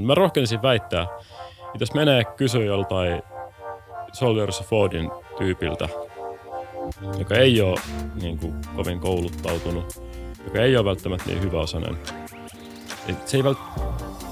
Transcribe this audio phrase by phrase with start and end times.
[0.00, 3.22] Mä rohkenisin väittää, että jos menee kysyä joltain
[4.12, 5.88] Soldiers of Fordin tyypiltä,
[7.18, 7.80] joka ei ole
[8.22, 10.02] niin kuin, kovin kouluttautunut,
[10.44, 11.98] joka ei ole välttämättä niin hyvä osainen,
[13.08, 13.58] et se ei vält...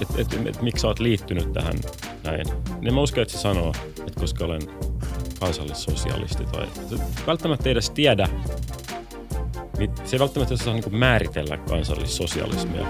[0.01, 1.75] et, et, et, et, miksi sä oot liittynyt tähän
[2.23, 2.45] näin,
[2.81, 3.73] niin mä uskon, että se sanoo,
[4.07, 4.61] että koska olen
[5.39, 6.67] kansallissosialisti tai
[7.27, 8.29] välttämättä edes tiedä,
[10.03, 12.87] se ei välttämättä saa niin määritellä kansallissosialismia.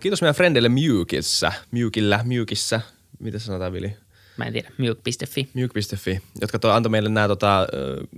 [0.00, 2.80] Kiitos meidän frendille Mewkissä, Mewkillä, Mewkissä,
[3.18, 3.96] mitä sanotaan Vili?
[4.36, 5.48] Mä en tiedä, Mewk.fi.
[5.54, 7.66] Mewk.fi, jotka toi, antoi meille nämä tota,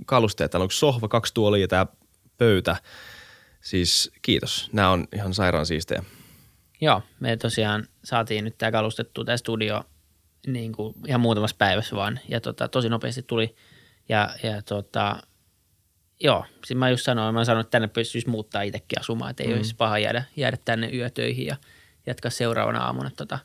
[0.05, 0.51] kalusteet.
[0.51, 1.85] Täällä on sohva, kaksi tuolia ja tämä
[2.37, 2.75] pöytä.
[3.61, 6.03] Siis kiitos, nämä on ihan sairaan siistejä.
[6.81, 9.83] Joo, me tosiaan saatiin nyt tämä kalustettu, tämä studio
[10.47, 12.19] niin kuin ihan muutamassa päivässä vaan.
[12.29, 13.55] Ja tota, tosi nopeasti tuli.
[14.09, 15.21] Ja, ja tota,
[16.23, 19.49] joo, siis mä just sanoin, mä sanoin, että tänne pystyisi muuttaa itsekin asumaan, että ei
[19.49, 19.55] mm.
[19.55, 21.55] olisi paha jäädä, jäädä tänne yötöihin ja
[22.05, 23.11] jatkaa seuraavana aamuna.
[23.17, 23.39] Tota,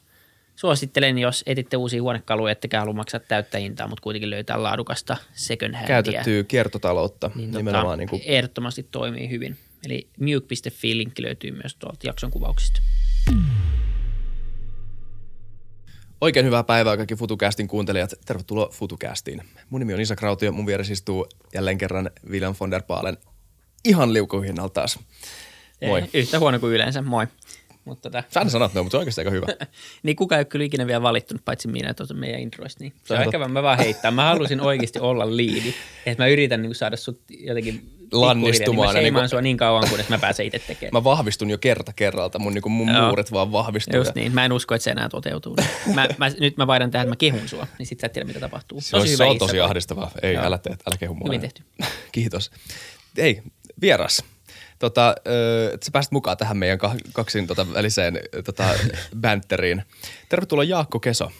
[0.56, 5.74] suosittelen, jos etitte uusia huonekaluja, ettekä halua maksaa täyttä hintaa, mutta kuitenkin löytää laadukasta second
[5.74, 5.88] handia.
[5.88, 7.86] Käytettyä kiertotaloutta niin, tota, nimenomaan.
[7.86, 8.23] Tota, niin kuin...
[8.24, 9.56] Ehdottomasti toimii hyvin.
[9.86, 12.80] Eli mute.fi linkki löytyy myös tuolta jakson kuvauksista.
[16.20, 18.14] Oikein hyvää päivää kaikki FutuCastin kuuntelijat.
[18.26, 19.42] Tervetuloa FutuCastiin.
[19.70, 23.16] Mun nimi on Isa Krautio, mun vieressä istuu jälleen kerran William von der Paalen
[23.84, 24.98] ihan liukuhinnalta taas.
[25.86, 26.00] Moi.
[26.00, 27.26] Ei, yhtä huono kuin yleensä, moi.
[27.84, 28.23] Mutta tota...
[28.28, 29.46] Sä sanot noin, mutta se on oikeasti aika hyvä.
[30.02, 32.84] niin kukaan ei ole kyllä ikinä vielä valittunut, paitsi minä tuossa meidän introista.
[32.84, 34.10] Niin se on ehkä mä vaan heittää.
[34.10, 35.74] Mä halusin oikeasti olla liidi.
[36.06, 38.95] Että mä yritän niin saada sut jotenkin lannistumaan.
[38.95, 40.93] Niin mä niin sua niin kauan, kunnes mä pääsen itse tekemään.
[40.93, 42.38] Mä vahvistun jo kerta kerralta.
[42.38, 43.96] Mun, niin mun muuret vaan vahvistuu.
[43.96, 44.35] Just niin.
[44.35, 45.57] Mä en usko, että se enää toteutuu.
[45.95, 48.26] mä, mä, nyt mä vaihdan tähän, että mä kehun sua, niin sit sä et tiedä,
[48.26, 48.80] mitä tapahtuu.
[48.80, 50.10] Se, tosi se on tosi ahdistavaa.
[50.23, 50.45] Ei, Joo.
[50.45, 51.29] älä tee, älä kehu mua.
[51.29, 51.63] Hyvin tehty.
[52.13, 52.51] Kiitos.
[53.16, 53.43] Ei,
[53.80, 54.24] vieras.
[54.79, 55.15] Tota,
[55.73, 56.79] että sä pääsit mukaan tähän meidän
[57.13, 58.65] kaksin tota, väliseen tota,
[59.20, 59.82] banteriin.
[60.29, 61.32] Tervetuloa Jaakko Keso.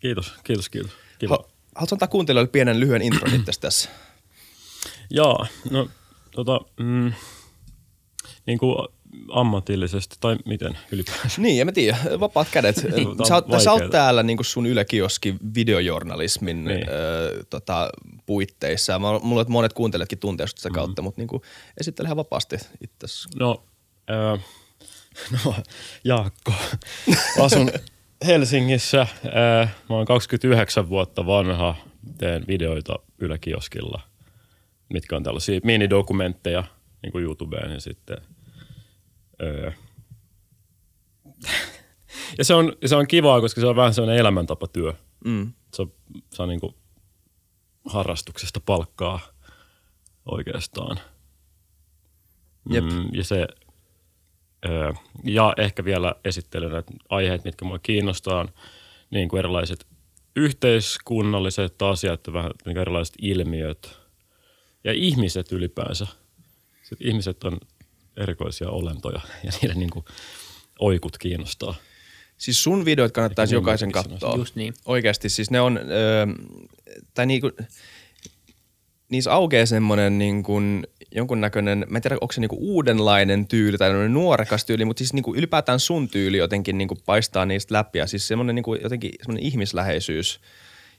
[0.00, 0.92] Kiitos, kiitos, kiitos.
[1.18, 1.34] Kiva.
[1.34, 3.88] Ha, haluatko antaa kuuntelijoille pienen lyhyen intron itse tässä?
[5.10, 5.88] Joo, no
[6.30, 7.12] tota, mm,
[8.46, 8.88] niin kuin
[9.32, 11.40] ammatillisesti tai miten ylipäänsä?
[11.42, 11.98] Niin, en mä tiedä.
[12.20, 12.76] Vapaat kädet.
[12.96, 13.08] niin.
[13.28, 16.88] sä, oot, sä oot täällä niin kuin sun ylekioski videojournalismin niin.
[16.88, 17.90] ö, tota,
[18.26, 18.98] puitteissa.
[18.98, 20.74] Mä, mulla on monet kuuntelijatkin tuntee sitä mm.
[20.74, 21.42] kautta, mutta niin kuin,
[21.80, 23.06] esittele ihan vapaasti itse.
[23.38, 23.62] No,
[24.10, 24.44] äh,
[25.44, 25.54] no,
[26.04, 26.52] Jaakko.
[27.44, 27.70] Asun
[28.26, 29.00] Helsingissä.
[29.00, 31.74] Äh, mä oon 29 vuotta vanha.
[32.18, 34.00] Teen videoita yläkioskilla,
[34.88, 36.64] mitkä on tällaisia minidokumentteja
[37.02, 38.16] niin kuin YouTubeen ja sitten–
[39.42, 39.72] Öö.
[42.38, 44.94] Ja se on, se on kivaa, koska se on vähän sellainen elämäntapatyö.
[45.24, 45.52] Mm.
[45.74, 45.92] Se on,
[46.30, 46.74] se on niin kuin
[47.84, 49.20] harrastuksesta palkkaa
[50.26, 50.96] oikeastaan.
[52.70, 52.84] Jep.
[52.84, 53.46] Mm, ja se,
[54.66, 54.92] öö,
[55.24, 58.48] ja ehkä vielä esittelen että aiheet, mitkä mua kiinnostaa,
[59.10, 59.86] niin kuin erilaiset
[60.36, 64.00] yhteiskunnalliset asiat ja vähän niin erilaiset ilmiöt
[64.84, 66.06] ja ihmiset ylipäänsä.
[66.82, 67.60] Sitten ihmiset on
[68.16, 70.04] erikoisia olentoja ja niiden niin kuin
[70.78, 71.74] oikut kiinnostaa.
[72.38, 74.36] Siis sun videot kannattaisi jokaisen katsoa.
[74.36, 74.74] Just niin.
[74.84, 76.26] Oikeasti siis ne on, öö,
[77.14, 77.50] tai niinku,
[79.08, 84.08] niissä aukeaa semmoinen niin kuin jonkunnäköinen, mä en tiedä onko se niinku uudenlainen tyyli tai
[84.08, 88.28] nuorekas tyyli, mutta siis niinku ylipäätään sun tyyli jotenkin niinku paistaa niistä läpi ja siis
[88.28, 90.40] semmoinen niinku jotenkin semmoinen ihmisläheisyys–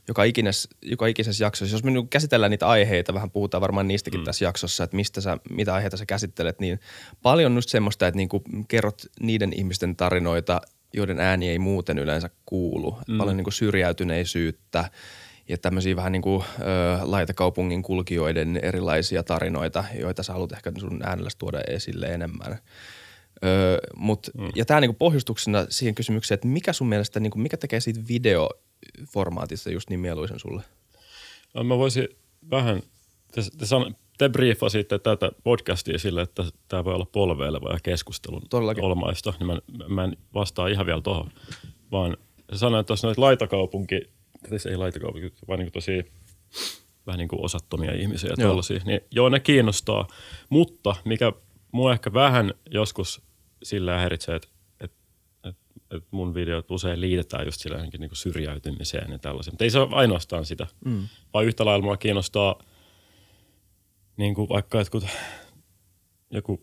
[0.10, 1.76] joka, ikines, joka ikisessä jaksossa.
[1.76, 4.24] Jos me nyt käsitellään niitä aiheita, vähän puhutaan varmaan niistäkin mm.
[4.24, 6.80] tässä jaksossa, että mistä sä, mitä aiheita sä käsittelet, niin
[7.22, 10.62] paljon just semmoista, että niinku kerrot niiden ihmisten tarinoita,
[10.94, 12.98] joiden ääni ei muuten yleensä kuulu.
[13.08, 13.18] Mm.
[13.18, 14.90] Paljon niinku syrjäytyneisyyttä
[15.50, 16.64] ja tämmöisiä vähän niin kuin ö,
[17.02, 22.60] laitakaupungin kulkijoiden erilaisia tarinoita, joita sä haluat ehkä sun äänellä tuoda esille enemmän.
[23.46, 24.50] Öö, mut, mm.
[24.56, 28.00] Ja tämä niinku pohjustuksena siihen kysymykseen, että mikä sun mielestä, niinku, mikä tekee siitä
[28.98, 30.64] videoformaatista just niin mieluisen sulle?
[31.54, 32.08] No, mä voisin
[32.52, 32.82] vähän,
[33.32, 38.42] te, te, san, te briefasitte tätä podcastia sille, että tämä voi olla polveileva ja keskustelun
[38.50, 38.84] Todellakin.
[38.84, 41.32] olmaista, niin mä, mä en vastaa ihan vielä tuohon,
[41.92, 42.18] vaan
[42.54, 44.02] sanoin, että tuossa noita laitakaupunki,
[44.50, 46.12] siis ei laitakaupunki, vaan niin tosi
[47.08, 50.08] vähän niin kuin osattomia ihmisiä ja tuollaisia, niin joo, ne kiinnostaa,
[50.50, 51.34] mutta mikä
[51.72, 53.22] mua ehkä vähän joskus
[53.64, 54.59] sillä häiritsee, että et, et, et
[56.12, 59.54] mun videot usein liitetään just sillä niin kuin syrjäytymiseen ja tällaisen.
[59.54, 61.08] Mutta ei se ole ainoastaan sitä, mm.
[61.34, 62.64] vaan yhtä lailla mua kiinnostaa
[64.18, 65.04] niin kuin vaikka jotkut,
[66.32, 66.60] joku,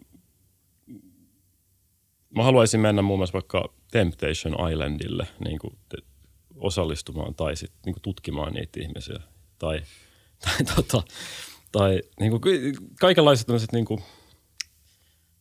[2.37, 5.97] mä haluaisin mennä muun muassa vaikka Temptation Islandille niin kuin te,
[6.57, 9.21] osallistumaan tai sit, niin kuin tutkimaan niitä ihmisiä
[9.59, 9.83] tai,
[10.45, 11.03] tai, tota,
[11.73, 12.43] tai niin kuin,
[13.01, 14.03] kaikenlaiset tämmöiset niin kuin,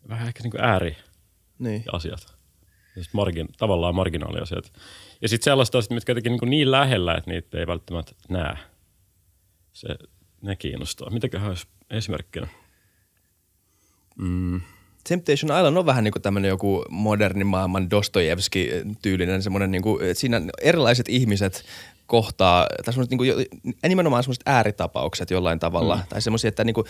[0.09, 0.97] vähän ehkä niin kuin ääri
[1.59, 1.83] niin.
[1.91, 2.34] asiat.
[3.13, 4.73] Margin, tavallaan marginaaliasiat.
[5.21, 8.57] Ja sitten sellaista mitkä jotenkin niin, niin lähellä, että niitä ei välttämättä näe.
[9.73, 9.87] Se,
[10.41, 11.09] ne kiinnostaa.
[11.09, 12.47] Mitäköhän olisi esimerkkinä?
[14.17, 14.61] Mm.
[15.09, 20.21] Temptation Island on vähän niin kuin tämmöinen joku moderni maailman Dostojevski-tyylinen semmoinen, niin kuin, että
[20.21, 21.65] siinä erilaiset ihmiset
[22.07, 23.45] kohtaa, tai semmoiset niin kuin,
[23.87, 26.01] nimenomaan semmoiset ääritapaukset jollain tavalla, mm.
[26.09, 26.85] tai semmoisia, että niin kuin,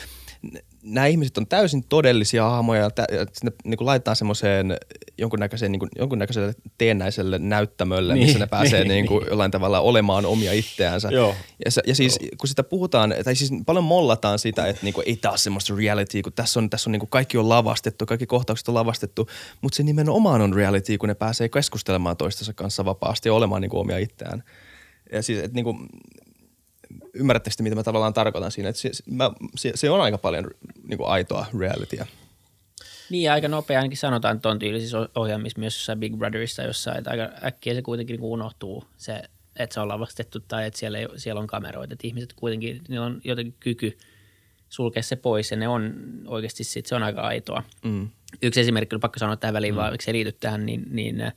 [0.84, 2.90] nämä ihmiset on täysin todellisia hahmoja, ja
[3.34, 4.78] sinne niin kuin laitetaan semmoiseen
[5.18, 9.30] jonkunnäköiseen, niin kuin, jonkunnäköiselle teennäiselle näyttämölle, niin, missä ne pääsee niin, niin kuin, niin.
[9.30, 11.10] jollain tavalla olemaan omia itseäänsä.
[11.12, 11.36] Joo.
[11.66, 12.30] Ja, ja siis Joo.
[12.38, 16.22] kun sitä puhutaan, tai siis paljon mollataan sitä, että niin kuin, ei taas semmoista reality,
[16.22, 19.30] kun tässä on, tässä on niin kuin kaikki on lavastettu, kaikki kohtaukset on lavastettu,
[19.62, 23.70] mutta se nimenomaan on reality, kun ne pääsee keskustelemaan toistensa kanssa vapaasti ja olemaan niin
[23.70, 24.44] kuin omia itseään.
[25.12, 25.90] Ja siis, että niin kuin,
[27.14, 30.52] ymmärrättekö mitä mä tavallaan tarkoitan siinä, että se, mä, se, se on aika paljon
[30.88, 32.06] niin kuin aitoa realitya.
[33.10, 37.30] Niin, aika nopea ainakin sanotaan tuon tyylisissä ohjelmissa myös jossain Big Brotherissa jossain, että aika
[37.44, 39.22] äkkiä se kuitenkin niin unohtuu se,
[39.56, 41.94] että se on lavastettu tai että siellä, ei, siellä on kameroita.
[41.94, 43.98] Että ihmiset kuitenkin, niillä on jotenkin kyky
[44.70, 45.94] sulkea se pois ja ne on
[46.26, 47.64] oikeasti sit, se on aika aitoa.
[47.84, 48.10] Mm.
[48.42, 49.78] Yksi esimerkki, pakko sanoa tähän väliin, mm.
[49.78, 51.32] vaan se liity tähän, niin, niin–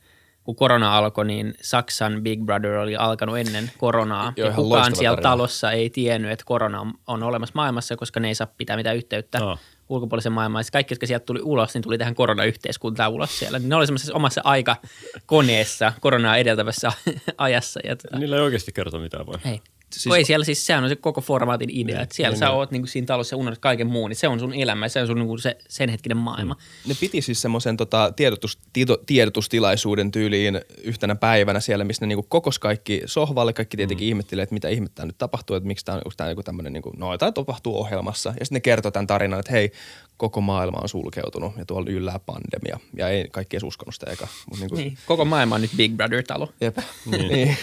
[0.49, 4.33] kun korona alkoi, niin Saksan Big Brother oli alkanut ennen koronaa.
[4.35, 5.29] Joo, ja kukaan siellä tarina.
[5.29, 9.39] talossa ei tiennyt, että korona on olemassa maailmassa, koska ne ei saa pitää mitään yhteyttä
[9.39, 9.57] no.
[9.89, 10.63] ulkopuolisen maailmaan.
[10.65, 13.59] Ja kaikki, jotka sieltä tuli ulos, niin tuli tähän koronayhteiskuntaan ulos siellä.
[13.59, 16.91] Ne oli semmoisessa omassa aikakoneessa koronaa edeltävässä
[17.37, 17.79] ajassa.
[17.83, 18.17] Ja tota...
[18.17, 19.35] Niillä ei oikeasti kertoa mitään vai?
[19.45, 19.61] Ei.
[19.91, 22.45] Siis, ei siellä siis, sehän on se koko formaatin idea, niin, että siellä niin, sä
[22.45, 22.55] niin.
[22.55, 25.01] oot niin kuin siinä talossa ja unohdat kaiken muun, niin se on sun elämä, se
[25.01, 26.53] on sun niin kuin se, sen hetkinen maailma.
[26.53, 26.89] Mm.
[26.89, 32.17] Ne piti siis semmoisen tota, tiedotus, tieto, tiedotustilaisuuden tyyliin yhtenä päivänä siellä, missä ne niin
[32.17, 34.09] kuin kokos kaikki sohvalle, kaikki tietenkin mm.
[34.09, 36.99] ihmettelee, että mitä ihmettä nyt tapahtuu, että miksi tämä on tämä joku tämmöinen, niin kuin,
[36.99, 38.29] no jotain tapahtuu ohjelmassa.
[38.39, 39.71] Ja sitten ne kertoo tämän tarinan, että hei,
[40.17, 42.79] koko maailma on sulkeutunut ja tuolla yllää pandemia.
[42.97, 44.27] Ja ei kaikki edes uskonut sitä eka.
[44.49, 44.79] Mut niin kuin...
[44.79, 46.53] niin, koko maailma on nyt Big Brother-talo.
[46.61, 46.77] Jep.
[47.05, 47.57] niin.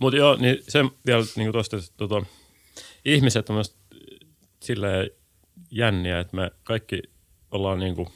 [0.00, 2.26] Mutta joo, niin se vielä niin tuosta, että tota,
[3.04, 3.78] ihmiset on myös
[4.62, 5.10] silleen
[5.70, 7.02] jänniä, että me kaikki
[7.50, 8.08] ollaan niin kuin,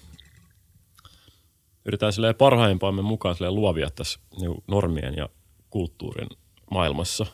[1.84, 5.29] yritetään silleen parhaimpaamme mukaan silleen luovia tässä niin normien ja
[5.70, 6.29] kulttuurin
[6.70, 7.26] maailmassa.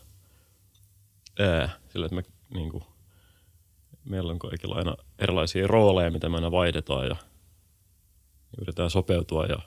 [1.39, 2.23] Ää, sillä, että me
[2.55, 2.85] niin kuin,
[4.05, 7.17] meillä on kaikilla aina erilaisia rooleja, mitä me aina vaihdetaan ja
[8.61, 9.59] yritetään sopeutua ja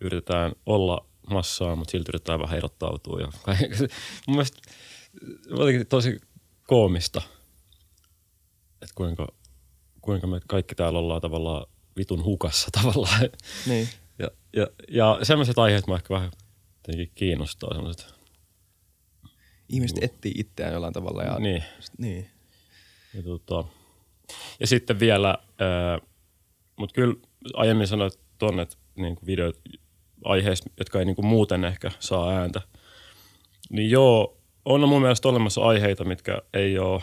[0.00, 3.20] yritetään olla massaa, mutta silti yritetään vähän erottautua.
[3.20, 3.28] Ja
[4.26, 4.60] mun mielestä
[5.88, 6.20] tosi
[6.66, 7.22] koomista,
[8.82, 9.28] että kuinka,
[10.00, 11.66] kuinka me kaikki täällä ollaan tavallaan
[11.96, 13.20] vitun hukassa tavallaan.
[13.66, 13.88] Niin.
[14.18, 16.30] Ja, ja, ja sellaiset aiheet mä ehkä vähän
[16.76, 17.74] jotenkin kiinnostaa.
[17.74, 18.14] Sellaiset.
[19.68, 21.22] Ihmiset niin, etsii itseään jollain tavalla.
[21.22, 21.64] Ja, niin.
[21.98, 22.30] niin.
[23.14, 23.64] Ja, tota,
[24.60, 25.38] ja sitten vielä,
[26.76, 27.14] mutta kyllä
[27.54, 29.60] aiemmin sanoit tuonne, että niin videot,
[30.24, 32.60] aiheista, jotka ei niin kuin muuten ehkä saa ääntä.
[33.70, 37.02] Niin joo, on mun mielestä olemassa aiheita, mitkä ei ole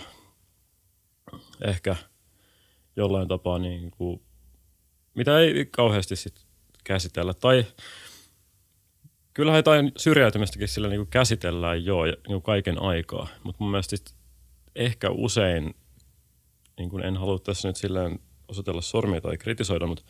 [1.66, 1.96] ehkä
[2.96, 4.22] jollain tapaa niin kuin,
[5.14, 6.46] mitä ei kauheasti sit
[6.84, 7.34] käsitellä.
[7.34, 7.66] Tai
[9.34, 13.96] kyllähän jotain syrjäytymistäkin sillä niin kuin käsitellään ja niin kuin kaiken aikaa, mutta mun mielestä
[14.76, 15.76] ehkä usein,
[16.78, 20.04] niin kuin en halua tässä nyt silleen osoitella sormia tai kritisoida, mutta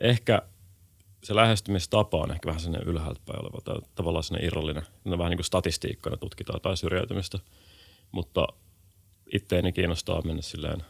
[0.00, 0.42] ehkä–
[1.26, 4.82] se lähestymistapa on ehkä vähän sellainen ylhäältä päin oleva, tai tavallaan sellainen irrallinen.
[5.04, 7.38] Ne vähän niin kuin statistiikkana tutkitaan tai syrjäytymistä,
[8.12, 8.46] mutta
[9.32, 10.82] itteeni kiinnostaa mennä silleen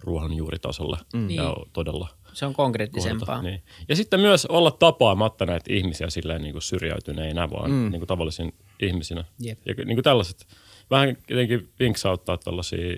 [0.00, 1.30] ruohonjuuritasolle mm.
[1.30, 1.70] ja niin.
[1.72, 3.42] todella se on konkreettisempaa.
[3.42, 3.62] niin.
[3.88, 7.90] Ja sitten myös olla tapaamatta näitä ihmisiä silleen niin kuin syrjäytyneinä, vaan mm.
[7.90, 9.24] niin kuin tavallisin ihmisinä.
[9.46, 9.58] Yep.
[9.66, 10.46] Ja niin kuin tällaiset,
[10.90, 12.96] vähän jotenkin vinksauttaa tällaisia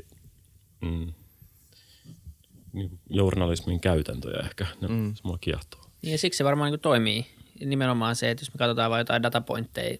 [0.80, 1.12] mm,
[2.72, 4.66] niin journalismin käytäntöjä ehkä.
[4.80, 5.14] Ne, mm.
[5.14, 5.89] Se mua kiehtoo.
[6.02, 7.26] Niin ja siksi se varmaan niin toimii.
[7.64, 9.98] Nimenomaan se, että jos me katsotaan vain jotain datapointteja,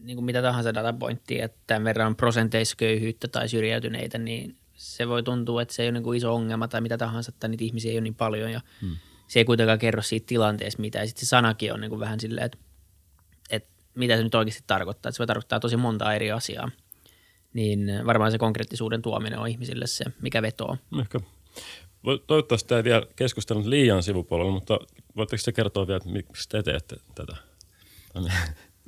[0.00, 5.22] niin kuin mitä tahansa datapointtia, että tämän verran prosenteissa köyhyyttä tai syrjäytyneitä, niin se voi
[5.22, 7.90] tuntua, että se ei ole niin kuin iso ongelma tai mitä tahansa, että niitä ihmisiä
[7.90, 8.96] ei ole niin paljon ja hmm.
[9.28, 10.98] se ei kuitenkaan kerro siitä tilanteesta mitä.
[10.98, 12.58] Ja sitten se sanakin on niin kuin vähän silleen, että,
[13.50, 15.08] että mitä se nyt oikeasti tarkoittaa.
[15.08, 16.70] Että se voi tarkoittaa tosi monta eri asiaa.
[17.52, 20.76] Niin varmaan se konkreettisuuden tuominen on ihmisille se, mikä vetoo.
[21.00, 21.20] Ehkä.
[22.26, 24.78] Toivottavasti tämä ei vielä keskustellut liian sivupuolella, mutta
[25.16, 27.36] voitteko te kertoa vielä, että miksi te teette tätä?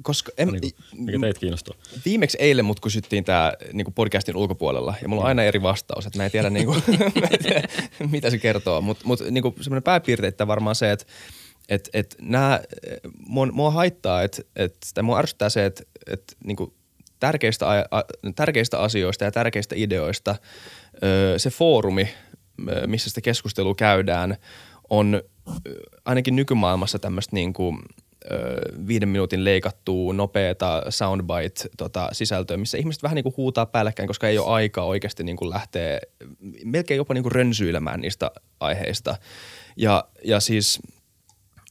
[0.03, 1.75] Koska en, niin kuin, mikä teitä kiinnostaa?
[2.05, 6.19] Viimeksi eilen mut kysyttiin tämä niin podcastin ulkopuolella ja mulla on aina eri vastaus, että
[6.19, 6.83] mä en tiedä, niin kuin,
[7.43, 7.69] tiedä
[8.11, 8.81] mitä se kertoo.
[8.81, 11.07] Mutta mut, niin semmoinen pääpiirteitä varmaan se, että
[11.69, 12.61] et, et nää,
[13.19, 16.57] mua, mua haittaa, että et, tai mua ärsyttää se, että et, niin
[17.21, 18.03] tärkeistä, a,
[18.37, 20.37] tärkeistä asioista ja tärkeistä ideoista
[21.03, 22.09] ö, se foorumi,
[22.87, 24.37] missä sitä keskustelua käydään,
[24.91, 25.23] on
[26.05, 27.79] ainakin nykymaailmassa tämmöistä niin kuin,
[28.87, 34.39] viiden minuutin leikattua nopeata soundbite-sisältöä, tota, missä ihmiset vähän niin kuin huutaa päällekkäin, koska ei
[34.39, 36.01] ole aikaa oikeasti niin kuin lähteä
[36.65, 39.17] melkein jopa niin kuin rönsyilemään niistä aiheista.
[39.77, 40.79] Ja, ja siis–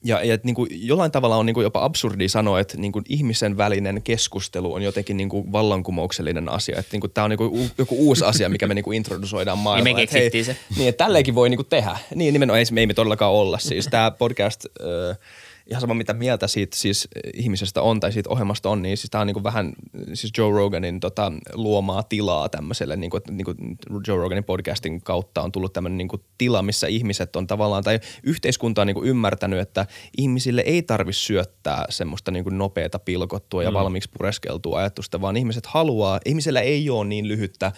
[0.06, 3.06] ja, ja niin kuin jollain tavalla on niin kuin jopa absurdi sanoa, että niin kuin
[3.10, 6.80] ihmisen välinen keskustelu on jotenkin niin kuin vallankumouksellinen asia.
[6.80, 9.58] Että niin kuin tämä on niin kuin joku uusi asia, mikä me niin kuin introdusoidaan
[9.58, 9.96] maailmaan.
[9.96, 10.58] Niin me hei, se.
[10.78, 11.98] Niin, että tälläkin voi niin kuin tehdä.
[12.16, 13.60] Niin nimenomaan ei, ei me todellakaan olla.
[13.60, 14.66] Siis tämä podcast...
[14.82, 15.16] Öö,
[15.70, 19.22] ihan sama mitä mieltä siitä siis ihmisestä on tai siitä ohjelmasta on, niin siis tämä
[19.22, 19.74] on niin kuin vähän
[20.14, 23.58] siis Joe Roganin tota, luomaa tilaa tämmöiselle, niin kuin, että niin kuin
[24.08, 28.00] Joe Roganin podcastin kautta on tullut tämmöinen niin kuin tila, missä ihmiset on tavallaan, tai
[28.24, 29.86] yhteiskunta on niin kuin ymmärtänyt, että
[30.18, 33.76] ihmisille ei tarvitse syöttää semmoista niin kuin nopeata pilkottua ja mm.
[33.76, 37.72] valmiiksi pureskeltua ajatusta, vaan ihmiset haluaa, ihmisellä ei ole niin lyhyttä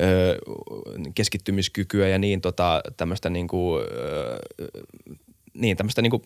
[0.00, 0.38] ö,
[1.14, 4.38] keskittymiskykyä ja niin tota, tämmöistä niin kuin, ö,
[5.54, 6.22] niin, tämmöistä niin kuin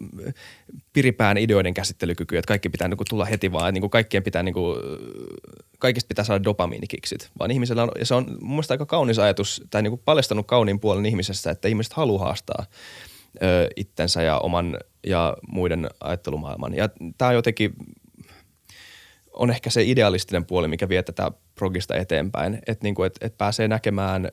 [0.93, 4.23] piripään ideoiden käsittelykykyä, että kaikki pitää niin kuin tulla heti vaan, että niin kuin kaikkien
[4.23, 4.77] pitää niin kuin,
[5.79, 7.31] kaikista pitää saada dopamiinikiksit.
[7.39, 10.47] Vaan ihmisellä on, ja se on mun mielestä aika kaunis ajatus, tai niin kuin paljastanut
[10.47, 12.67] kauniin puolen ihmisessä, että ihmiset haluaa haastaa
[13.43, 16.75] ö, itsensä ja oman ja muiden ajattelumaailman.
[16.75, 17.75] Ja tämä jotenkin,
[19.33, 23.69] on ehkä se idealistinen puoli, mikä vie tätä progista eteenpäin, että niin et, et pääsee
[23.69, 24.29] näkemään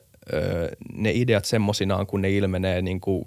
[0.92, 3.24] ne ideat semmosinaan, kun ne ilmenee niin kuin,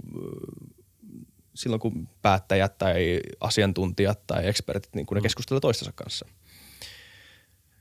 [1.59, 5.23] silloin, kun päättäjät tai asiantuntijat tai ekspertit, niin kun ne mm.
[5.23, 6.25] keskustelevat toistensa kanssa.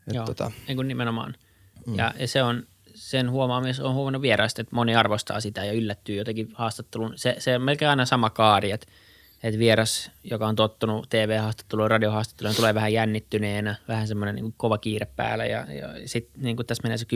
[0.09, 0.53] Et Joo, tota.
[0.69, 1.35] niin kuin nimenomaan.
[1.87, 1.99] Mm.
[1.99, 6.17] Ja, ja se on, sen huomaamis on huomannut vieraista, että moni arvostaa sitä ja yllättyy
[6.17, 7.13] jotenkin haastatteluun.
[7.17, 8.87] Se, se on melkein aina sama kaari, että,
[9.43, 14.79] että vieras, joka on tottunut TV-haastatteluun ja radiohaastatteluun, tulee vähän jännittyneenä, vähän semmoinen niin kova
[14.79, 17.09] kiire päällä ja, ja sitten niin tässä menee se 10-15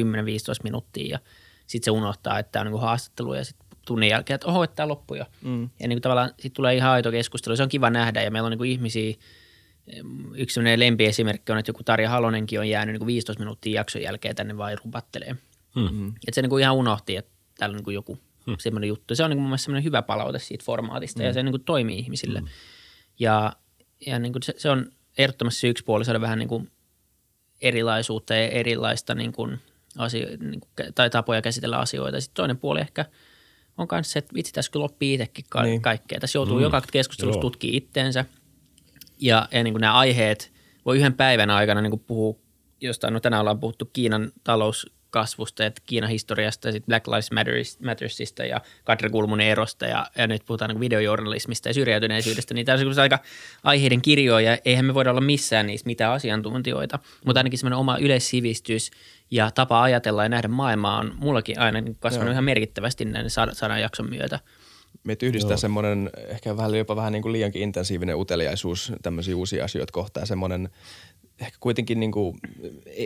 [0.64, 1.18] minuuttia ja
[1.66, 4.76] sitten se unohtaa, että tämä on niin haastattelu ja sitten tunnin jälkeen, että oho, että
[4.76, 5.24] tämä loppui jo.
[5.42, 5.62] Mm.
[5.62, 7.56] Ja niin kuin tavallaan sitten tulee ihan aito keskustelu.
[7.56, 9.14] Se on kiva nähdä ja meillä on niin kuin ihmisiä,
[10.34, 14.02] yksi sellainen lempiesimerkki on, että joku Tarja Halonenkin on jäänyt niin kuin 15 minuuttia jakson
[14.02, 15.36] jälkeen tänne vain rupattelee.
[15.74, 16.08] Mm-hmm.
[16.08, 18.56] Että se niin kuin ihan unohti, että täällä on niin kuin joku mm.
[18.58, 19.14] semmoinen juttu.
[19.14, 21.26] Se on niin kuin mun mielestä semmoinen hyvä palaute siitä formaatista mm.
[21.26, 22.40] ja se niin kuin toimii ihmisille.
[22.40, 22.46] Mm.
[23.18, 23.52] Ja,
[24.06, 24.86] ja niin kuin se, se on
[25.18, 26.70] ehdottomasti se yksi puoli saada vähän niin kuin
[27.60, 29.58] erilaisuutta ja erilaista niin kuin
[29.98, 32.20] asio, niin kuin, tai tapoja käsitellä asioita.
[32.20, 33.04] Sitten toinen puoli ehkä–
[33.78, 35.82] on myös se, että vitsi, tässä kyllä oppii itsekin ka- niin.
[35.82, 36.20] kaikkea.
[36.20, 36.62] Tässä joutuu mm.
[36.62, 38.24] joka keskustelussa tutkimaan itteensä.
[39.18, 40.52] Ja, ja niin kuin nämä aiheet
[40.84, 42.36] voi yhden päivän aikana niin kuin puhua
[42.80, 48.44] jostain, no tänään ollaan puhuttu Kiinan talouskasvusta ja Kiinan historiasta ja sitten Black Lives Mattersista
[48.44, 53.00] ja Kadri Kulmunin erosta ja, ja nyt puhutaan niin videojournalismista ja syrjäytyneisyydestä, niin tämä on
[53.00, 53.18] aika
[53.62, 57.98] aiheiden kirjoa ja eihän me voida olla missään niistä mitään asiantuntijoita, mutta ainakin semmoinen oma
[57.98, 58.90] yleissivistys
[59.32, 62.32] ja tapa ajatella ja nähdä maailmaa on mullakin aina niin kasvanut Joo.
[62.32, 64.40] ihan merkittävästi näiden sadan jakson myötä.
[65.04, 65.58] Meitä yhdistää Joo.
[65.58, 70.26] semmoinen ehkä vähän jopa vähän niin kuin liiankin intensiivinen uteliaisuus tämmöisiä uusia asioita kohtaan.
[70.26, 70.68] Semmoinen
[71.40, 72.38] ehkä kuitenkin niin kuin,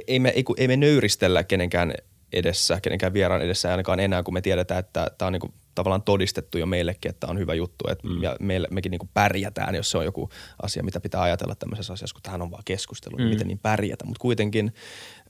[0.06, 1.92] ei, me, ei, ei me nöyristellä kenenkään
[2.33, 6.02] edessä, kenenkään vieraan edessä ainakaan enää, kun me tiedetään, että tämä on niin kuin tavallaan
[6.02, 7.85] todistettu jo meillekin, että on hyvä juttu.
[7.90, 8.23] Että mm.
[8.23, 10.28] ja meille, mekin niin kuin pärjätään, jos se on joku
[10.62, 13.28] asia, mitä pitää ajatella tämmöisessä asiassa, kun tähän on vaan keskustelu, niin mm.
[13.28, 14.04] niin miten niin pärjätä.
[14.04, 14.75] Mutta kuitenkin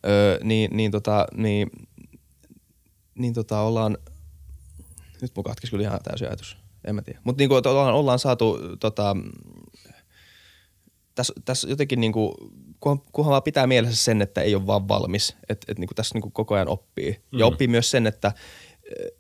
[0.07, 1.71] öö, niin, niin, tota, niin,
[3.15, 3.99] niin tota ollaan,
[5.23, 7.21] nyt mun katkesi kyllä ihan täysin ajatus, en mä tiedä.
[7.25, 9.17] Mutta niin kuin, ollaan, ollaan saatu tota,
[11.15, 12.35] tässä, tässä jotenkin niin kuin,
[12.81, 16.15] kunhan, kunhan vaan pitää mielessä sen, että ei ole vaan valmis, että, että niin tässä
[16.15, 17.21] niin kuin koko ajan oppii.
[17.33, 17.39] Mm.
[17.39, 18.33] Ja oppii myös sen, että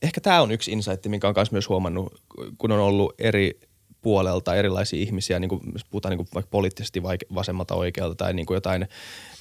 [0.02, 2.22] ehkä tämä on yksi insight, minkä on myös huomannut,
[2.58, 3.60] kun on ollut eri
[4.06, 5.60] puolelta erilaisia ihmisiä, niin kuin
[5.90, 7.02] puhutaan niin kuin vaikka poliittisesti
[7.34, 8.88] vasemmalta oikealta tai niin kuin jotain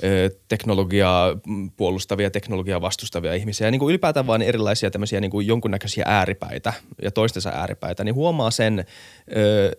[0.03, 1.37] ö, teknologiaa
[1.77, 7.11] puolustavia, teknologiaa vastustavia ihmisiä, niin kuin ylipäätään vain erilaisia tämmöisiä niin kuin jonkunnäköisiä ääripäitä ja
[7.11, 8.85] toistensa ääripäitä, niin huomaa sen
[9.37, 9.71] ö,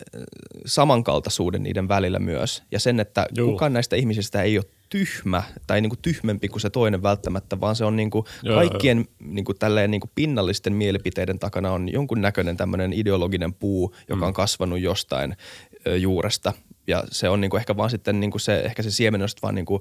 [0.67, 3.47] samankaltaisuuden niiden välillä myös ja sen, että Joo.
[3.47, 7.77] kukaan näistä ihmisistä ei ole tyhmä tai niin kuin tyhmempi kuin se toinen välttämättä, vaan
[7.77, 9.05] se on niin kuin joo, kaikkien.
[9.19, 14.25] Niin kuin tälleen niin kuin pinnallisten mielipiteiden takana on jonkun näköinen tämmöinen ideologinen puu, joka
[14.25, 14.27] mm.
[14.27, 15.37] on kasvanut jostain
[15.87, 16.53] ö, juuresta.
[16.87, 19.81] Ja se on niinku ehkä vaan sitten niinku se, ehkä se siemen on vaan niinku,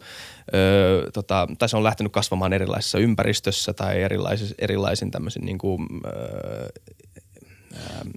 [0.54, 6.70] ö, tota, tai se on lähtenyt kasvamaan erilaisessa ympäristössä tai erilaisin, erilaisin tämmöisin niinku, ö,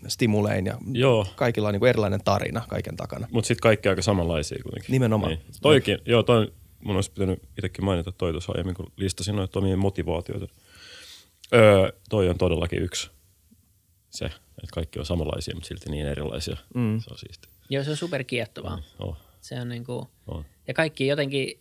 [0.08, 1.26] stimulein ja joo.
[1.36, 3.28] kaikilla on niinku erilainen tarina kaiken takana.
[3.30, 4.92] Mutta sitten kaikki aika samanlaisia kuitenkin.
[4.92, 5.32] Nimenomaan.
[5.32, 5.42] Niin.
[5.62, 6.52] Toikin, joo, toi
[6.84, 10.46] mun olisi pitänyt itsekin mainita toi tuossa aiemmin, kun listasin noita omia motivaatioita.
[11.54, 13.10] Öö, toi on todellakin yksi
[14.10, 16.56] se, että kaikki on samanlaisia, mutta silti niin erilaisia.
[16.74, 17.00] Mm.
[17.00, 17.48] Se on siisti.
[17.70, 18.76] Joo, se on superkiehtovaa.
[18.76, 19.16] Mm, oh.
[19.40, 20.44] Se on niinku, oh.
[20.68, 21.60] ja kaikki jotenkin,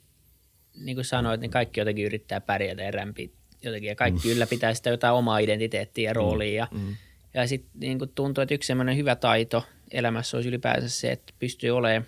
[0.76, 3.30] niin kuin sanoit, niin kaikki jotenkin yrittää pärjätä ja rämpiä
[3.64, 4.34] jotenkin, ja kaikki mm.
[4.34, 6.68] ylläpitää sitä jotain omaa identiteettiä ja roolia.
[6.72, 6.78] Mm.
[6.78, 6.96] Ja, mm.
[7.34, 11.72] ja sitten niin tuntuu, että yksi sellainen hyvä taito– elämässä olisi ylipäänsä se, että pystyy
[11.72, 12.06] olemaan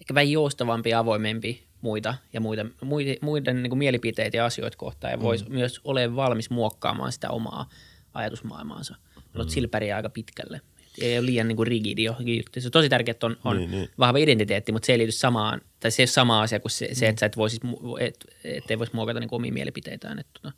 [0.00, 4.76] ehkä vähän joustavampi ja avoimempi muita ja muita, muiden, muiden niin kuin mielipiteitä ja asioita
[4.76, 5.52] kohtaan ja voisi mm.
[5.54, 7.68] myös olla valmis muokkaamaan sitä omaa
[8.14, 8.96] ajatusmaailmaansa.
[9.34, 9.48] Mm.
[9.48, 10.60] Sillä pärjää aika pitkälle.
[11.00, 13.70] Ei ole liian niin kuin rigidi johonkin Se on tosi tärkeää, että on, on niin,
[13.70, 13.88] niin.
[13.98, 16.88] vahva identiteetti, mutta se ei liity samaan, tai se ei ole sama asia kuin se,
[16.88, 16.94] mm.
[16.94, 17.60] se että sä et voisi,
[18.00, 20.18] et, et ei voisi muokata niin omia mielipiteitään.
[20.18, 20.52] Että, tota,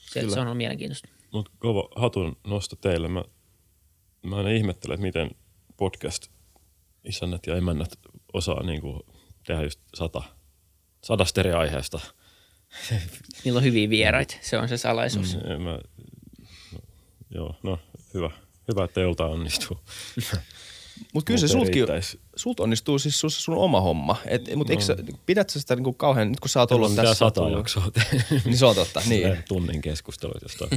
[0.00, 1.08] se, se on ollut mielenkiintoista.
[1.32, 3.08] Mutta kova hatun nosto teille.
[3.08, 3.24] Mä,
[4.22, 5.30] mä aina ihmettelen, että miten
[5.76, 6.26] podcast
[7.04, 7.90] isännät ja emännät
[8.32, 9.00] osaa niin kuin
[9.46, 10.22] tehdä just sata,
[11.06, 12.00] sadasta eri aiheesta.
[13.44, 15.36] Niillä on hyviä vieraita, se on se salaisuus.
[15.36, 15.70] Mm, mä,
[16.72, 16.78] no,
[17.34, 17.78] joo, no
[18.14, 18.30] hyvä.
[18.68, 19.78] Hyvä, että joltain onnistuu.
[21.12, 21.84] Mutta kyllä se sultkin,
[22.36, 24.16] sult onnistuu siis sun, sun oma homma.
[24.54, 25.14] Mutta no.
[25.26, 27.14] pidät sä sitä niinku kauhean, nyt kun sä oot ollut tässä.
[27.14, 27.90] sata jaksoa
[28.44, 29.38] Niin se on totta, niin.
[29.48, 30.70] Tunnin keskustelut jostain.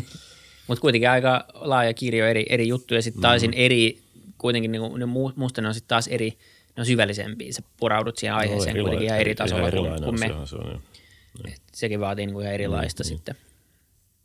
[0.68, 3.02] Mutta kuitenkin aika laaja kirjo eri, eri juttuja.
[3.02, 3.58] Sitten taisin mm.
[3.58, 4.02] eri,
[4.38, 5.06] kuitenkin niinku, ne
[5.36, 6.38] musta ne on sitten taas eri,
[6.80, 7.54] ne on syvällisempiä.
[7.54, 10.28] Sä poraudut siihen aiheeseen no, kuitenkin ihan eri tasolla kuin, kuin me.
[10.46, 10.82] Se on,
[11.46, 13.36] Et sekin vaatii niinku ihan erilaista mm, sitten.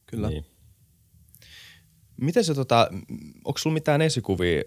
[0.07, 0.29] Kyllä.
[0.29, 0.47] Niin.
[2.17, 2.89] Miten se tota,
[3.45, 4.63] onko sulla mitään esikuvia,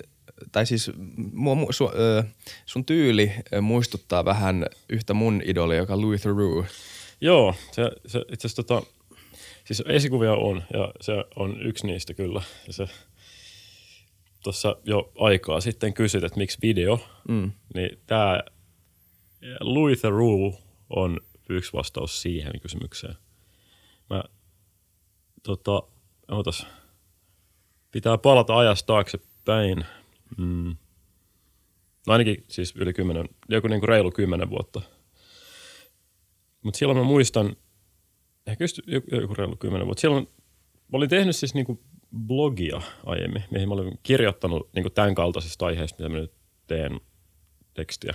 [0.51, 0.91] tai siis
[1.34, 2.24] mua, su, ö,
[2.65, 6.67] sun tyyli muistuttaa vähän yhtä mun idolia, joka on Louis Theroux.
[7.22, 8.88] Joo, se, se itse asiassa tota,
[9.65, 12.41] siis esikuvia on, ja se on yksi niistä kyllä.
[12.67, 12.88] Ja se,
[14.47, 16.99] tuossa jo aikaa sitten kysyt, että miksi video,
[17.29, 17.51] mm.
[17.75, 18.39] niin tämä
[19.59, 20.57] Louis Theroux
[20.89, 23.15] on yksi vastaus siihen kysymykseen.
[24.09, 24.23] Mä
[25.43, 25.83] tota,
[26.27, 26.67] otas,
[27.91, 29.85] pitää palata ajasta taaksepäin.
[30.37, 30.75] Mm.
[32.07, 34.81] No ainakin siis yli kymmenen, joku niin kuin reilu kymmenen vuotta.
[36.63, 37.55] Mutta silloin mä muistan,
[38.45, 38.79] ehkä just
[39.11, 40.01] joku, reilu kymmenen vuotta.
[40.01, 40.27] Silloin
[40.67, 41.79] mä olin tehnyt siis niin kuin
[42.15, 46.33] blogia aiemmin, mihin mä olin kirjoittanut niin kuin tämän kaltaisista aiheista, mitä mä nyt
[46.67, 47.01] teen
[47.73, 48.13] tekstiä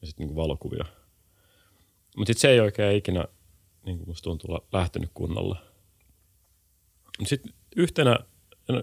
[0.00, 0.84] ja sitten niin valokuvia.
[2.16, 3.24] Mutta sitten se ei oikein ikinä,
[3.86, 5.56] niin kuin musta tuntuu, lähtenyt kunnolla.
[7.24, 8.18] Sitten yhtenä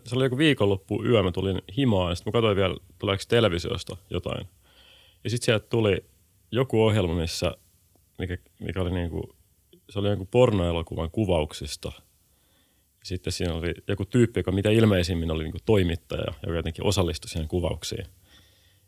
[0.06, 3.98] se oli joku viikonloppu yö, mä tulin himaan ja sitten mä katsoin vielä, tuleeko televisiosta
[4.10, 4.48] jotain.
[5.24, 6.06] Ja sitten sieltä tuli
[6.52, 7.58] joku ohjelma, missä,
[8.20, 9.36] mikä, mikä oli niinku,
[9.90, 11.92] se oli joku pornoelokuvan kuvauksista.
[13.06, 17.48] Sitten siinä oli joku tyyppi, joka mitä ilmeisimmin oli niinku toimittaja, joka jotenkin osallistui siihen
[17.48, 18.06] kuvauksiin.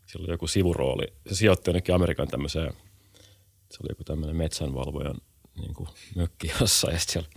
[0.06, 1.06] Sillä oli joku sivurooli.
[1.28, 2.72] Se sijoitti jonnekin Amerikan tämmöiseen,
[3.70, 5.16] se oli joku tämmöinen metsänvalvojan
[5.60, 6.94] niin kuin mökki jossain.
[6.94, 7.28] Ja siellä,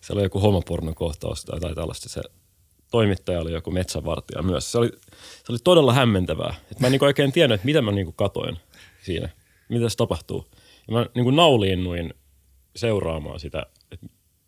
[0.00, 2.08] siellä oli joku homopornokohtaus tai, tai tällaista.
[2.08, 2.22] Se
[2.90, 4.72] toimittaja oli joku metsänvartija myös.
[4.72, 4.90] Se oli,
[5.44, 6.54] se oli todella hämmentävää.
[6.72, 8.56] Et mä en niin oikein tiennyt, että mitä mä niin katoin
[9.02, 9.28] siinä,
[9.68, 10.46] mitä se tapahtuu.
[10.88, 12.14] Ja mä niin nauliinnuin
[12.76, 13.66] seuraamaan sitä,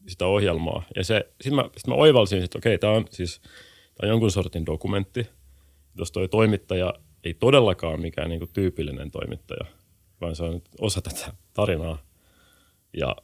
[0.08, 0.82] sitä ohjelmaa.
[0.96, 4.30] Ja se, sitten mä, sit mä oivalsin, että okei, tämä on siis tää on jonkun
[4.30, 5.26] sortin dokumentti.
[5.98, 9.64] Jos toi toimittaja ei todellakaan mikään niin kuin tyypillinen toimittaja,
[10.20, 11.98] vaan se on osa tätä tarinaa.
[12.96, 13.16] Ja,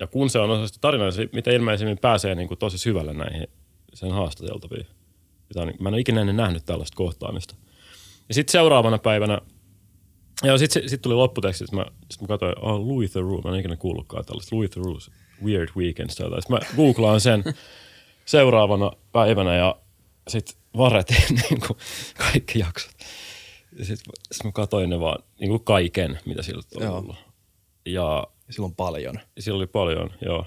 [0.00, 3.14] ja kun se on osa sitä tarinaa, se mitä ilmeisemmin pääsee niin kuin tosi syvälle
[3.14, 3.46] näihin
[3.94, 4.84] sen haastateltavia.
[5.56, 7.54] On, mä en ole ikinä ennen nähnyt tällaista kohtaamista.
[8.28, 9.40] Ja sitten seuraavana päivänä,
[10.44, 13.60] ja sitten sit tuli lopputeksti, että mä, sit mä katsoin, oh, Louis Theroux, mä en
[13.60, 15.10] ikinä kuullutkaan tällaista, Louis Theroux,
[15.44, 16.14] Weird Weekends.
[16.14, 17.44] Sitten mä googlaan sen
[18.24, 19.76] seuraavana päivänä ja
[20.28, 21.78] sitten varretin niin kuin
[22.18, 22.92] kaikki jaksot.
[23.78, 27.16] Ja sitten sit mä katsoin ne vaan niin kuin kaiken, mitä sillä oli ollut.
[27.86, 29.14] Ja, silloin paljon.
[29.36, 30.46] Ja silloin oli paljon, joo.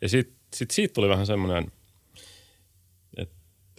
[0.00, 1.72] Ja sitten sit siitä tuli vähän semmoinen–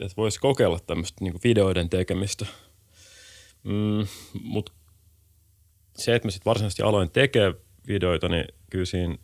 [0.06, 2.46] että voisi kokeilla tämmöistä niin videoiden tekemistä.
[3.63, 4.08] Mm,
[4.42, 4.72] Mutta
[5.98, 7.54] se, että mä sitten varsinaisesti aloin tekemään
[7.88, 9.18] videoita, niin kyllä siinä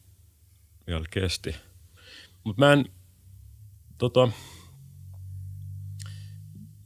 [0.88, 1.56] vielä kesti.
[2.44, 2.86] Mutta mä en,
[3.98, 4.30] tota,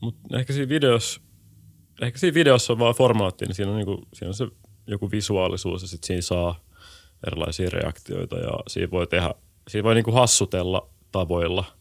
[0.01, 1.21] mut ehkä siinä videossa,
[2.01, 4.47] ehkä siinä videossa on vaan formaatti, niin siinä on, niinku, siinä on se
[4.87, 6.63] joku visuaalisuus ja sitten siinä saa
[7.27, 9.33] erilaisia reaktioita ja siinä voi tehdä,
[9.67, 11.65] siinä voi niinku hassutella tavoilla–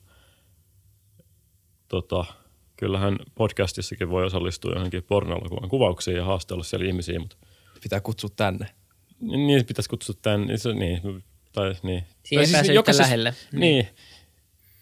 [1.88, 2.24] tota,
[2.76, 7.36] kyllähän podcastissakin voi osallistua johonkin pornoelokuvan kuvauksiin ja haastella siellä ihmisiä, mutta
[7.82, 8.66] pitää kutsua tänne.
[9.20, 10.46] Niin, pitäisi kutsua tänne.
[10.46, 11.24] Niin, se, niin,
[11.58, 12.04] tai, niin.
[12.22, 13.34] Siihen tai siis, jokaisessa, lähelle.
[13.52, 13.60] Niin.
[13.60, 13.88] niin.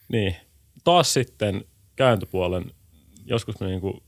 [0.09, 0.37] niin.
[0.85, 1.65] Taas sitten
[1.97, 2.71] kääntöpuolen,
[3.25, 4.03] joskus mä niinku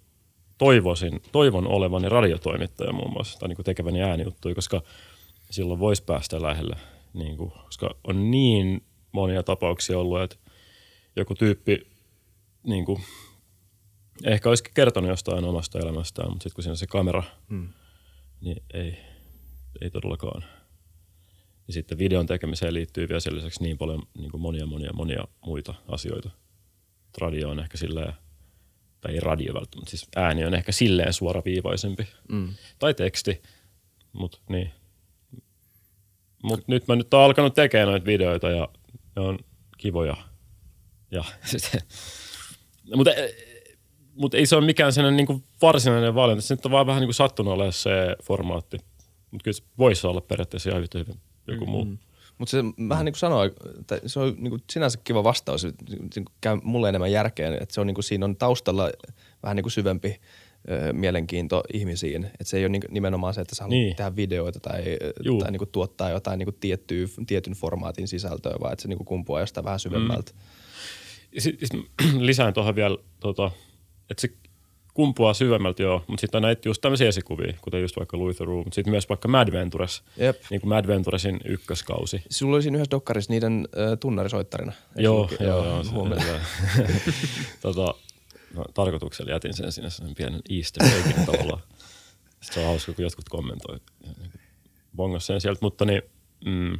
[0.58, 4.82] toivoisin, toivon olevani radiotoimittaja muun muassa, tai niinku tekeväni äänijuttuja, koska
[5.50, 6.76] silloin voisi päästä lähelle.
[7.14, 10.36] Niinku, koska on niin monia tapauksia ollut, että
[11.16, 11.86] joku tyyppi
[12.66, 13.02] niin kuin,
[14.24, 17.68] ehkä olisi kertonut jostain omasta elämästään, mutta sitten kun siinä on se kamera, mm.
[18.40, 18.98] niin ei,
[19.80, 20.57] ei todellakaan.
[21.68, 25.24] Ja sitten videon tekemiseen liittyy vielä sen lisäksi niin paljon niin kuin monia, monia, monia
[25.46, 26.30] muita asioita.
[27.18, 28.12] Radio on ehkä silleen
[29.00, 32.08] tai ei radio välttämättä, siis ääni on ehkä silleen suoraviivaisempi.
[32.28, 32.54] Mm.
[32.78, 33.42] Tai teksti,
[34.12, 34.70] mutta niin.
[36.42, 38.68] Mut nyt mä nyt oon alkanut tekemään noita videoita ja
[39.16, 39.38] ne on
[39.78, 40.16] kivoja.
[41.10, 41.24] Ja
[42.96, 43.10] mutta
[44.14, 46.42] mut ei se ole mikään sellainen niinku varsinainen valinta.
[46.42, 48.76] Se nyt on vaan vähän niinku sattunut olemaan se formaatti.
[49.30, 51.88] Mutta kyllä se voisi olla periaatteessa ihan yhtä hyvin joku mm-hmm.
[51.88, 51.98] muu.
[52.38, 52.58] Mutta se
[52.88, 55.62] vähän niin kuin sanoi, että se on niin kuin sinänsä kiva vastaus,
[56.12, 58.90] se käy mulle enemmän järkeen, että se on niin kuin siinä on taustalla
[59.42, 60.20] vähän niin kuin syvempi
[60.70, 62.24] ö, mielenkiinto ihmisiin.
[62.24, 63.96] Että se ei ole nimenomaan se, että sä haluat niin.
[63.96, 64.84] tehdä videoita tai,
[65.38, 68.98] tai niin kuin tuottaa jotain niin kuin tiettyä, tietyn formaatin sisältöä, vaan että se niin
[68.98, 70.32] kuin kumpuaa jostain vähän syvemmältä.
[70.32, 70.38] Mm.
[71.38, 71.82] Sitten
[72.26, 73.50] lisään tuohon vielä, tota,
[74.10, 74.28] että se
[74.98, 78.64] kumpuaa syvemmältä joo, mutta sitten on näitä just tämmöisiä esikuvia, kuten just vaikka Louis Theroux,
[78.64, 80.36] mutta sitten myös vaikka Mad Ventures, Jep.
[80.50, 82.22] niin kuin Mad Venturesin ykköskausi.
[82.30, 84.72] Sulla oli siinä yhdessä dokkarissa niiden äh, tunnarisoittarina.
[84.96, 86.08] Joo, joo, joo, joo
[87.62, 87.94] tota,
[88.54, 91.62] no, tarkoituksella jätin sen sinne sen pienen easter eggin tavallaan.
[92.30, 93.78] Sitten se on hauska, kun jotkut kommentoi
[94.96, 96.02] bongas sen sieltä, mutta niin,
[96.44, 96.78] mm,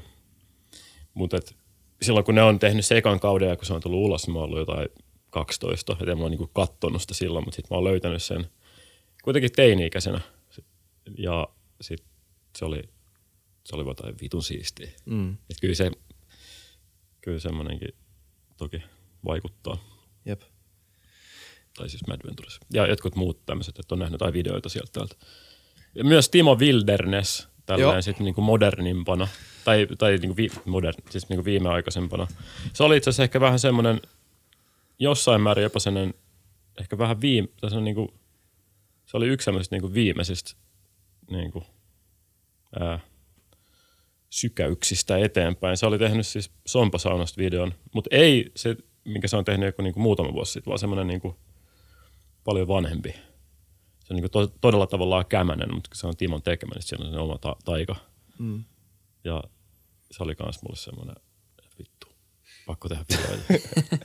[1.14, 1.54] mutta et,
[2.02, 4.32] silloin kun ne on tehnyt se ekan kauden ja kun se on tullut ulos, niin
[4.32, 4.88] mä oon ollut jotain
[5.30, 8.46] 12, että en mä oon niin kattonut sitä silloin, mutta sitten mä oon löytänyt sen
[9.24, 10.20] kuitenkin teini-ikäisenä.
[11.18, 11.48] Ja
[11.80, 12.08] sitten
[12.58, 12.82] se oli,
[13.64, 14.90] se oli jotain vitun siistiä.
[15.04, 15.32] Mm.
[15.32, 15.90] Et kyllä se,
[17.20, 17.88] kyllä semmoinenkin
[18.56, 18.82] toki
[19.24, 19.78] vaikuttaa.
[20.24, 20.42] Jep.
[21.76, 22.60] Tai siis Mad Ventures.
[22.72, 25.16] Ja jotkut muut tämmöiset, että on nähnyt jotain videoita sieltä täältä.
[25.94, 29.28] Ja myös Timo Wilderness, tällainen sitten niinku modernimpana,
[29.64, 32.26] tai, tai niinku vi, modern, siis niinku viimeaikaisempana.
[32.72, 34.00] Se oli itse asiassa ehkä vähän semmoinen
[34.98, 36.14] jossain määrin jopa sellainen,
[36.80, 38.08] ehkä vähän viime, tai se, niin kuin,
[39.06, 40.52] se oli yksi semmoisista niin viimeisistä
[41.30, 41.64] niin kuin,
[42.80, 43.00] ää,
[44.30, 45.76] sykäyksistä eteenpäin.
[45.76, 49.94] Se oli tehnyt siis Sompasaunasta videon, mutta ei se, minkä se on tehnyt joku niin
[49.94, 51.36] kuin muutama vuosi sitten, vaan semmoinen niin kuin,
[52.44, 53.12] paljon vanhempi.
[54.04, 57.06] Se on niin kuin to, todella tavallaan kämänen, mutta se on Timon tekemä, niin siellä
[57.06, 57.96] on se oma ta- taika.
[58.38, 58.64] Mm.
[59.24, 59.44] Ja
[60.10, 61.16] se oli myös mulle semmoinen,
[61.58, 62.06] että vittu,
[62.66, 63.44] pakko tehdä videoita.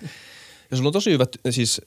[0.73, 1.81] Ja sulla on tosi hyvät, siis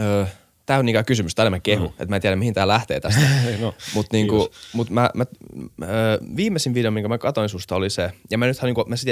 [0.00, 0.26] öö,
[0.66, 1.90] tämä on niinkään kysymys, tämä enemmän kehu, mm.
[1.90, 3.20] että mä en tiedä mihin tämä lähtee tästä.
[3.60, 5.24] no, Mutta niinku, mut mä, mä,
[6.36, 9.08] viimeisin video, minkä mä katsoin susta oli se, ja mä nythän niinku, mä sit,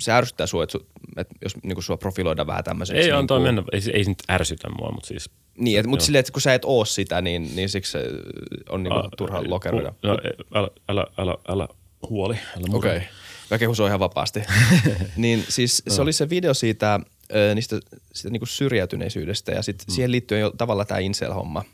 [0.00, 0.78] se ärsyttää sua, että,
[1.16, 3.00] että jos niinku sua profiloidaan vähän tämmöiseksi.
[3.00, 6.20] Ei niinku, antaa mennä, ei, ei se nyt ärsytä mua, mutta siis niin, mutta silleen,
[6.20, 8.04] että kun sä et oo sitä, niin, niin siksi se
[8.68, 9.92] on niinku uh, turha lokeroida.
[10.02, 10.18] No,
[10.54, 11.68] älä, älä, älä, älä
[12.10, 12.96] huoli, älä Okei.
[12.96, 13.08] Okay.
[13.50, 14.42] Mä kehun ihan vapaasti.
[15.16, 15.94] niin siis no.
[15.94, 17.00] se oli se video siitä,
[17.54, 17.80] niistä
[18.12, 19.94] sitä niinku syrjäytyneisyydestä ja sitten mm.
[19.94, 21.64] siihen liittyy jo tavallaan tämä incel-homma,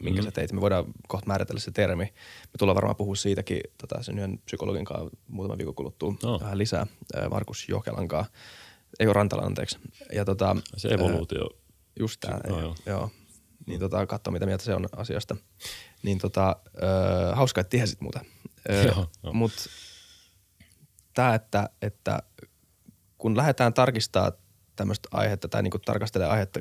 [0.00, 0.24] minkä mm.
[0.24, 0.52] sä teit.
[0.52, 2.04] Me voidaan kohta määritellä se termi.
[2.04, 6.40] Me tullaan varmaan puhua siitäkin tota, sen yhden psykologin kanssa muutaman viikon kuluttua oh.
[6.40, 6.86] vähän lisää,
[7.30, 8.32] Markus Jokelan kanssa.
[9.00, 9.78] Ei ole Rantala, anteeksi.
[10.12, 11.42] Ja tota, se evoluutio.
[11.42, 11.58] Ää,
[11.98, 12.74] just tämä, no, joo.
[12.86, 13.10] joo.
[13.66, 15.36] Niin tota, katso mitä mieltä se on asiasta.
[16.02, 18.20] Niin tota, äh, hauska, että tiesit muuta.
[18.70, 19.62] Äh, Mutta
[21.14, 22.22] tämä, että, että
[23.18, 24.32] kun lähdetään tarkistaa
[24.76, 26.60] tämmöistä aihetta tai niinku tarkastelee aihetta,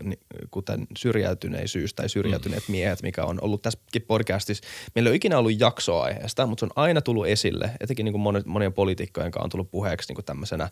[0.51, 2.71] kuten syrjäytyneisyys tai syrjäytyneet mm.
[2.71, 4.63] miehet, mikä on ollut tässäkin podcastissa.
[4.95, 8.17] Meillä ei ole ikinä ollut jaksoa aiheesta, mutta se on aina tullut esille, etenkin niinku
[8.17, 10.69] monien, monien poliitikkojen kanssa on tullut puheeksi niinku tämmöisenä.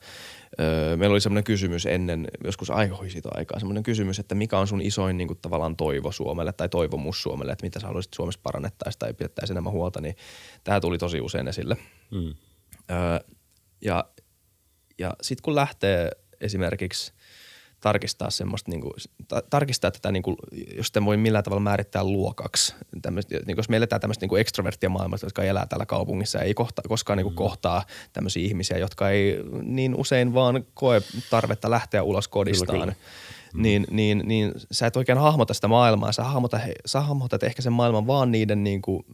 [0.59, 4.67] Öö, meillä oli semmoinen kysymys ennen, joskus aihoi siitä aikaa, semmoinen kysymys, että mikä on
[4.67, 8.99] sun isoin niinku tavallaan toivo Suomelle tai toivomus Suomelle, että mitä sä haluaisit Suomessa parannettaisiin
[8.99, 10.15] tai pidettäisiin enemmän huolta, niin
[10.63, 11.77] tämä tuli tosi usein esille.
[12.11, 12.33] Mm.
[12.91, 13.19] Öö,
[13.81, 14.05] ja
[15.01, 17.13] ja sitten kun lähtee esimerkiksi
[17.81, 18.93] tarkistaa semmoista, niin kuin,
[19.27, 20.37] ta- tarkistaa tätä, niin kuin,
[20.77, 22.75] jos sitä voi millään tavalla määrittää luokaksi.
[23.01, 26.53] Tämmöistä, niin jos me eletään tämmöistä niin ekstroverttia maailmasta, jotka elää täällä kaupungissa ja ei
[26.53, 27.37] kohta, koskaan niin kuin, mm.
[27.37, 32.79] kohtaa tämmöisiä ihmisiä, jotka ei niin usein vaan koe tarvetta lähteä ulos kodistaan.
[32.79, 33.07] Kyllä, kyllä.
[33.53, 36.11] Niin, niin, niin sä et oikein hahmota sitä maailmaa.
[36.11, 39.05] Sä, hahmota, sä hahmotat ehkä sen maailman vaan niiden niin kuin,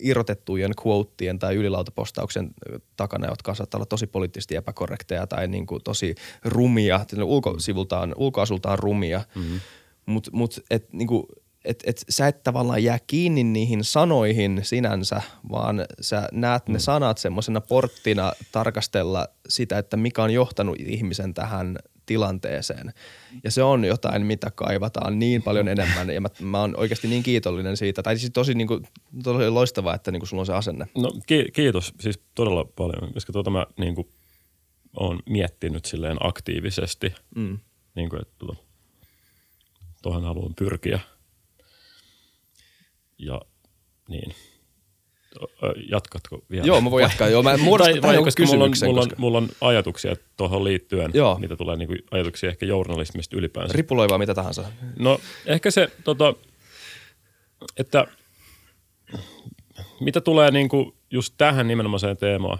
[0.00, 2.50] irrotettujen quoteien tai ylilautapostauksen
[2.96, 9.24] takana, jotka saattaa olla tosi poliittisesti epäkorrekteja tai niin kuin, tosi rumia, ulkosivultaan, ulkoasultaan rumia.
[9.34, 9.60] Mm-hmm.
[10.06, 11.26] Mutta mut, et, niin kuin,
[11.64, 16.72] et, et sä et tavallaan jää kiinni niihin sanoihin sinänsä, vaan sä näet mm.
[16.72, 22.92] ne sanat semmoisena porttina tarkastella sitä, että mikä on johtanut ihmisen tähän tilanteeseen.
[23.44, 27.22] Ja se on jotain, mitä kaivataan niin paljon enemmän ja mä, mä oon oikeasti niin
[27.22, 28.02] kiitollinen siitä.
[28.02, 28.86] Tai siis tosi, niin kuin,
[29.22, 30.86] tosi loistavaa, että niin kuin sulla on se asenne.
[30.96, 34.08] No ki- kiitos siis todella paljon, koska tuota mä niin kuin,
[34.96, 37.58] oon miettinyt silleen aktiivisesti, mm.
[37.94, 38.62] niin kuin, että tuota,
[40.02, 41.00] tuohon haluan pyrkiä.
[43.18, 43.40] Ja
[44.08, 44.34] niin.
[45.90, 46.66] Jatkatko vielä?
[46.66, 47.28] Joo, mä voin jatkaa.
[47.28, 51.10] Joo, mä muodostan tai, tai, koska mulla on, mulla, on, mulla on ajatuksia tuohon liittyen,
[51.14, 51.38] Joo.
[51.38, 53.72] mitä tulee niin kuin ajatuksia ehkä journalismista ylipäänsä.
[53.76, 54.64] Ripuloivaa mitä tahansa.
[54.98, 56.34] No ehkä se, tota,
[57.76, 58.06] että
[60.00, 62.58] mitä tulee niin kuin just tähän nimenomaiseen teemaan,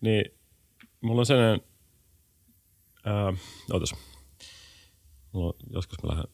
[0.00, 0.24] niin
[1.00, 1.60] mulla on sellainen,
[3.04, 3.32] ää,
[3.72, 3.94] ootas,
[5.32, 6.24] mulla on, joskus mä lähden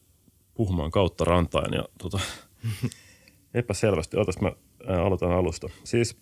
[0.53, 2.19] puhumaan kautta rantain ja tota,
[3.53, 4.51] epäselvästi, ootas mä
[4.87, 5.69] ää, aloitan alusta.
[5.83, 6.17] Siis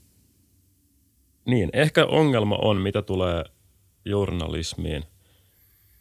[1.45, 3.43] niin, ehkä ongelma on, mitä tulee
[4.05, 5.03] journalismiin.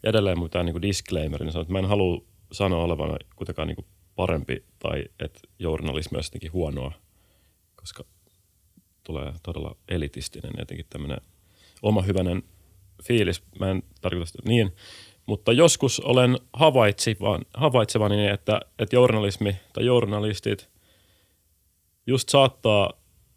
[0.04, 4.64] Edelleen mun tämä niin disclaimer, niin että mä en halua sanoa olevana kuitenkaan niin parempi
[4.78, 6.92] tai että journalismi on jotenkin huonoa,
[7.76, 8.04] koska
[9.04, 11.18] tulee todella elitistinen jotenkin tämmöinen
[11.82, 12.42] oma hyvänen
[13.04, 13.42] fiilis.
[13.58, 14.72] Mä en tarkoita sitä niin,
[15.26, 16.38] mutta joskus olen
[17.54, 20.73] havaitsevani, että, että journalismi tai journalistit
[22.06, 22.92] just saattaa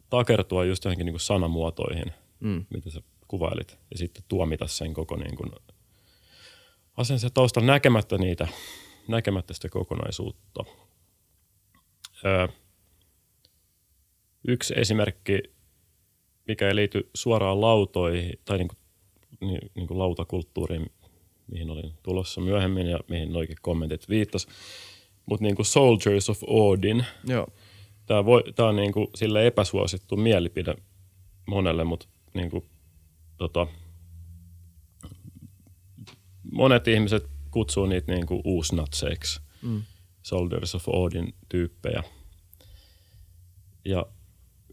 [0.10, 2.66] takertua just johonkin niin kuin sanamuotoihin, mm.
[2.70, 5.52] mitä sä kuvailit, ja sitten tuomita sen koko niin kuin
[6.98, 8.48] asian taustalla näkemättä niitä,
[9.08, 10.64] näkemättä sitä kokonaisuutta.
[12.26, 12.48] Öö,
[14.48, 15.44] yksi esimerkki,
[16.48, 18.78] mikä ei liity suoraan lautoihin tai niin kuin,
[19.40, 20.92] niin, niin kuin lautakulttuuriin,
[21.52, 24.48] mihin olin tulossa myöhemmin ja mihin noikin kommentit viittas,
[25.26, 27.06] mutta niin kuin Soldiers of Odin.
[27.28, 27.48] Joo.
[28.08, 30.76] Tämä, voi, tämä on niin kuin sille epäsuosittu mielipide
[31.46, 32.70] monelle, mutta niin kuin,
[33.38, 33.68] tota,
[36.52, 39.84] monet ihmiset kutsuu niitä niin kuin uusnatseiksi, mm.
[40.24, 42.04] Soldiers of Odin tyyppejä.
[43.86, 44.06] Ja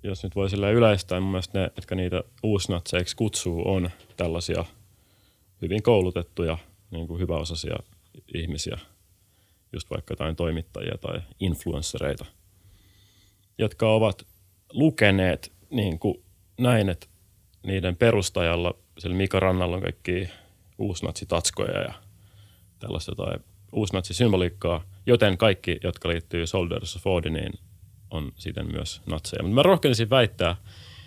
[0.02, 4.64] jos nyt voi sillä yleistää, mun mielestä ne, jotka niitä uusnatseiksi kutsuu, on tällaisia
[5.62, 6.58] hyvin koulutettuja,
[6.90, 7.76] niin kuin hyväosaisia
[8.34, 8.78] ihmisiä,
[9.72, 12.24] just vaikka jotain toimittajia tai influenssereita,
[13.58, 14.26] jotka ovat
[14.72, 16.22] lukeneet niin kuin
[16.60, 17.06] näin, että
[17.66, 20.28] niiden perustajalla, sillä Mika Rannalla on kaikki
[20.78, 21.94] uusnatsitatskoja ja
[22.78, 23.34] tällaista tai
[23.72, 27.52] uusnatsisymboliikkaa, joten kaikki, jotka liittyy Soldiers of Odiniin,
[28.10, 29.42] on siten myös natseja.
[29.42, 30.56] Mutta mä rohkenisin väittää,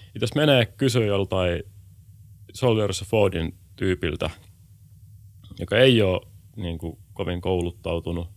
[0.08, 1.64] että jos menee kysyä joltain
[2.54, 4.30] Soldiers of Odin tyypiltä,
[5.60, 6.22] joka ei ole
[6.56, 8.30] niin kuin, kovin kouluttautunut,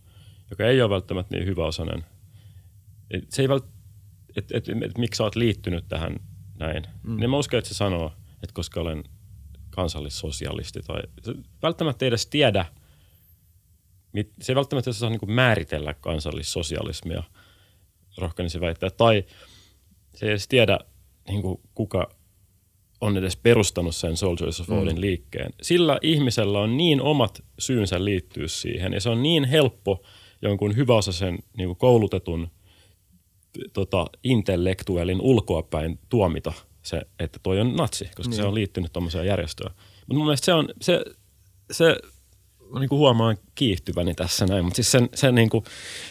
[0.49, 2.05] joka ei ole välttämättä niin hyväosainen,
[3.11, 3.65] et se ei vält,
[4.35, 6.15] et, et, et, et, miksi sä oot liittynyt tähän
[6.59, 7.17] näin, mm.
[7.17, 9.03] niin mä uskon, että se sanoo, että koska olen
[9.69, 12.65] kansallissosialisti tai se välttämättä ei edes tiedä,
[14.41, 17.23] se ei välttämättä saa niin määritellä kansallissosialismia,
[18.17, 19.23] rohkenisin väittää, tai
[20.15, 20.79] se ei edes tiedä
[21.27, 22.15] niin kuin kuka
[23.01, 25.01] on edes perustanut sen Soldiers of Odin mm.
[25.01, 25.53] liikkeen.
[25.61, 30.03] Sillä ihmisellä on niin omat syynsä liittyä siihen, ja se on niin helppo
[30.41, 32.51] jonkun hyväosaisen niin koulutetun
[33.73, 38.35] tota, intellektuellin ulkoapäin tuomita se, että toi on natsi, koska niin.
[38.35, 39.71] se on liittynyt tuommoiseen järjestöön.
[39.75, 41.03] Mutta mun mielestä se on, se,
[41.71, 41.95] se
[42.79, 45.63] niin kuin huomaan kiihtyväni tässä näin, mutta siis sen, sen niin kuin,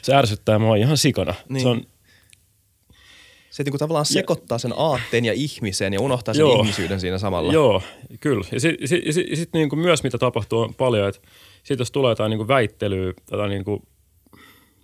[0.03, 1.35] se ärsyttää mua ihan sikana.
[1.48, 1.62] Niin.
[1.62, 1.83] Se on,
[3.50, 7.18] se niin kuin tavallaan sekoittaa sen aatteen ja ihmisen ja unohtaa sen joo, ihmisyyden siinä
[7.18, 7.53] samalla.
[7.53, 7.83] Joo,
[8.20, 8.44] kyllä.
[8.53, 11.20] Ja sitten sit, sit, sit niin kuin myös mitä tapahtuu on paljon, että
[11.57, 13.83] sitten jos tulee jotain niin kuin väittelyä, tai niin kuin,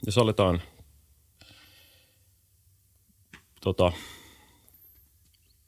[0.06, 0.62] jos aletaan
[3.60, 3.92] tota,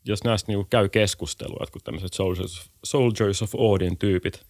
[0.05, 4.47] jos näistä niin kuin käy keskustelua, kun tämmöiset Soldiers, Soldiers of Odin tyypit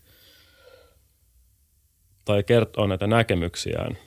[2.24, 3.98] tai kertoo näitä näkemyksiään,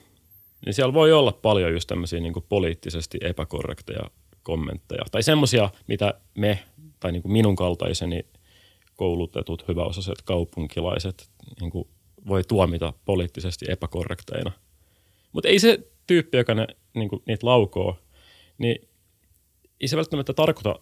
[0.65, 4.09] niin siellä voi olla paljon just tämmöisiä niin kuin poliittisesti epäkorrekteja
[4.43, 5.03] kommentteja.
[5.11, 6.59] Tai semmoisia, mitä me,
[6.99, 8.25] tai niin kuin minun kaltaiseni
[8.95, 11.29] koulutetut, hyväosaiset kaupunkilaiset
[11.61, 11.87] niin kuin
[12.27, 14.51] voi tuomita poliittisesti epäkorrekteina.
[15.31, 17.97] Mutta ei se tyyppi, joka ne, niin kuin, niitä laukoo,
[18.57, 18.89] niin
[19.81, 20.79] ei se välttämättä tarkoita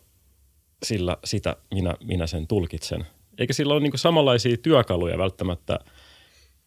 [0.84, 3.06] sillä sitä, minä, minä sen tulkitsen.
[3.38, 5.80] Eikä sillä ole niin samanlaisia työkaluja välttämättä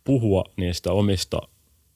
[0.05, 1.43] puhua niistä omista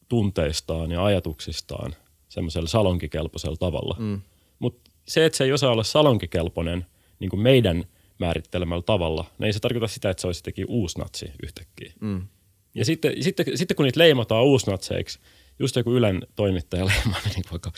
[0.08, 1.94] tunteistaan ja ajatuksistaan
[2.28, 3.96] semmoisella salonkikelpoisella tavalla.
[3.98, 4.20] Mm.
[4.58, 6.86] Mutta se, että se ei osaa olla salonkikelpoinen
[7.18, 7.84] niin kuin meidän
[8.18, 11.92] määrittelemällä tavalla, niin ei se tarkoita sitä, että se olisi jotenkin uusnatsi yhtäkkiä.
[12.00, 12.26] Mm.
[12.74, 15.18] Ja sitten, sitten, sitten kun niitä leimataan uusnatseiksi,
[15.58, 17.72] just joku Ylen toimittaja leimaa niin vaikka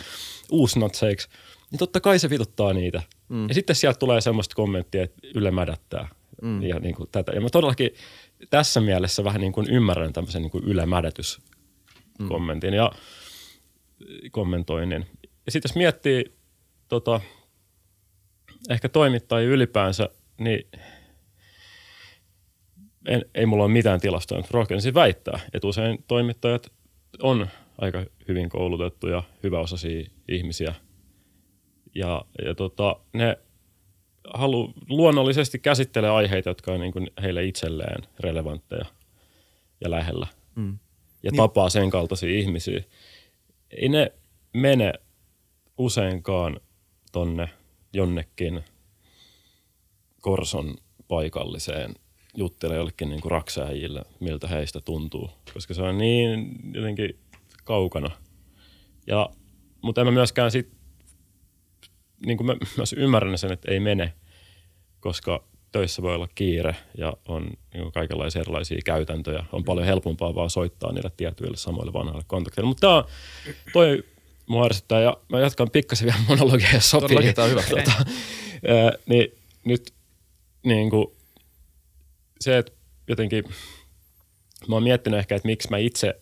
[0.50, 1.28] uusnatseiksi,
[1.70, 3.02] niin totta kai se vituttaa niitä.
[3.28, 3.48] Mm.
[3.48, 6.08] Ja sitten sieltä tulee semmoista kommenttia, että Yle mädättää.
[6.42, 6.62] Mm.
[6.62, 7.32] Ja, niin kuin tätä.
[7.32, 7.90] ja mä todellakin
[8.50, 10.82] tässä mielessä vähän niin kuin ymmärrän tämmöisen niin kuin Yle
[12.28, 12.76] kommentin mm.
[12.76, 12.92] ja
[14.30, 15.06] kommentoinnin.
[15.46, 16.32] Ja sitten jos miettii
[16.88, 17.20] tota,
[18.70, 20.68] ehkä toimittajia ylipäänsä, niin
[23.08, 26.72] en, ei mulla ole mitään tilastoja, mutta rohkenisin väittää, että usein toimittajat
[27.22, 30.74] on aika hyvin koulutettuja, hyväosaisia ihmisiä.
[31.94, 33.38] Ja, ja tota, ne
[34.34, 38.84] halu, luonnollisesti käsittelee aiheita, jotka on niin kuin heille itselleen relevantteja
[39.80, 40.26] ja lähellä.
[40.54, 40.78] Mm.
[41.22, 41.36] Ja niin.
[41.36, 42.82] tapaa sen kaltaisia ihmisiä.
[43.70, 44.12] Ei ne
[44.52, 44.92] mene
[45.78, 46.60] useinkaan
[47.12, 47.48] tonne
[47.92, 48.64] jonnekin
[50.20, 50.74] Korson
[51.08, 51.94] paikalliseen
[52.36, 57.18] juttele jollekin niin raksääjille, miltä heistä tuntuu, koska se on niin jotenkin
[57.64, 58.10] kaukana.
[59.06, 59.30] Ja,
[59.82, 60.77] mutta en mä myöskään sit,
[62.26, 64.12] niin kuin mä myös ymmärrän sen, että ei mene,
[65.00, 69.44] koska töissä voi olla kiire ja on niin kuin kaikenlaisia erilaisia käytäntöjä.
[69.52, 72.68] On paljon helpompaa vaan soittaa niille tietyille samoille vanhoille kontakteille.
[72.68, 73.04] Mutta tämä
[73.72, 74.04] toi
[74.46, 77.08] mua ärsyttää ja mä jatkan pikkasen vielä monologia, jos sopii.
[77.08, 77.62] Todellakin, tämä on hyvä.
[77.62, 77.92] Tota,
[78.68, 79.28] ää, niin
[79.64, 79.92] nyt
[80.64, 81.06] niin kuin,
[82.40, 82.72] se, että
[83.08, 83.44] jotenkin
[84.68, 86.20] mä oon miettinyt ehkä, että miksi mä itse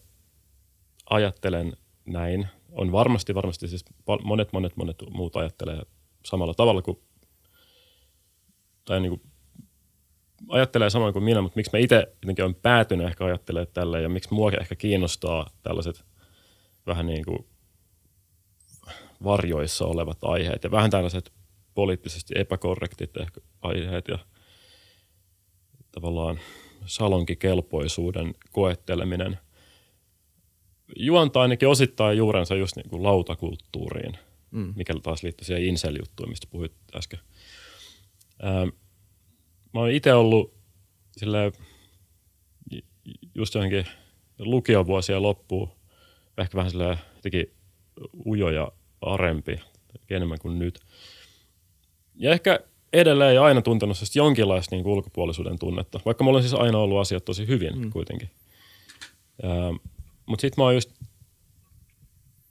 [1.10, 2.48] ajattelen näin.
[2.76, 3.84] On varmasti, varmasti siis
[4.24, 5.82] monet, monet, monet muut ajattelee
[6.24, 6.98] samalla tavalla kuin,
[8.84, 9.22] tai niin kuin,
[10.48, 14.08] ajattelee samoin kuin minä, mutta miksi mä itse jotenkin olen päätynyt ehkä ajattelemaan tälle ja
[14.08, 16.04] miksi mua ehkä kiinnostaa tällaiset
[16.86, 17.46] vähän niin kuin
[19.24, 21.32] varjoissa olevat aiheet ja vähän tällaiset
[21.74, 24.18] poliittisesti epäkorrektit ehkä aiheet ja
[25.92, 26.40] tavallaan
[26.86, 29.38] salonkikelpoisuuden koetteleminen
[30.96, 34.18] juontaa ainakin osittain juurensa just niin kuin lautakulttuuriin,
[34.50, 34.72] mm.
[34.76, 37.20] mikä taas liittyy siihen insel-juttuun, mistä puhuit äsken.
[38.44, 38.68] Ähm,
[39.74, 40.54] mä oon itse ollut
[41.16, 41.52] sille
[43.34, 43.86] just johonkin
[44.38, 45.68] lukiovuosien loppuun
[46.38, 47.52] ehkä vähän silleen jotenkin
[48.26, 49.60] ujo ja arempi,
[50.10, 50.80] enemmän kuin nyt.
[52.14, 52.60] Ja ehkä
[52.92, 57.24] edelleen ei aina tuntenut jonkinlaista niin ulkopuolisuuden tunnetta, vaikka mulla on siis aina ollut asiat
[57.24, 57.90] tosi hyvin mm.
[57.90, 58.30] kuitenkin.
[60.26, 60.90] Mutta sitten mä oon just,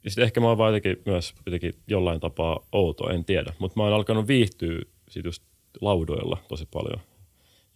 [0.04, 3.80] ja sit ehkä mä oon vaan jotenkin myös jotenkin jollain tapaa outo, en tiedä, mutta
[3.80, 5.42] mä oon alkanut viihtyä sit just
[5.80, 7.00] laudoilla tosi paljon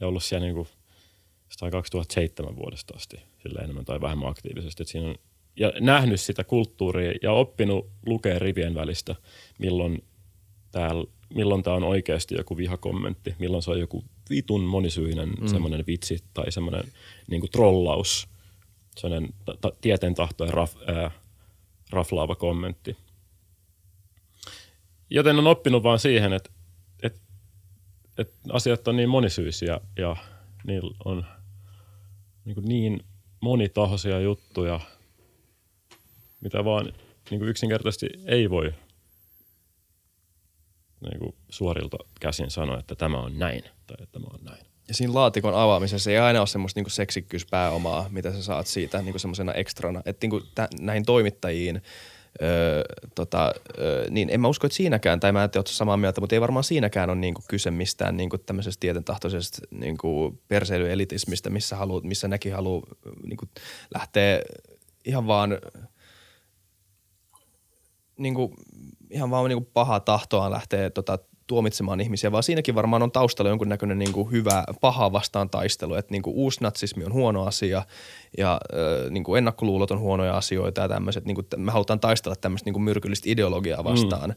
[0.01, 0.69] ja ollut siellä niin kuin
[1.71, 4.83] 2007 vuodesta asti sille enemmän tai vähemmän aktiivisesti.
[4.83, 5.15] Et siinä on,
[5.57, 9.15] ja nähnyt sitä kulttuuria ja oppinut lukea rivien välistä,
[9.59, 10.05] milloin
[10.71, 15.47] täällä milloin tämä on oikeasti joku vihakommentti, milloin se on joku vitun monisyinen mm.
[15.47, 16.85] semmoinen vitsi tai semmoinen
[17.31, 18.29] niin kuin trollaus,
[19.01, 21.11] semmoinen ta- tieten tahtojen raf, ää,
[21.91, 22.97] raflaava kommentti.
[25.11, 26.51] Joten on oppinut vaan siihen, että,
[27.03, 27.21] että,
[28.19, 30.17] että asiat on niin monisyisiä ja
[30.65, 31.27] niillä on
[32.45, 33.05] niin, kuin niin
[33.41, 34.81] monitahoisia juttuja,
[36.41, 36.85] mitä vaan
[37.31, 38.75] niin kuin yksinkertaisesti ei voi
[41.01, 44.70] niin kuin suorilta käsin sanoa, että tämä on näin tai että tämä on näin.
[44.91, 49.21] Ja siinä laatikon avaamisessa ei aina ole semmoista niin seksikkyyspääomaa, mitä sä saat siitä niin
[49.21, 50.03] semmoisena ekstrana.
[50.07, 51.83] Että niin tä, näihin toimittajiin,
[52.43, 52.83] Öö,
[53.15, 56.37] tota, öö, niin en mä usko, että siinäkään, tai mä en tiedä, samaa mieltä, mutta
[56.37, 62.29] ei varmaan siinäkään ole niinku kyse mistään niinku tämmöisestä tietentahtoisesta niinku perseilyelitismistä, missä, halu, missä
[62.29, 62.87] näki haluaa
[63.27, 63.47] niinku
[63.95, 64.43] lähteä
[65.05, 65.59] ihan vaan
[68.19, 68.55] niinku
[69.11, 71.19] ihan vaan niin kuin pahaa tahtoa lähtee tota,
[71.51, 76.13] tuomitsemaan ihmisiä, vaan siinäkin varmaan on taustalla jonkunnäköinen niin kuin hyvä paha vastaan taistelu, että
[76.13, 77.83] niin kuin uusnatsismi on huono asia
[78.39, 82.37] ja äh, niin kuin ennakkoluulot on huonoja asioita ja tämmöiset, niin kuin, me halutaan taistella
[82.37, 84.31] tämmöistä niin kuin myrkyllistä ideologiaa vastaan.
[84.31, 84.35] Mm.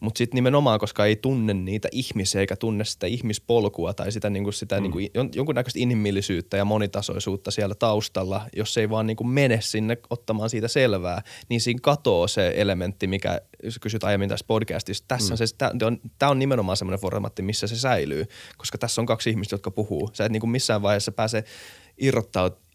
[0.00, 4.44] Mutta sitten nimenomaan, koska ei tunne niitä ihmisiä eikä tunne sitä ihmispolkua tai sitä, niin
[4.44, 4.82] kuin sitä mm.
[4.82, 9.98] niin kuin, jonkunnäköistä inhimillisyyttä ja monitasoisuutta siellä taustalla, jos ei vaan niin kuin mene sinne
[10.10, 15.28] ottamaan siitä selvää, niin siinä katoo se elementti, mikä jos kysyt aiemmin tässä podcastissa, tässä
[15.28, 15.32] mm.
[15.32, 18.24] on se, tämä on, tämä on nimenomaan semmoinen formaatti, missä se säilyy,
[18.56, 20.10] koska tässä on kaksi ihmistä, jotka puhuu.
[20.12, 21.44] Sä et niin kuin missään vaiheessa pääse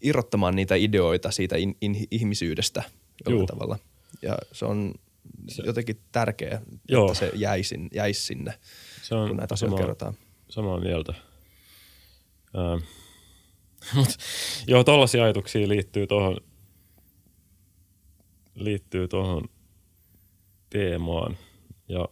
[0.02, 2.82] irrottamaan niitä ideoita siitä in, in, ihmisyydestä
[3.26, 3.78] jollain tavalla.
[4.22, 4.94] Ja se on
[5.48, 7.06] se, jotenkin tärkeää, joo.
[7.06, 8.58] että se jäisi, jäisi sinne,
[9.02, 10.14] se on kun näitä asioita kerrotaan.
[10.48, 11.14] Samaa mieltä.
[12.58, 12.84] Ähm.
[13.94, 14.08] Mut,
[14.66, 16.36] joo, tollaisia ajatuksia liittyy tuohon
[18.54, 19.48] liittyy tuohon
[20.70, 21.38] teemaan.
[21.88, 22.08] Ja,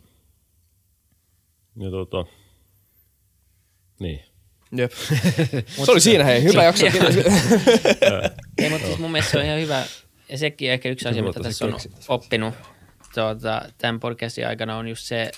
[1.76, 2.26] ja tota,
[4.00, 4.20] niin.
[4.76, 4.92] Jep.
[5.84, 6.86] se oli siinä hei, hyvä jakso.
[8.58, 9.86] Ei, mutta siis mun mielestä se on ihan hyvä,
[10.28, 11.76] ja sekin ehkä yksi asia, mitä tässä on
[12.08, 12.54] oppinut
[13.14, 15.30] tuota, tämän podcastin aikana on just se,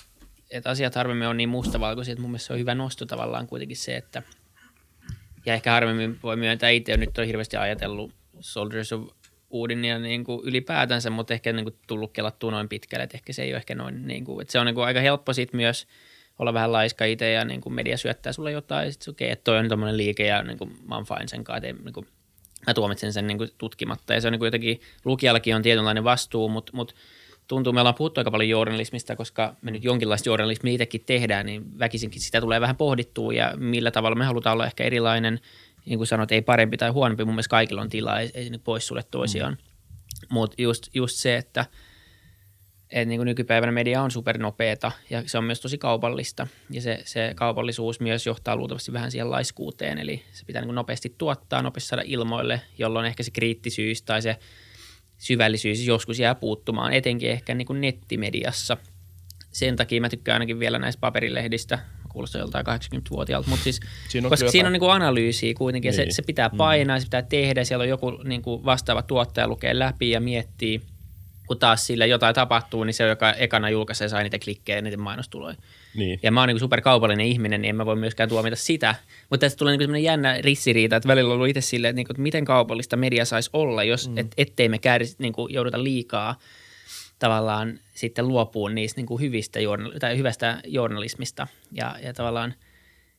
[0.51, 3.77] että asiat harvemmin on niin mustavalkoisia, että mun mielestä se on hyvä nosto tavallaan kuitenkin
[3.77, 4.23] se, että
[5.45, 9.03] ja ehkä harvemmin voi myöntää itse, nyt on hirveästi ajatellut Soldiers of
[9.87, 13.43] ja niin kuin ylipäätänsä, mutta ehkä niin kuin tullut kelattua noin pitkälle, että ehkä se
[13.43, 15.87] ei ole ehkä noin, niin kuin, että se on niin kuin aika helppo sitten myös
[16.39, 19.33] olla vähän laiska itse ja niin kuin media syöttää sulle jotain ja sitten okei, okay,
[19.33, 22.07] että toi on tommoinen liike ja niin kuin, mä oon fine sen kanssa, niin kuin,
[22.67, 24.13] mä tuomitsen sen niin kuin tutkimatta.
[24.13, 26.95] Ja se on niin kuin jotenkin, lukijallakin on tietynlainen vastuu, mutta, mutta
[27.47, 31.79] tuntuu, me ollaan puhuttu aika paljon journalismista, koska me nyt jonkinlaista journalismia itsekin tehdään, niin
[31.79, 35.39] väkisinkin sitä tulee vähän pohdittua ja millä tavalla me halutaan olla ehkä erilainen.
[35.85, 38.87] Niin kuin sanoit, ei parempi tai huonompi, mun mielestä kaikilla on tilaa, ei, ei pois
[38.87, 39.53] sulle toisiaan.
[39.53, 40.27] Mm.
[40.29, 41.65] Mutta just, just se, että–
[42.93, 46.47] että niin kuin nykypäivänä media on supernopeeta ja se on myös tosi kaupallista.
[46.69, 50.75] Ja se, se kaupallisuus myös johtaa luultavasti vähän siihen laiskuuteen, eli se pitää niin kuin
[50.75, 54.39] nopeasti tuottaa, nopeasti saada ilmoille, jolloin ehkä se kriittisyys tai se
[55.23, 58.77] syvällisyys joskus jää puuttumaan, etenkin ehkä niin kuin nettimediassa.
[59.51, 64.29] Sen takia mä tykkään ainakin vielä näistä paperilehdistä, kuulostaa joltain 80-vuotiaalta, mutta siis, siinä on
[64.29, 65.93] koska siinä on niin kuin analyysiä kuitenkin, niin.
[65.93, 66.13] ja se, niin.
[66.13, 66.57] se pitää mm.
[66.57, 66.99] painaa, mm.
[66.99, 70.81] se pitää tehdä, siellä on joku niin kuin vastaava tuottaja lukee läpi ja miettii–
[71.47, 74.97] kun taas sille jotain tapahtuu, niin se, joka ekana julkaisee, saa niitä klikkejä ja niitä
[74.97, 75.55] mainostuloja.
[75.95, 76.19] Niin.
[76.23, 78.95] Ja mä oon niin superkaupallinen ihminen, niin en mä voi myöskään tuomita sitä.
[79.29, 82.13] Mutta tästä tulee niin jännä rissiriita, että välillä on ollut itse silleen, että, niin kuin,
[82.13, 84.17] että miten kaupallista media saisi olla, jos mm.
[84.17, 86.39] et, ettei me kääri, niin kuin, jouduta liikaa
[87.19, 91.47] tavallaan sitten luopuun niistä niin kuin hyvistä journal- tai hyvästä journalismista.
[91.71, 92.53] Ja, ja tavallaan,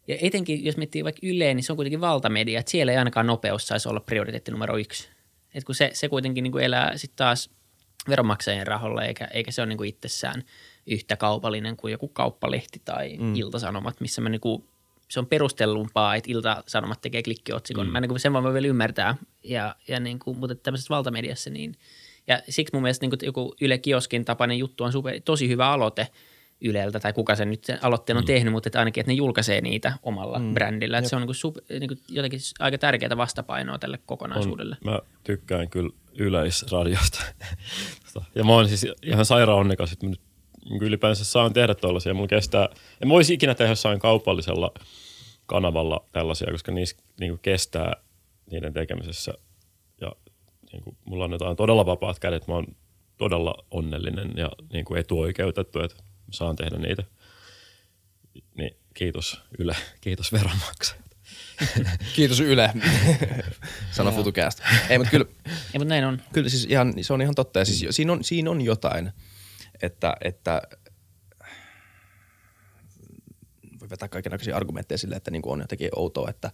[0.08, 3.26] ja etenkin jos miettii vaikka Yleen, niin se on kuitenkin valtamedia, että siellä ei ainakaan
[3.26, 5.08] nopeus saisi olla prioriteetti numero yksi.
[5.54, 7.50] Et kun se, se kuitenkin niin kuin elää sitten taas–
[8.08, 10.42] veronmaksajien raholla, eikä, eikä se ole niin kuin itsessään
[10.86, 13.34] yhtä kaupallinen kuin joku kauppalehti tai mm.
[13.34, 14.64] iltasanomat, missä mä niin kuin,
[15.10, 17.86] se on perustellumpaa, että iltasanomat tekee klikkiotsikon.
[17.86, 17.92] Mm.
[17.92, 21.74] Mä niin kuin sen vaan vielä ymmärtää, ja, ja niin kuin, mutta tämmöisessä valtamediassa niin,
[22.26, 25.70] ja siksi mun mielestä niin kuin joku Yle Kioskin tapainen juttu on super, tosi hyvä
[25.70, 26.08] aloite
[26.60, 28.26] Yleltä, tai kuka sen nyt sen aloitteen on mm.
[28.26, 30.54] tehnyt, mutta että ainakin, että ne julkaisee niitä omalla mm.
[30.54, 30.98] brändillä.
[30.98, 34.76] Että se on niin kuin, super, niin kuin jotenkin aika tärkeää vastapainoa tälle kokonaisuudelle.
[34.84, 37.24] On, mä tykkään kyllä yleisradiosta.
[38.34, 40.20] ja mä oon siis ihan sairaan onnekas, että mä nyt
[40.80, 42.14] ylipäänsä saan tehdä tuollaisia.
[42.14, 42.68] Mulla kestää,
[43.02, 44.72] en voisi ikinä tehdä jossain kaupallisella
[45.46, 47.92] kanavalla tällaisia, koska niissä niin kestää
[48.50, 49.34] niiden tekemisessä.
[50.00, 50.12] Ja
[50.72, 52.48] niin kuin, mulla on jotain todella vapaat kädet.
[52.48, 52.66] Mä oon
[53.18, 55.96] todella onnellinen ja niin kuin etuoikeutettu, että
[56.30, 57.02] saan tehdä niitä.
[58.54, 61.04] Niin kiitos Yle, kiitos veronmaksajat.
[62.16, 62.70] Kiitos Yle,
[63.92, 64.60] sano FutuCast.
[64.88, 66.22] Ei, mutta kyllä, Ei, mutta näin on.
[66.32, 67.58] Kyllä siis ihan, se on ihan totta.
[67.58, 69.12] Ja siis siinä, on, siinä on jotain,
[69.82, 70.62] että, että
[73.84, 76.50] voi vetää kaikenlaisia argumentteja sille, että niin kuin on jotenkin outoa, että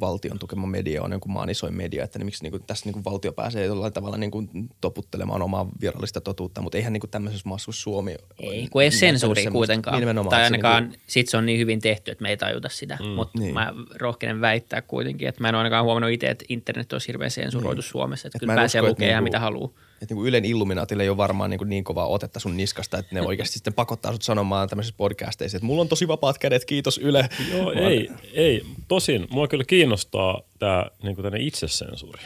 [0.00, 2.92] valtion tukema media on jonkun maan isoin media, että niin miksi niin kuin, tässä niin
[2.92, 4.48] kuin valtio pääsee jollain tavalla niin kuin
[4.80, 8.16] toputtelemaan omaa virallista totuutta, mutta eihän niin kuin tämmöisessä maassa kuin Suomi.
[8.38, 10.00] Ei, kun ei sensuuri kuitenkaan.
[10.00, 11.00] Niin tai ainakaan niin kuin...
[11.06, 13.54] sit se on niin hyvin tehty, että me ei tajuta sitä, mm, mutta niin.
[13.54, 17.30] mä rohkenen väittää kuitenkin, että mä en ole ainakaan huomannut itse, että internet olisi hirveän
[17.30, 17.90] sensuroitu niin.
[17.90, 19.70] Suomessa, että et kyllä pääsee lukemaan niin mitä haluaa
[20.04, 23.22] että niin Ylen Illuminaatille ei ole varmaan niin, niin kovaa otetta sun niskasta, että ne
[23.22, 27.28] oikeasti sitten pakottaa sut sanomaan tämmöisissä podcasteissa, että mulla on tosi vapaat kädet, kiitos Yle.
[27.52, 27.78] Joo, Vaan...
[27.78, 28.62] ei, ei.
[28.88, 32.22] Tosin mua kyllä kiinnostaa tämä niin tänne itsesensuuri.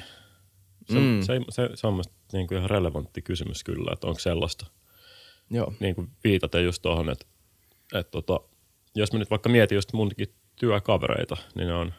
[0.92, 1.22] Se, mm.
[1.22, 4.66] se, se, se on mielestäni niin kuin ihan relevantti kysymys kyllä, että onko sellaista.
[5.50, 5.72] Joo.
[5.80, 7.26] Niin kuin viitaten just tuohon, että,
[7.94, 8.40] että tota,
[8.94, 11.94] jos mä nyt vaikka mietin just munkin työkavereita, niin ne on,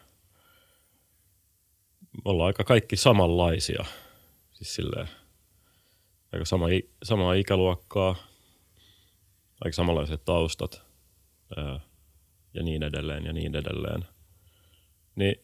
[2.24, 3.84] ollaan aika kaikki samanlaisia.
[4.52, 5.08] Siis silleen,
[6.32, 6.66] aika sama,
[7.02, 8.16] samaa ikäluokkaa,
[9.64, 10.82] aika samanlaiset taustat
[12.54, 14.04] ja niin edelleen ja niin edelleen.
[15.16, 15.36] Niin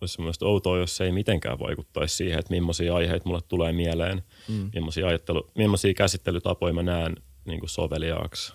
[0.00, 4.22] olisi semmoista outoa, jos se ei mitenkään vaikuttaisi siihen, että millaisia aiheita mulle tulee mieleen,
[4.48, 4.70] mm.
[4.74, 8.52] millaisia, ajattelu, millaisia käsittelytapoja mä näen niin kuin soveliaaksi,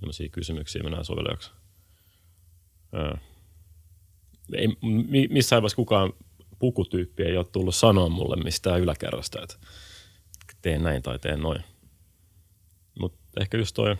[0.00, 1.50] millaisia kysymyksiä mä näen soveliaaksi.
[2.92, 3.18] Ää.
[4.52, 4.68] Ei,
[5.30, 6.12] missään vaiheessa kukaan
[6.58, 9.56] pukutyyppi ei ole tullut sanoa mulle mistään yläkerrasta, että
[10.64, 11.64] teen näin tai teen noin.
[13.00, 13.96] Mutta ehkä just toi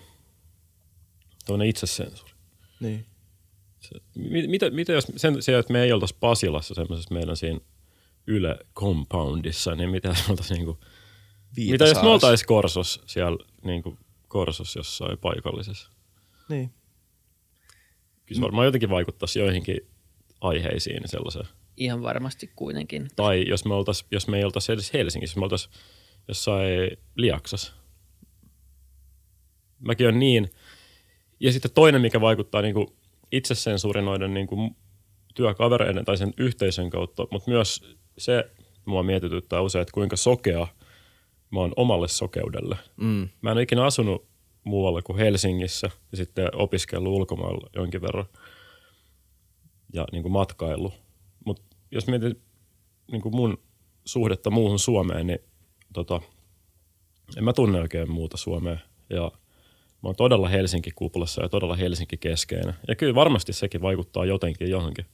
[1.46, 2.34] toinen itsesensuuri.
[2.80, 3.06] Niin.
[3.80, 4.00] Se,
[4.48, 7.60] mitä, mitä jos sen sijaan, että me ei oltaisi Pasilassa semmoisessa meidän siinä
[8.26, 10.78] Yle Compoundissa, niin mitä jos me oltaisiin niinku,
[11.56, 13.98] mitä jos me oltaisiin Korsos siellä niinku
[14.28, 15.90] Korsos jossain paikallisessa?
[16.48, 16.70] Niin.
[18.26, 19.80] Kyllä se varmaan jotenkin vaikuttaisi joihinkin
[20.40, 21.46] aiheisiin sellaiseen.
[21.76, 23.08] Ihan varmasti kuitenkin.
[23.16, 25.74] Tai jos me, oltais, jos me ei oltaisi edes Helsingissä, jos me oltaisiin
[26.28, 27.72] jossain liaksassa.
[29.78, 30.50] Mäkin on niin.
[31.40, 32.86] Ja sitten toinen, mikä vaikuttaa niin kuin
[33.32, 34.76] itsesensuurin noiden niin kuin
[35.34, 38.50] työkavereiden tai sen yhteisön kautta, mutta myös se
[38.84, 40.66] mua mietityttää usein, että kuinka sokea
[41.50, 42.76] mä oon omalle sokeudelle.
[42.96, 43.28] Mm.
[43.40, 44.26] Mä en ole ikinä asunut
[44.64, 48.26] muualla kuin Helsingissä ja sitten opiskellut ulkomailla jonkin verran
[49.92, 50.92] ja niin kuin matkailu.
[51.44, 52.38] Mutta jos mietit
[53.12, 53.58] niin kuin mun
[54.04, 55.38] suhdetta muuhun Suomeen, niin
[55.94, 56.20] tota,
[57.36, 58.78] en mä tunne oikein muuta Suomea.
[59.10, 59.32] Ja
[60.02, 62.74] mä oon todella Helsinki-kuplassa ja todella Helsinki-keskeinen.
[62.88, 65.06] Ja kyllä varmasti sekin vaikuttaa jotenkin johonkin.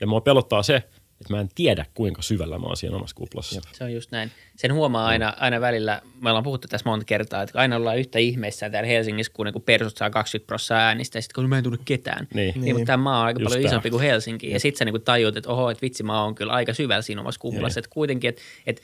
[0.00, 0.76] Ja mua pelottaa se,
[1.20, 3.56] että mä en tiedä, kuinka syvällä mä oon siinä omassa kuplassa.
[3.56, 3.64] Jep.
[3.72, 4.30] Se on just näin.
[4.56, 8.18] Sen huomaa aina, aina välillä, me ollaan puhuttu tässä monta kertaa, että aina ollaan yhtä
[8.18, 11.64] ihmeessä täällä Helsingissä, kun niinku persut saa 20 prosenttia äänistä, ja sitten kun mä en
[11.64, 12.28] tunne ketään.
[12.34, 12.52] Niin.
[12.54, 12.64] niin.
[12.64, 13.70] niin mutta tämä maa on aika just paljon tämä.
[13.70, 14.50] isompi kuin Helsinki.
[14.50, 17.20] Ja sitten sä niinku tajuut, että oho, että vitsi, mä oon kyllä aika syvällä siinä
[17.20, 17.80] omassa kuplassa.
[17.80, 18.82] Että kuitenkin, että et,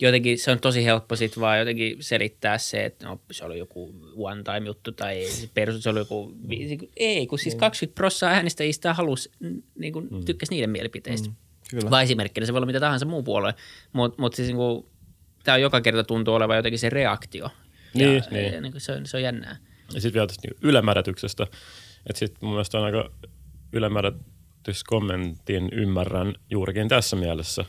[0.00, 3.94] jotenkin se on tosi helppo sitten vaan jotenkin selittää se, että no, se oli joku
[4.16, 6.34] one time juttu tai se perus, se oli joku,
[6.96, 9.30] ei kun siis 20 prosenttia äänestäjistä halusi,
[9.78, 10.24] niin kuin, mm.
[10.24, 11.28] tykkäsi niiden mielipiteistä.
[11.28, 11.34] Mm.
[11.70, 11.90] Kyllä.
[11.90, 13.54] Vai esimerkkinä se voi olla mitä tahansa muu puolue,
[13.92, 14.86] mutta mut siis niin
[15.44, 17.50] tämä joka kerta tuntuu olevan jotenkin se reaktio.
[17.94, 18.52] Niin, ja, niin.
[18.52, 19.56] Ja, niin kuin se, on, se on jännää.
[19.94, 21.46] Ja sitten vielä tästä niin ylämärätyksestä,
[22.06, 23.10] että sitten mun mielestä on aika
[23.72, 27.64] ylämärätyskommentin ymmärrän juurikin tässä mielessä,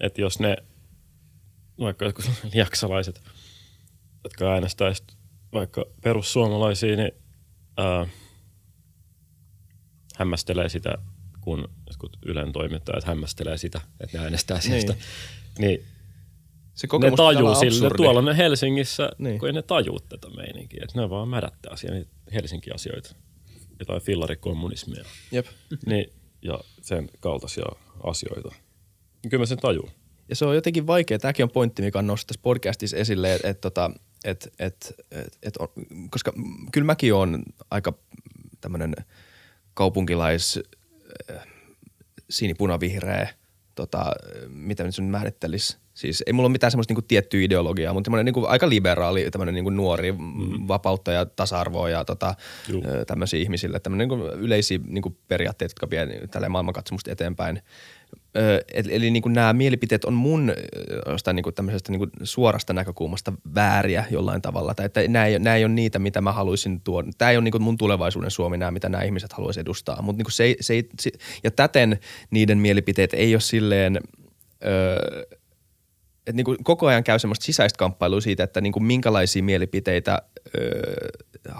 [0.00, 0.56] että jos ne
[1.80, 3.22] vaikka jotkut liaksalaiset,
[4.24, 5.12] jotka äänestäisivät
[5.52, 7.12] vaikka perussuomalaisia, niin
[7.76, 8.06] ää,
[10.16, 10.94] hämmästelee sitä,
[11.40, 14.92] kun jotkut Ylen toimittajat hämmästelee sitä, että ne äänestää sieltä.
[14.92, 15.00] Niin.
[15.58, 15.84] niin
[16.74, 19.38] se ne tajuu sille, tuolla ne Helsingissä, niin.
[19.38, 22.04] kun ei ne tajuu tätä meininkiä, että ne vaan mädättää siellä
[22.34, 23.14] Helsinki-asioita,
[23.78, 25.46] jotain fillarikommunismia Jep.
[25.86, 26.12] niin,
[26.42, 27.64] ja sen kaltaisia
[28.02, 28.54] asioita.
[29.30, 29.90] Kyllä mä sen tajuu.
[30.32, 31.18] Ja se on jotenkin vaikea.
[31.18, 33.90] Tämäkin on pointti, mikä on noussut tässä podcastissa esille, että et, tota,
[34.24, 35.68] et, et, et, et on,
[36.10, 36.32] koska
[36.72, 37.92] kyllä mäkin olen aika
[38.60, 38.94] tämmöinen
[39.74, 40.60] kaupunkilais
[41.30, 41.46] äh,
[42.30, 43.28] sinipuna-vihreä,
[43.74, 44.12] tota,
[44.48, 45.76] mitä nyt sun määrittelisi.
[45.94, 49.54] Siis ei mulla ole mitään semmoista niinku tiettyä ideologiaa, mutta semmoinen niinku aika liberaali, tämmöinen
[49.54, 50.18] niinku nuori mm.
[50.68, 52.34] vapautta ja tasa-arvoa ja tota,
[53.06, 53.80] tämmöisiä ihmisille.
[53.80, 57.62] Tämmöinen niinku yleisiä niinku periaatteet, jotka vie tälle maailmankatsomusta eteenpäin.
[58.74, 60.52] Eli, eli niin kuin nämä mielipiteet on mun
[61.06, 64.74] jostain niin kuin tämmöisestä niin kuin suorasta näkökulmasta vääriä jollain tavalla.
[64.74, 67.10] Tai että nämä ei, nämä ei ole niitä, mitä mä haluaisin tuoda.
[67.18, 70.02] Tämä ei ole niin kuin mun tulevaisuuden Suomi, nämä, mitä nämä ihmiset haluaisivat edustaa.
[70.02, 71.10] Mutta niin kuin se, se, se,
[71.44, 71.98] ja täten
[72.30, 73.98] niiden mielipiteet ei ole silleen–
[74.64, 75.22] öö,
[76.26, 80.22] että niin kuin koko ajan käy semmoista sisäistä kamppailua siitä, että niin kuin minkälaisia mielipiteitä
[80.56, 81.08] öö,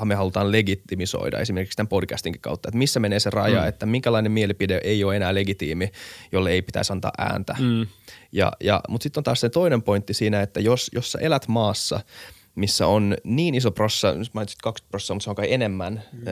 [0.04, 2.68] me halutaan legitimisoida esimerkiksi tämän podcastinkin kautta.
[2.68, 3.68] Että missä menee se raja, mm.
[3.68, 5.92] että minkälainen mielipide ei ole enää legitiimi,
[6.32, 7.56] jolle ei pitäisi antaa ääntä.
[7.58, 7.86] Mm.
[8.32, 11.48] Ja, ja, Mutta sitten on taas se toinen pointti siinä, että jos, jos sä elät
[11.48, 12.00] maassa–
[12.54, 16.22] missä on niin iso prossa, nyt mainitsit 20 prossaa, mutta se on kai enemmän, mm.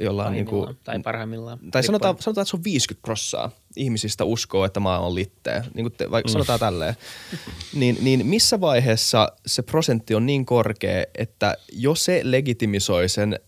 [0.00, 1.58] jolla on niin kuin, Tai parhaimmillaan.
[1.70, 5.84] Tai sanotaan, sanotaan, että se on 50 prossaa ihmisistä uskoo, että maa on litteä, niin
[5.84, 6.32] kuin te, vaikka mm.
[6.32, 6.94] sanotaan tälleen.
[7.74, 13.40] niin, niin missä vaiheessa se prosentti on niin korkea, että jos se legitimisoi sen,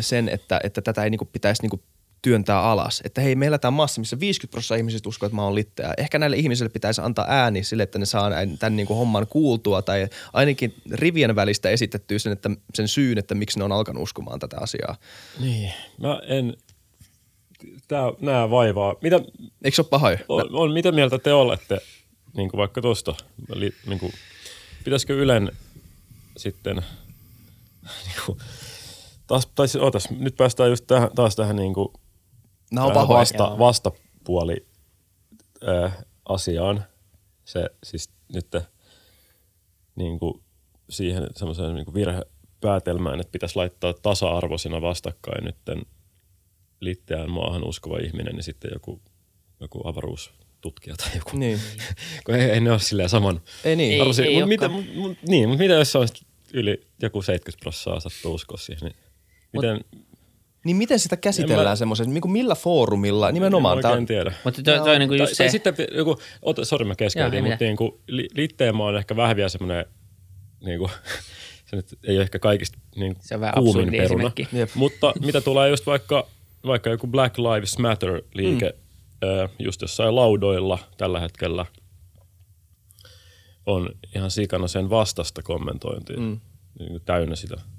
[0.00, 1.82] sen että, että tätä ei niin kuin pitäisi niin kuin
[2.24, 3.02] työntää alas.
[3.04, 5.94] Että hei, me eletään maassa, missä 50 prosenttia ihmisistä uskoo, että mä oon litteä.
[5.98, 9.82] Ehkä näille ihmisille pitäisi antaa ääni sille, että ne saa tämän niin kuin homman kuultua
[9.82, 14.38] tai ainakin rivien välistä esitettyä sen, että, sen syyn, että miksi ne on alkanut uskomaan
[14.38, 14.96] tätä asiaa.
[15.40, 16.56] Niin, mä en,
[17.88, 18.94] tää, nää vaivaa.
[19.02, 19.20] Mitä,
[19.64, 20.18] Eikö se ole pahoja?
[20.28, 21.78] On, on, mitä mieltä te olette,
[22.36, 23.14] niin kuin vaikka tuosta,
[23.86, 24.12] niin kuin,
[24.84, 25.52] pitäisikö Ylen
[26.36, 26.76] sitten,
[28.04, 28.38] niin kuin,
[29.26, 31.88] taas, tai siis, ootas, nyt päästään just tähän, taas tähän niin kuin
[32.72, 34.66] Nämä on vasta, vastapuoli
[35.68, 35.96] äh,
[36.28, 36.84] asiaan.
[37.44, 38.56] Se siis nyt
[39.96, 40.42] niin kuin
[40.90, 45.82] siihen semmoiseen niin virhepäätelmään, että pitäisi laittaa tasa-arvoisena vastakkain nytten
[46.80, 49.02] liitteään maahan uskova ihminen ja sitten joku,
[49.60, 51.36] joku avaruustutkija tai joku.
[51.36, 51.60] Niin.
[52.26, 53.40] Kun ei, ei ne ole silleen saman.
[53.64, 54.02] Ei niin.
[54.02, 56.08] Ei, ei mut mitä, mut, niin, mutta mitä jos se on
[56.52, 58.96] yli joku 70 prosenttia sattuu uskoa siihen, niin
[59.52, 60.06] miten, mut,
[60.64, 63.78] niin miten sitä käsitellään semmoisen, niin millä foorumilla, nimenomaan?
[63.78, 64.32] En oikein tiedä.
[64.44, 65.52] Mutta toi, toi niin kuin just tai, se...
[65.52, 69.48] sitten joku, ota, sorry mä keskeytin, mutta niin kuin, li, liitteema on ehkä vähän vielä
[69.48, 69.84] semmoinen,
[70.64, 70.90] niin kuin,
[71.66, 74.32] se nyt ei ole ehkä kaikista niin se on kuumin peruna.
[74.74, 76.26] Mutta mitä tulee just vaikka,
[76.66, 79.64] vaikka joku Black Lives Matter-liike, mm.
[79.64, 81.66] just jossain laudoilla tällä hetkellä
[83.66, 86.40] on ihan sikana sen vastasta kommentointia, mm.
[86.78, 87.56] niin täynnä sitä–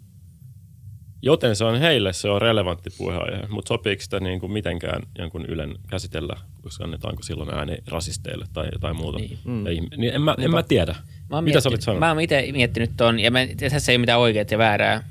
[1.25, 5.45] Joten se on heille se on relevantti puheenaihe, mutta sopiiko sitä niin kuin mitenkään jonkun
[5.45, 9.17] Ylen käsitellä, koska annetaanko silloin ääni rasisteille tai jotain muuta.
[9.17, 9.39] Niin.
[9.45, 9.67] Mm.
[9.67, 10.95] Ei, niin en, mä, en mä tiedä.
[11.29, 11.99] Mä Mitä sä olit sanonut?
[11.99, 15.03] Mä oon itse miettinyt ton, ja mä, tässä ei ole mitään oikeaa ja väärää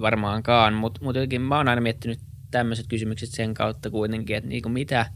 [0.00, 2.18] varmaankaan, mutta mut jotenkin mä oon aina miettinyt
[2.50, 5.06] tämmöiset kysymykset sen kautta kuitenkin, että niinku mitä,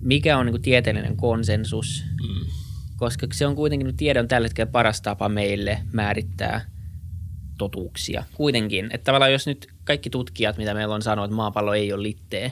[0.00, 2.50] mikä on niinku tieteellinen konsensus, mm.
[2.96, 6.64] koska se on kuitenkin, tiede on tällä hetkellä paras tapa meille määrittää–
[7.58, 8.88] totuuksia kuitenkin.
[8.92, 12.50] Että tavallaan jos nyt kaikki tutkijat, mitä meillä on sanonut, että maapallo ei ole litteä,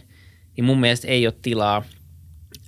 [0.56, 1.84] niin mun mielestä ei ole tilaa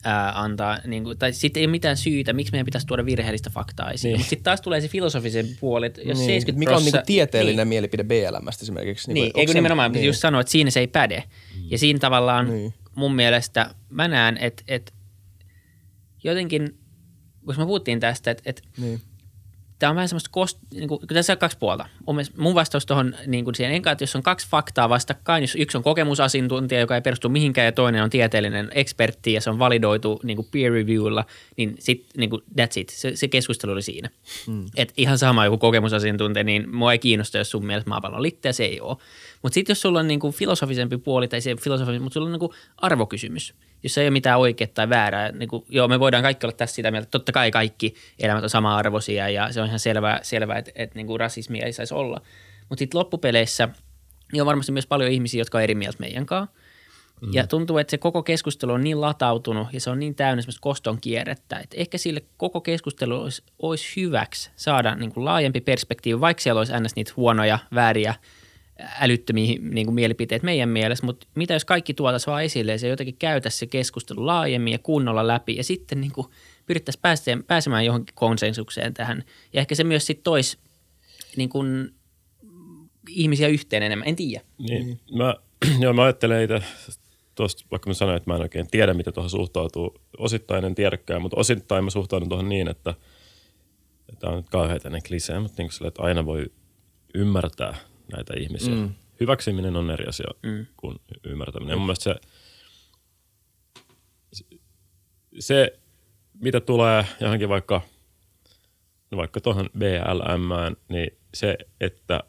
[0.04, 3.50] ää, antaa, niin kuin, tai sitten ei ole mitään syytä, miksi meidän pitäisi tuoda virheellistä
[3.50, 4.12] faktaa esiin.
[4.12, 4.20] Niin.
[4.20, 6.26] Mutta sitten taas tulee se filosofisen puoli, että jos niin.
[6.26, 7.68] 70 Mikä on niin kuin tieteellinen niin.
[7.68, 9.12] mielipide B-elämästä esimerkiksi?
[9.12, 10.06] Niin, niin eikö nimenomaan, niin.
[10.06, 11.24] just sanoa, että siinä se ei päde.
[11.56, 11.62] Mm.
[11.70, 12.74] Ja siinä tavallaan niin.
[12.94, 14.92] mun mielestä mä näen, että, että
[16.24, 16.78] jotenkin,
[17.44, 19.00] kun me puhuttiin tästä, että, että niin
[19.82, 21.86] tämä on vähän semmoista, kost, niin kuin, tässä on kaksi puolta.
[22.36, 25.76] Mun vastaus tuohon niin kuin siihen enkaan, että jos on kaksi faktaa vastakkain, jos yksi
[25.76, 30.20] on kokemusasiantuntija, joka ei perustu mihinkään ja toinen on tieteellinen ekspertti ja se on validoitu
[30.22, 31.24] niin kuin peer reviewilla,
[31.56, 32.88] niin sit niin kuin that's it.
[32.88, 34.10] Se, se keskustelu oli siinä.
[34.46, 34.64] Mm.
[34.76, 38.52] Et ihan sama joku kokemusasiantuntija, niin mua ei kiinnosta, jos sun mielestä maapallo on litteä,
[38.52, 38.96] se ei ole.
[39.42, 42.32] Mutta sitten jos sulla on niin kuin filosofisempi puoli tai se filosofisempi, mutta sulla on
[42.32, 45.32] niin kuin arvokysymys, jossa ei ole mitään oikeaa tai väärää.
[45.32, 48.44] Niin kuin, joo, me voidaan kaikki olla tässä sitä mieltä, että totta kai kaikki elämät
[48.44, 51.94] on sama-arvoisia ja se on ihan selvää, selvää että, että niin kuin rasismia ei saisi
[51.94, 52.20] olla.
[52.68, 53.68] Mutta sitten loppupeleissä
[54.32, 56.56] niin on varmasti myös paljon ihmisiä, jotka on eri mieltä meidän kanssa.
[57.20, 57.28] Mm.
[57.32, 60.60] Ja tuntuu, että se koko keskustelu on niin latautunut ja se on niin täynnä semmoista
[60.60, 66.20] koston kierrettä, että ehkä sille koko keskustelu olisi, olisi hyväksi saada niin kuin laajempi perspektiivi,
[66.20, 66.96] vaikka siellä olisi ns.
[66.96, 68.14] niitä huonoja, vääriä–
[69.00, 72.88] älyttömiä niin kuin mielipiteet meidän mielessä, mutta mitä jos kaikki tuotaisiin vaan esille ja se
[72.88, 76.26] jotenkin käytäisi se keskustelu laajemmin ja kunnolla läpi ja sitten niin kuin
[76.66, 79.24] pyrittäisiin pääsemään, pääsemään johonkin konsensukseen tähän.
[79.52, 80.58] Ja ehkä se myös sitten toisi
[81.36, 81.94] niin kuin
[83.08, 84.44] ihmisiä yhteen enemmän, en tiedä.
[84.58, 85.34] Niin, mä,
[85.82, 86.62] joo, mä ajattelen itse
[87.34, 90.00] tuosta, vaikka mä sanoin, että mä en oikein tiedä, miten tuohon suhtautuu.
[90.18, 92.94] Osittain en tiedäkään, mutta osittain mä suhtaudun tuohon niin, että
[94.18, 96.46] tämä on nyt kauhean klisee, mutta niin kuin sille, että aina voi
[97.14, 97.74] ymmärtää–
[98.12, 98.74] näitä ihmisiä.
[98.74, 98.94] Mm.
[99.20, 100.66] Hyväksyminen on eri asia mm.
[100.76, 101.76] kuin ymmärtäminen.
[101.76, 101.78] Mm.
[101.78, 102.16] Mun mielestä
[104.32, 104.44] se,
[105.38, 105.78] se,
[106.40, 107.80] mitä tulee johonkin vaikka,
[109.16, 112.20] vaikka tuohon BLM, niin se, että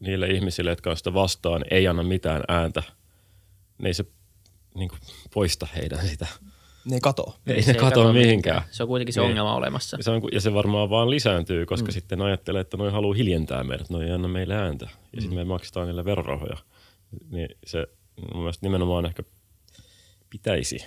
[0.00, 2.82] niille ihmisille, jotka on sitä vastaan, ei anna mitään ääntä,
[3.78, 4.04] niin se
[4.74, 5.00] niin kuin
[5.34, 6.26] poista heidän sitä
[6.84, 7.34] ne ei katoa.
[7.46, 8.62] Ei se, ne katoa mihinkään.
[8.70, 9.28] Se on kuitenkin se niin.
[9.28, 9.96] ongelma olemassa.
[9.96, 11.92] Ja se, on, ja se varmaan vaan lisääntyy, koska mm.
[11.92, 14.84] sitten ajattelee, että noin haluaa hiljentää meidät, noin ei anna meille ääntä.
[14.84, 15.20] Ja mm.
[15.20, 16.56] sitten me maksetaan niille verorahoja.
[17.30, 17.86] Niin se
[18.32, 19.22] mun mielestä nimenomaan ehkä
[20.30, 20.78] pitäisi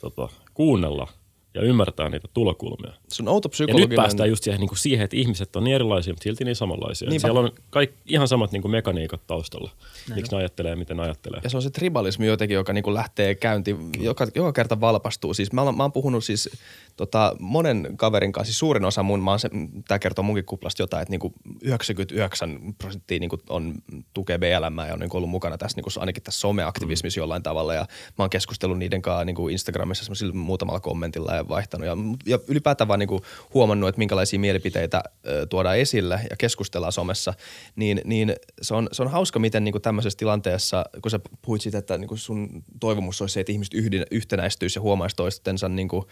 [0.00, 1.08] tota, kuunnella–
[1.54, 2.92] ja ymmärtää niitä tulokulmia.
[3.08, 3.82] Se on outo psykologinen...
[3.82, 6.44] Ja nyt päästään just siihen, niin kuin siihen, että ihmiset on niin erilaisia, mutta silti
[6.44, 7.08] niin samanlaisia.
[7.08, 7.28] Niinpä.
[7.28, 9.70] Siellä on kaik, ihan samat niin kuin mekaniikat taustalla.
[10.08, 10.18] Näin.
[10.18, 11.40] Miksi ne ajattelee, miten ne ajattelee.
[11.44, 15.34] Ja se on se tribalismi jotenkin, joka niin kuin lähtee käyntiin, joka, joka kerta valpastuu.
[15.34, 16.50] Siis mä, mä oon puhunut siis
[16.96, 19.50] tota, monen kaverin kanssa, siis suurin osa mun, mä se,
[19.88, 23.74] tää kertoo munkin kuplasta jotain, että niin kuin 99 prosenttia niin kuin on
[24.14, 27.22] tukee BLM ja on niin kuin ollut mukana tässä niin kuin ainakin tässä someaktivismissa mm.
[27.22, 27.74] jollain tavalla.
[27.74, 27.86] Ja
[28.18, 31.86] mä oon keskustellut niiden kanssa niin kuin Instagramissa muutamalla kommentilla ja vaihtanut.
[31.86, 33.22] Ja, ja ylipäätään vaan niin kuin
[33.54, 37.34] huomannut, että minkälaisia mielipiteitä ö, tuodaan esille ja keskustellaan somessa,
[37.76, 41.62] niin, niin se, on, se on hauska, miten niin kuin tämmöisessä tilanteessa, kun sä puhuit
[41.62, 45.68] siitä, että niin kuin sun toivomus olisi se, että ihmiset yhdin, yhtenäistyisi ja huomaisi toistensa
[45.68, 46.04] niin kuin,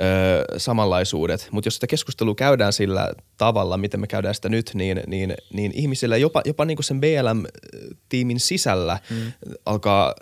[0.00, 1.48] ö, samanlaisuudet.
[1.50, 5.72] Mutta jos sitä keskustelua käydään sillä tavalla, miten me käydään sitä nyt, niin, niin, niin
[5.74, 9.32] ihmisillä jopa, jopa niin kuin sen BLM-tiimin sisällä mm.
[9.66, 10.14] alkaa,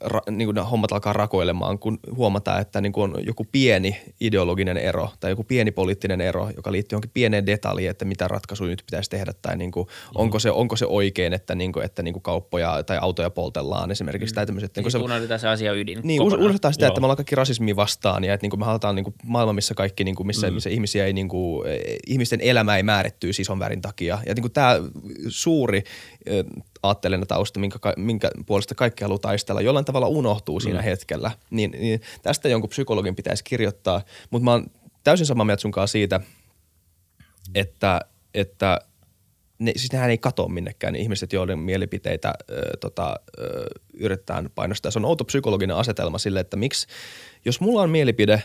[0.00, 4.76] ra, niin kuin hommat alkaa rakoilemaan, kun huomataan, että niin kuin on joku pieni ideologinen
[4.76, 8.82] ero tai joku pieni poliittinen ero, joka liittyy johonkin pieneen detaljiin, että mitä ratkaisuja nyt
[8.86, 10.12] pitäisi tehdä tai niin kuin, mm.
[10.14, 13.90] onko, se, onko se oikein, että, niin kuin, että niin kuin kauppoja tai autoja poltellaan
[13.90, 14.32] esimerkiksi.
[14.32, 14.34] Mm.
[14.34, 16.00] Tai tämmöiset, niin, niin unohdetaan se asia ydin.
[16.02, 16.88] Niin, unohdetaan sitä, Joo.
[16.88, 19.52] että me ollaan kaikki rasismi vastaan ja että niin kuin me halutaan niin kuin maailma,
[19.52, 20.54] missä kaikki, niin kuin, missä, mm.
[20.54, 21.68] missä ihmisiä ei, niin kuin,
[22.06, 24.18] ihmisten elämä ei määrittyy siis on värin takia.
[24.26, 24.80] Ja niin kuin tämä
[25.28, 25.82] suuri
[26.82, 30.84] aatteellinen tausta, minkä, minkä puolesta kaikki haluaa taistella, jollain tavalla unohtuu siinä mm.
[30.84, 31.30] hetkellä.
[31.50, 34.02] Niin, niin tästä jonkun psykologin pitäisi kirjoittaa.
[34.30, 34.66] Mutta mä oon
[35.04, 36.20] täysin samaa mieltä sun kanssa siitä,
[37.54, 38.00] että,
[38.34, 38.80] että
[39.58, 44.90] ne, siis nehän ei katoa minnekään, ne ihmiset, joiden mielipiteitä ö, tota, ö, yritetään painostaa.
[44.90, 46.86] Se on outo psykologinen asetelma sille, että miksi,
[47.44, 48.42] jos mulla on mielipide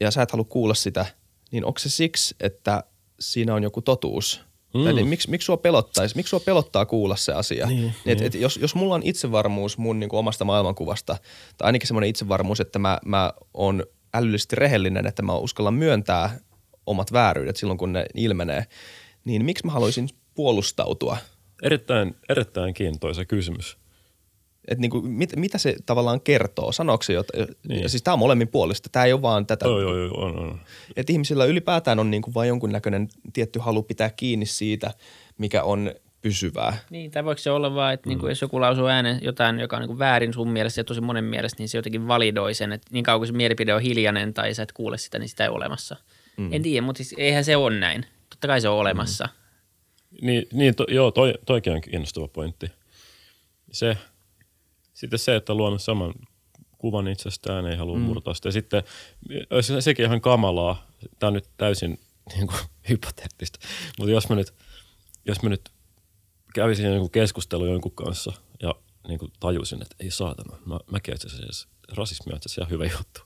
[0.00, 1.06] ja sä et halua kuulla sitä,
[1.50, 2.84] niin onko se siksi, että
[3.20, 4.40] siinä on joku totuus–
[4.74, 4.86] Mm.
[4.86, 7.66] Eli miksi, miksi sua pelottaisi, miksi sua pelottaa kuulla se asia?
[7.66, 8.26] Niin, et, niin.
[8.26, 11.16] Et, jos, jos mulla on itsevarmuus mun niin kuin omasta maailmankuvasta,
[11.56, 16.38] tai ainakin semmoinen itsevarmuus, että mä, mä oon älyllisesti rehellinen, että mä uskallan myöntää
[16.86, 18.66] omat vääryydet silloin, kun ne ilmenee,
[19.24, 21.16] niin miksi mä haluaisin puolustautua?
[21.62, 23.78] Erittäin, erittäin kiintoisa kysymys.
[24.68, 26.72] Että niinku, mit, mitä se tavallaan kertoo?
[26.72, 27.46] Sanooko se jotain?
[27.68, 27.90] Niin.
[27.90, 28.88] Siis tämä on molemmin puolesta.
[28.92, 29.66] Tämä ei ole vaan tätä.
[29.66, 30.60] Joo, joo, joo, on, on.
[30.96, 34.94] Että ihmisillä ylipäätään on niinku vain jonkunnäköinen tietty halu pitää kiinni siitä,
[35.38, 35.90] mikä on
[36.22, 36.76] pysyvää.
[36.90, 38.26] Niin, tai voiko se olla vaan, että niinku, mm.
[38.26, 41.24] niinku, jos joku lausuu äänen jotain, joka on niinku väärin sun mielestä ja tosi monen
[41.24, 44.54] mielestä, niin se jotenkin validoi sen, että niin kauan kuin se mielipide on hiljainen tai
[44.54, 45.96] sä et kuule sitä, niin sitä ei ole olemassa.
[46.36, 46.52] Mm.
[46.52, 48.06] En tiedä, mutta siis eihän se ole näin.
[48.30, 49.24] Totta kai se on olemassa.
[49.24, 50.26] Mm.
[50.26, 52.70] Niin, niin to, joo, toi, toikin on kiinnostava pointti.
[53.72, 53.96] Se,
[54.96, 56.14] sitten se, että luonut saman
[56.78, 58.02] kuvan itsestään, ei halua mm.
[58.02, 58.50] murtaa sitä.
[58.50, 58.82] Sitten
[59.50, 60.86] olisi sekin ihan kamalaa.
[61.18, 61.90] Tämä on nyt täysin
[62.34, 63.58] niin kuin, hypoteettista.
[63.98, 64.54] Mutta jos mä nyt,
[65.24, 65.70] jos mä nyt
[66.54, 68.32] kävisin jonkun keskustelu jonkun kanssa
[68.62, 68.74] ja
[69.08, 73.20] niin kuin tajusin, että ei saatana, mä, mäkin itse asiassa rasismi on itse hyvä juttu.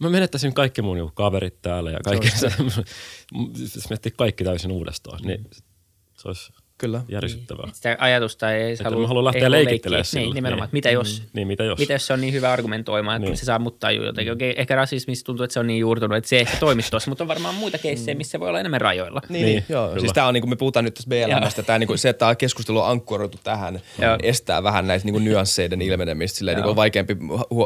[0.00, 4.72] Mä menettäisin kaikki mun niinku kaverit täällä ja kaikki se, se, se miettii kaikki täysin
[4.72, 5.50] uudestaan, niin
[6.14, 7.02] se olisi Kyllä.
[7.08, 7.66] Järisyttävää.
[7.66, 7.74] Niin.
[7.74, 10.24] Sitä ajatusta ei että halua, mä haluan lähteä leikittelemään sillä.
[10.24, 10.58] Niin, nimenomaan.
[10.58, 10.64] Niin.
[10.64, 11.22] Että mitä jos?
[11.32, 11.78] Niin, mitä jos?
[11.78, 13.38] Mitä jos se on niin hyvä argumentoimaan, että niin.
[13.38, 14.32] se saa mut tajua jotenkin.
[14.32, 17.24] Okei, ehkä rasismissa tuntuu, että se on niin juurtunut, että se ehkä toimisi tuossa, mutta
[17.24, 18.18] on varmaan muita keissejä, mm.
[18.18, 19.20] missä voi olla enemmän rajoilla.
[19.28, 19.88] Niin, niin joo.
[19.88, 20.00] Kyllä.
[20.00, 22.18] Siis tämä on, niin kuin me puhutaan nyt tästä B-elämästä, tämä, niin kuin, se, että
[22.18, 24.16] tämä keskustelu on ankkuroitu tähän, joo.
[24.22, 27.16] estää vähän näitä niin kuin nyansseiden ilmenemistä, silleen, niin kuin vaikeampi,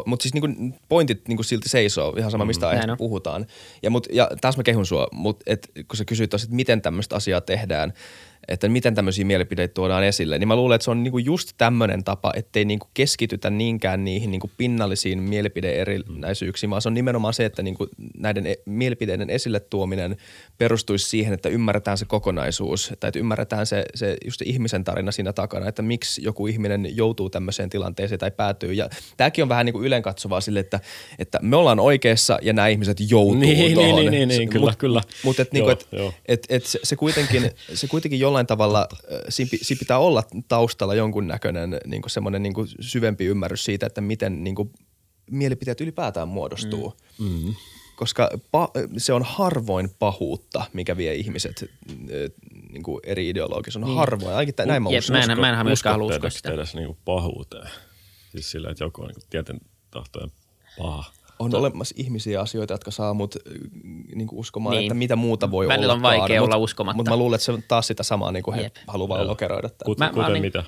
[0.05, 2.69] mutta siis niin kuin pointit niin kuin silti seisoo, ihan sama mistä mm.
[2.69, 3.45] aiheesta puhutaan.
[3.83, 6.81] Ja, mut, ja taas mä kehun sua, mutta et, kun sä kysyit tuossa, että miten
[6.81, 7.93] tämmöistä asiaa tehdään,
[8.47, 12.03] että miten tämmöisiä mielipiteitä tuodaan esille, niin mä luulen, että se on niinku just tämmöinen
[12.03, 17.63] tapa, ettei niinku keskitytä niinkään niihin niinku pinnallisiin mielipideerinäisyyksiin, vaan se on nimenomaan se, että
[17.63, 17.87] niinku
[18.17, 20.17] näiden e- mielipiteiden esille tuominen
[20.57, 25.11] perustuisi siihen, että ymmärretään se kokonaisuus, tai että ymmärretään se, se just se ihmisen tarina
[25.11, 28.73] siinä takana, että miksi joku ihminen joutuu tämmöiseen tilanteeseen tai päätyy.
[28.73, 30.79] Ja tämäkin on vähän niin kuin ylenkatsovaa sille, että,
[31.19, 33.95] että me ollaan oikeassa ja nämä ihmiset joutuu niin, tuohon.
[33.95, 35.01] Niin, niin, niin, niin, kyllä, mut, kyllä.
[35.23, 35.87] Mutta et, niinku, et,
[36.25, 38.87] et, et se, se, kuitenkin, se kuitenkin jollain tavalla,
[39.29, 44.55] siinä, siinä pitää olla taustalla jonkunnäköinen niin semmoinen niin syvempi ymmärrys siitä, että miten niin
[44.55, 44.71] kuin,
[45.31, 46.93] mielipiteet ylipäätään muodostuu.
[47.19, 47.25] Mm.
[47.25, 47.55] Mm
[47.95, 51.71] koska pa- se on harvoin pahuutta, mikä vie ihmiset
[52.71, 53.79] niin kuin eri ideologissa.
[53.79, 53.97] On niin.
[53.97, 55.15] harvoin, ainakin näin mä uskon.
[55.15, 56.51] Mä en, mä en myöskään halua uskoa sitä.
[56.51, 57.69] edes niin pahuuteen?
[58.31, 59.59] Siis sillä, että joku on niin tieten
[59.91, 60.31] tahtojen
[60.77, 61.03] paha.
[61.43, 63.35] On to- olemassa ihmisiä asioita, jotka saa mut
[64.15, 64.83] niin kuin uskomaan, niin.
[64.83, 65.73] että mitä muuta voi olla.
[65.73, 66.97] Välillä on vaikea mut, olla uskomatta.
[66.97, 69.69] Mutta mä luulen, että se on taas sitä samaa, niin kuin he haluavat lokeroida.
[69.85, 70.63] Kut, mä, kuten mä, mitä?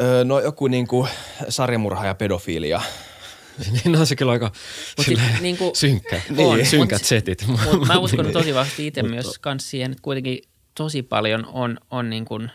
[0.00, 1.08] Öö, no joku niin kuin
[1.48, 2.80] sarjamurha ja pedofiilia–
[3.84, 4.52] niin on se kyllä aika
[5.00, 7.46] sit, niin kuin, synkkä, on, synkät mut, setit.
[7.46, 8.32] Mut mä uskon niin.
[8.32, 10.42] tosi vahvasti itse myös kans siihen, että kuitenkin
[10.74, 12.50] tosi paljon on, on niin kuin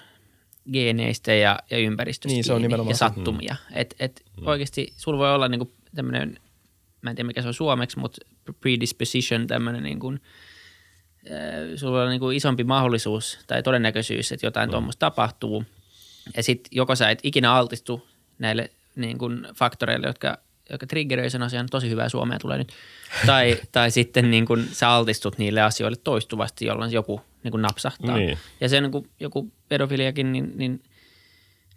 [0.74, 3.56] geeneistä ja, ja ympäristöstä niin, se on ja sattumia.
[3.70, 3.78] Mm.
[3.78, 4.48] Et, et mm.
[4.48, 6.40] oikeasti sulla voi olla niin kuin tämmöinen,
[7.04, 8.26] mä en tiedä mikä se on suomeksi, mutta
[8.60, 10.22] predisposition, tämmöinen niin kuin,
[11.32, 11.38] äh,
[11.76, 14.72] sulla on niin kuin isompi mahdollisuus tai todennäköisyys, että jotain mm.
[14.72, 15.66] tuommoista tapahtuu.
[16.38, 18.08] Ja sitten joko sä et ikinä altistu
[18.40, 20.38] näille niin kuin faktoreille, jotka
[20.70, 22.72] joka triggeröi sen asian, tosi hyvää suomea tulee nyt.
[23.26, 28.18] Tai, tai sitten niin kun sä altistut niille asioille toistuvasti, jolloin joku niin kun napsahtaa.
[28.18, 28.38] Niin.
[28.62, 30.84] Ja se niin kun joku pedofiliakin, niin, niin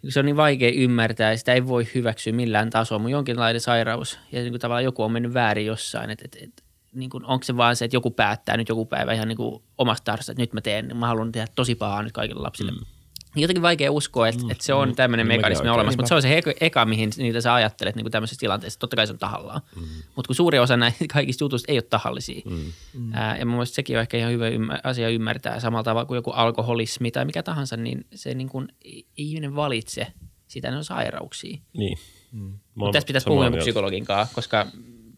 [0.09, 4.19] se on niin vaikea ymmärtää ja sitä ei voi hyväksyä millään tasolla, mutta jonkinlainen sairaus
[4.31, 7.57] ja niin tavallaan joku on mennyt väärin jossain, että et, et, niin kuin, onko se
[7.57, 10.53] vaan se, että joku päättää nyt joku päivä ihan niin kuin omasta tarvasta, että nyt
[10.53, 12.71] mä teen, mä haluan tehdä tosi pahaa nyt kaikille lapsille.
[12.71, 12.96] Mm
[13.41, 16.21] jotenkin vaikea uskoa, että, mm, että se on mm, tämmöinen mekanismi olemassa, mutta se on
[16.21, 18.79] se eka, eka mihin niitä sä ajattelet niin kuin tämmöisessä tilanteessa.
[18.79, 19.81] Totta kai se on tahallaan, mm.
[20.15, 22.41] mutta kun suuri osa näistä kaikista jutuista ei ole tahallisia.
[22.45, 22.73] Mm.
[22.93, 23.13] Mm.
[23.13, 26.15] Ää, ja mun mielestä sekin on ehkä ihan hyvä ymmär- asia ymmärtää samalla tavalla kuin
[26.15, 30.07] joku alkoholismi tai mikä tahansa, niin se niin kuin, ei ihminen valitse
[30.47, 31.57] sitä, ne on sairauksia.
[31.73, 31.97] Niin.
[32.31, 32.53] Mm.
[32.75, 34.67] Mutta tässä pitäisi puhua jonkun psykologin kanssa, koska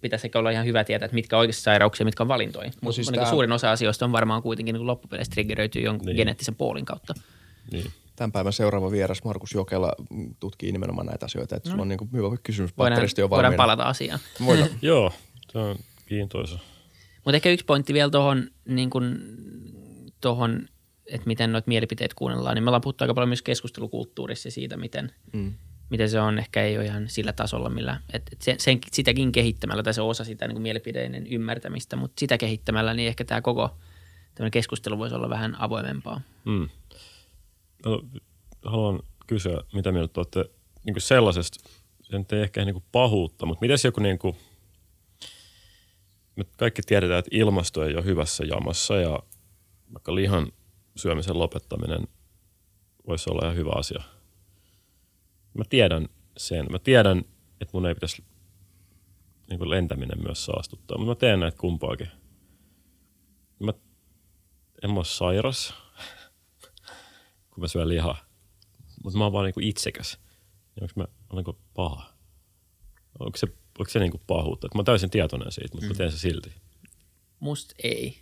[0.02, 2.68] pitäisi ehkä olla ihan hyvä tietää, että mitkä on oikeasti sairauksia, mitkä on valintoja.
[2.68, 3.30] Mutta no siis niin tämä...
[3.30, 6.16] suurin osa asioista on varmaan kuitenkin niin loppupeleissä triggeröityy jonkun niin.
[6.16, 7.14] geneettisen puolin kautta.
[7.72, 9.94] Niin tämän päivän seuraava vieras Markus Jokela
[10.40, 11.56] tutkii nimenomaan näitä asioita.
[11.56, 11.72] Että no.
[11.72, 12.78] sulla on niin kuin hyvä kysymys.
[12.78, 14.20] Voidaan, on voidaan palata asiaan.
[14.46, 14.70] Voidaan.
[14.82, 15.14] Joo,
[15.52, 16.60] se on kiintoisa.
[17.26, 18.90] Mutta ehkä yksi pointti vielä tuohon, niin
[20.22, 20.68] tohon,
[21.06, 22.56] että miten noita mielipiteet kuunnellaan.
[22.56, 25.54] Niin me ollaan puhuttu aika paljon myös keskustelukulttuurissa siitä, miten, mm.
[25.90, 29.32] miten se on ehkä ei ole ihan sillä tasolla, millä, että et sen, sen, sitäkin
[29.32, 33.78] kehittämällä, tai se osa sitä niin mielipideiden ymmärtämistä, mutta sitä kehittämällä, niin ehkä tämä koko
[34.52, 36.22] keskustelu voisi olla vähän avoimempaa.
[36.46, 36.70] Mm
[38.66, 40.46] haluan kysyä, mitä mieltä olette
[40.86, 41.70] niin kuin sellaisesta,
[42.02, 44.36] se nyt ei ehkä niin kuin pahuutta, mutta miten joku niin kuin,
[46.36, 49.20] me kaikki tiedetään, että ilmasto ei ole hyvässä jamassa ja
[49.94, 50.52] vaikka lihan
[50.96, 52.08] syömisen lopettaminen
[53.08, 54.04] voisi olla ihan hyvä asia.
[55.54, 56.66] Mä tiedän sen.
[56.72, 57.20] Mä tiedän,
[57.62, 58.24] että mun ei pitäisi
[59.50, 62.08] niin kuin lentäminen myös saastuttaa, mutta mä teen näitä kumpaakin.
[63.60, 63.74] Mä
[64.84, 65.74] en mä ole sairas
[67.60, 68.18] kun mä syön lihaa.
[69.04, 70.18] Mutta mä oon vaan niinku itsekäs.
[70.82, 72.14] Onko mä olenko paha?
[73.20, 73.48] Onko se,
[73.80, 74.68] onko se niinku pahuutta?
[74.76, 75.92] Mä oon täysin tietoinen siitä, mutta mm.
[75.92, 76.54] mä teen se silti.
[77.40, 78.20] Must ei.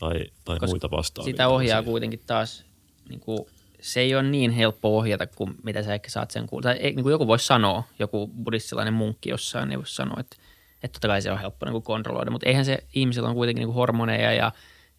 [0.00, 1.32] Tai, tai muita vastaavia.
[1.32, 2.64] Sitä ohjaa kuitenkin taas,
[3.08, 3.38] niin kuin,
[3.80, 6.62] se ei ole niin helppo ohjata kuin mitä sä ehkä saat sen kuulla.
[6.62, 10.36] Tai niin kuin joku voisi sanoa, joku buddhistilainen munkki jossain, niin voisi sanoa, että,
[10.82, 12.30] että totta kai se on helppo niin kuin kontrolloida.
[12.30, 14.52] Mutta eihän se ihmisillä on kuitenkin niin kuin hormoneja ja,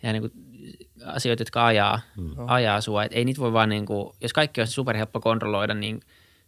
[0.04, 0.34] ja niin kuin
[1.06, 2.36] asioita, jotka ajaa, mm.
[2.48, 3.04] ajaa sua.
[3.04, 6.00] Et ei niitä voi vaan niin kuin, jos kaikki olisi superhelppo kontrolloida, niin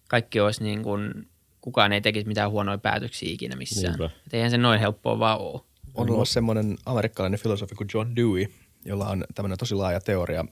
[0.09, 1.27] kaikki olisi niin kuin,
[1.61, 4.01] kukaan ei tekisi mitään huonoja päätöksiä ikinä missään.
[4.03, 5.61] Et eihän se noin helppoa vaan ole.
[5.95, 8.45] On olemassa semmoinen amerikkalainen filosofi kuin John Dewey,
[8.85, 10.45] jolla on tämmöinen tosi laaja teoria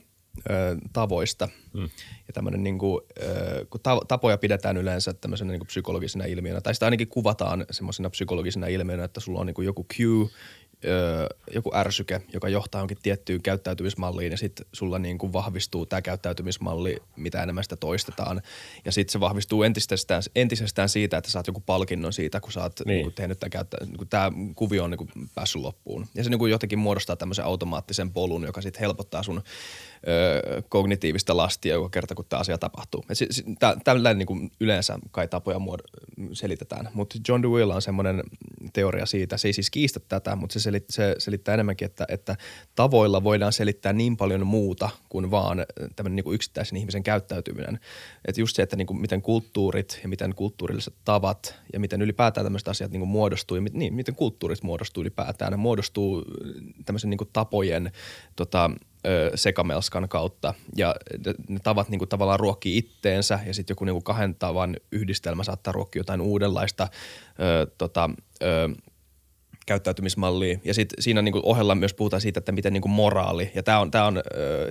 [0.50, 1.48] ö, tavoista.
[1.72, 1.82] Mm.
[2.28, 6.74] Ja tämmöinen, niin kuin, ö, kun tapoja pidetään yleensä tämmöisenä niin kuin psykologisena ilmiönä, tai
[6.74, 10.28] sitä ainakin kuvataan semmoisena psykologisena ilmiönä, että sulla on niin kuin joku cue,
[11.54, 16.96] joku ärsyke, joka johtaa jonkin tiettyyn käyttäytymismalliin ja sitten sulla niin kuin vahvistuu tämä käyttäytymismalli,
[17.16, 18.42] mitä enemmän sitä toistetaan.
[18.84, 22.80] Ja sitten se vahvistuu entisestään, entisestään siitä, että saat joku palkinnon siitä, kun sä oot
[22.84, 22.94] niin.
[22.94, 26.06] Niin kuin tehnyt tämä käyttä, niin tämä kuvio on niin kuin päässyt loppuun.
[26.14, 29.42] Ja se niin kuin jotenkin muodostaa tämmöisen automaattisen polun, joka sitten helpottaa sun
[30.08, 33.04] ö, kognitiivista lastia joka kerta, kun tämä asia tapahtuu.
[33.84, 38.22] Tällä niin kuin yleensä kai tapoja muod- selitetään, mutta John DeWill on semmoinen
[38.72, 42.36] teoria siitä, se ei siis kiistä tätä, mutta se, selit, se selittää enemmänkin, että, että
[42.74, 47.78] tavoilla voidaan selittää niin paljon muuta kuin vaan tämmöinen niin kuin yksittäisen ihmisen käyttäytyminen.
[48.24, 52.46] Että just se, että niin kuin miten kulttuurit ja miten kulttuurilliset tavat ja miten ylipäätään
[52.46, 55.50] tämmöiset asiat niin kuin muodostuu ja niin, miten kulttuurit muodostuu ylipäätään.
[55.50, 56.24] Ne muodostuu
[56.84, 57.92] tämmöisen niin kuin tapojen
[58.36, 58.70] tota,
[59.34, 60.94] sekamelskan kautta ja
[61.48, 66.00] ne tavat niin tavallaan ruokkii itteensä ja sitten joku niin kahden tavan yhdistelmä saattaa ruokkia
[66.00, 66.88] jotain uudenlaista
[67.40, 68.10] ö, tota,
[68.42, 68.68] ö,
[69.66, 70.58] käyttäytymismallia.
[70.64, 73.90] Ja sitten siinä niin ohella myös puhutaan siitä, että miten niin moraali, ja tämä on,
[73.90, 74.22] tää on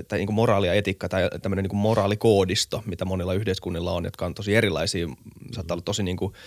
[0.07, 4.33] tää niin moraali ja etiikka tai tämmöinen niin moraalikoodisto, mitä monilla yhteiskunnilla on, jotka on
[4.33, 5.07] tosi erilaisia,
[5.51, 6.33] saattaa olla tosi niin kuin–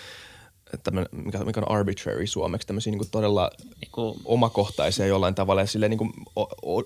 [0.83, 3.51] tämmönen, mikä, mikä on arbitrary suomeksi, tämmöisiä niin todella
[3.81, 6.13] niin omakohtaisia jollain tavalla ja silleen niin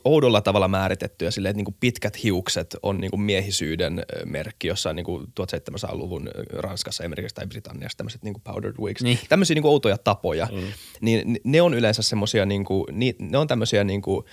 [0.04, 6.30] oudolla tavalla määritettyjä, silleen, että niin pitkät hiukset on niin miehisyyden merkki jossain niin 1700-luvun
[6.52, 9.02] Ranskassa esimerkiksi tai Britanniassa, tämmöiset niin powdered wigs.
[9.02, 9.18] Niin.
[9.28, 10.72] Tämmöisiä niin outoja tapoja, mm.
[11.00, 12.86] niin ne on yleensä semmoisia, niin kuin,
[13.18, 14.24] ne on tämmöisiä niin kuin,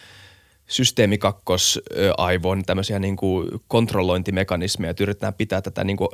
[0.68, 6.10] systeemikakkos-aivon tämmöisiä niin kuin kontrollointimekanismeja, että yritetään pitää tätä niin kuin,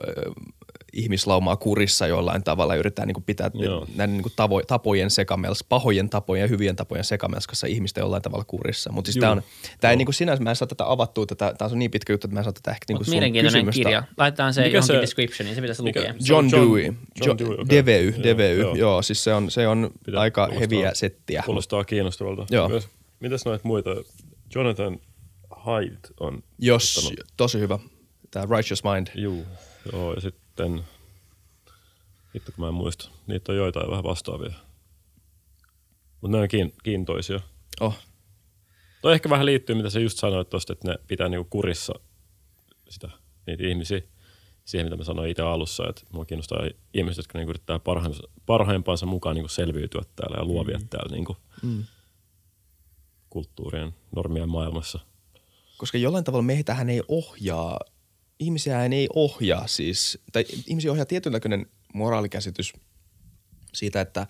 [0.94, 3.88] ihmislaumaa kurissa jollain tavalla, yritetään niin kuin pitää Joo.
[3.96, 8.44] näiden niin kuin tavo, tapojen sekamels, pahojen tapojen ja hyvien tapojen sekamelskassa ihmistä jollain tavalla
[8.44, 8.92] kurissa.
[8.92, 9.42] Mutta siis tämä on,
[9.80, 12.14] tämä ei niin kuin sinänsä, mä en saa tätä avattua, tätä, tämä on niin pitkä
[12.14, 13.90] juttu, että mä en saa tätä ehkä niin kuin mielenkiintoinen kysymystä.
[13.90, 14.04] kirja.
[14.18, 16.04] Laitetaan se mikä johonkin se, descriptioniin, se pitäisi lukea.
[16.04, 16.84] John, John Dewey.
[16.84, 17.66] John, John Dewey, okay.
[17.70, 18.76] Devey, joo, Devey, joo.
[18.76, 19.02] joo.
[19.02, 21.44] siis se on, se on Pitää, aika heviä settiä.
[21.46, 22.46] Kuulostaa kiinnostavalta.
[22.50, 22.82] Joo.
[23.20, 23.90] Mitäs noita muita
[24.56, 25.00] Jonathan
[25.66, 27.32] Hyde on Jos, ottanut.
[27.38, 27.80] tosi hyvä.
[28.32, 29.08] Tämä Righteous Mind.
[29.16, 29.46] Juu,
[29.94, 30.84] joo, ja sitten,
[32.36, 34.54] hitto kun mä en muista, niitä on joitain vähän vastaavia.
[36.22, 37.40] Mutta ne on kiin, kiintoisia.
[37.80, 37.98] Oh.
[39.02, 41.94] Toi ehkä vähän liittyy, mitä sä just sanoit tuosta, että ne pitää niinku kurissa
[42.90, 43.10] sitä,
[43.48, 44.02] niitä ihmisiä
[44.66, 47.80] siihen, mitä mä sanoin itse alussa, että mua kiinnostaa ihmiset, jotka niinku yrittää
[48.46, 50.88] parhaimpansa mukaan niinku selviytyä täällä ja luovia mm.
[50.88, 51.84] täällä niinku mm
[53.32, 55.00] kulttuurien normien maailmassa.
[55.78, 57.80] Koska jollain tavalla meitähän ei ohjaa,
[58.40, 62.74] ihmisiä ei ohjaa siis, tai ihmisiä ohjaa tietynlainen moraalikäsitys
[63.74, 64.28] siitä, että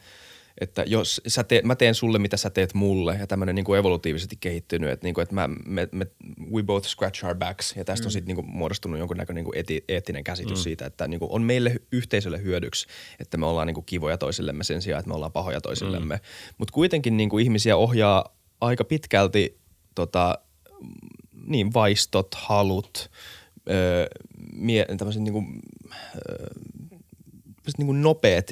[0.61, 4.37] että jos sä te, mä teen sulle, mitä sä teet mulle, ja tämmöinen niin evolutiivisesti
[4.39, 6.07] kehittynyt, että, niin kuin, että mä, me, me,
[6.51, 8.07] we both scratch our backs, ja tästä mm.
[8.07, 10.63] on sitten niin muodostunut jonkunnäköinen niin eti, eettinen käsitys mm.
[10.63, 12.87] siitä, että niin kuin, on meille yhteisölle hyödyksi,
[13.19, 16.15] että me ollaan niin kuin, kivoja toisillemme sen sijaan, että me ollaan pahoja toisillemme.
[16.15, 16.21] Mm.
[16.57, 19.59] Mutta kuitenkin niin kuin, ihmisiä ohjaa aika pitkälti
[19.95, 20.39] tota,
[21.47, 23.11] niin vaistot, halut,
[23.69, 24.07] öö,
[24.53, 25.59] mie, tämmöiset niin kuin,
[26.15, 26.47] öö,
[27.77, 28.45] niin kuin nopeat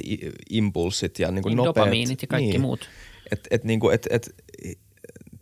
[0.50, 2.90] impulssit ja niin kuin niin nopeat, dopamiinit ja kaikki niin, muut.
[3.32, 4.36] Et, et, niin kuin, et, et,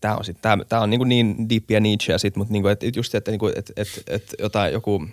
[0.01, 2.61] tämä on, sit, tää, tää on niin, kuin niin deep ja Nietzscheä sit, mutta niin
[2.61, 5.07] kuin, et, just että, niin kuin, et, et, et jotain, joku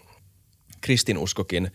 [0.80, 1.70] kristinuskokin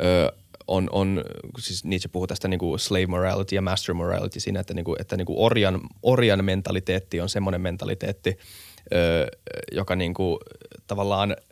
[0.00, 0.28] öö,
[0.68, 1.24] on, on,
[1.58, 5.00] siis Nietzsche puhuu tästä niin kuin slave morality ja master morality siinä, että, niin kuin,
[5.00, 8.38] että niin kuin orjan, orjan mentaliteetti on semmoinen mentaliteetti,
[8.94, 9.26] ö,
[9.72, 10.38] joka niin kuin,
[10.86, 11.36] tavallaan–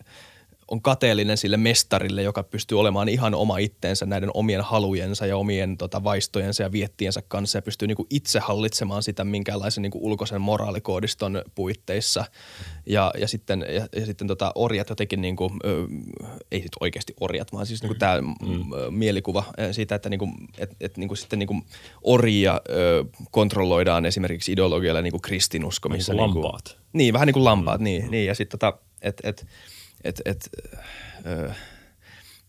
[0.70, 5.76] on kateellinen sille mestarille, joka pystyy olemaan ihan oma itteensä näiden omien halujensa ja omien
[5.76, 11.42] tota, vaistojensa ja viettiensä kanssa ja pystyy niinku itse hallitsemaan sitä minkäänlaisen niinku ulkoisen moraalikoodiston
[11.54, 12.24] puitteissa.
[12.86, 15.86] Ja, ja sitten, ja, ja sitten tota, orjat jotenkin, niinku, ö,
[16.52, 18.36] ei sit oikeasti orjat, vaan siis niinku tämä mm.
[18.90, 21.62] mielikuva siitä, että niinku, et, et, niinku sitten niinku
[22.02, 25.88] orjia ö, kontrolloidaan esimerkiksi ideologialla niinku kristinusko.
[25.88, 26.64] Missä niin kuin lampaat.
[26.66, 27.84] Niinku, niin, vähän niin kuin lampaat, mm.
[27.84, 28.26] niin, niin.
[28.26, 29.46] Ja sitten tota, että et,
[30.08, 30.50] et, et,
[31.26, 31.50] öö,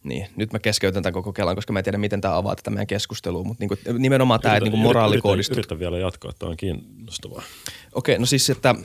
[0.03, 2.69] niin, nyt mä keskeytän tämän koko kelan, koska mä en tiedä, miten tämä avaa tätä
[2.69, 5.53] meidän keskustelua, mutta niinku, nimenomaan tämä niinku moraalikoodisto.
[5.53, 7.43] Yritä, yritä, vielä jatkaa, että on kiinnostavaa.
[7.93, 8.75] Okei, okay, no siis, että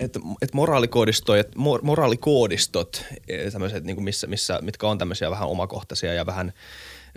[0.00, 1.46] että et moraalikoodistot,
[1.82, 6.52] moraalikoodistot e, tämmöiset, niin missä, missä, mitkä on tämmöisiä vähän omakohtaisia ja vähän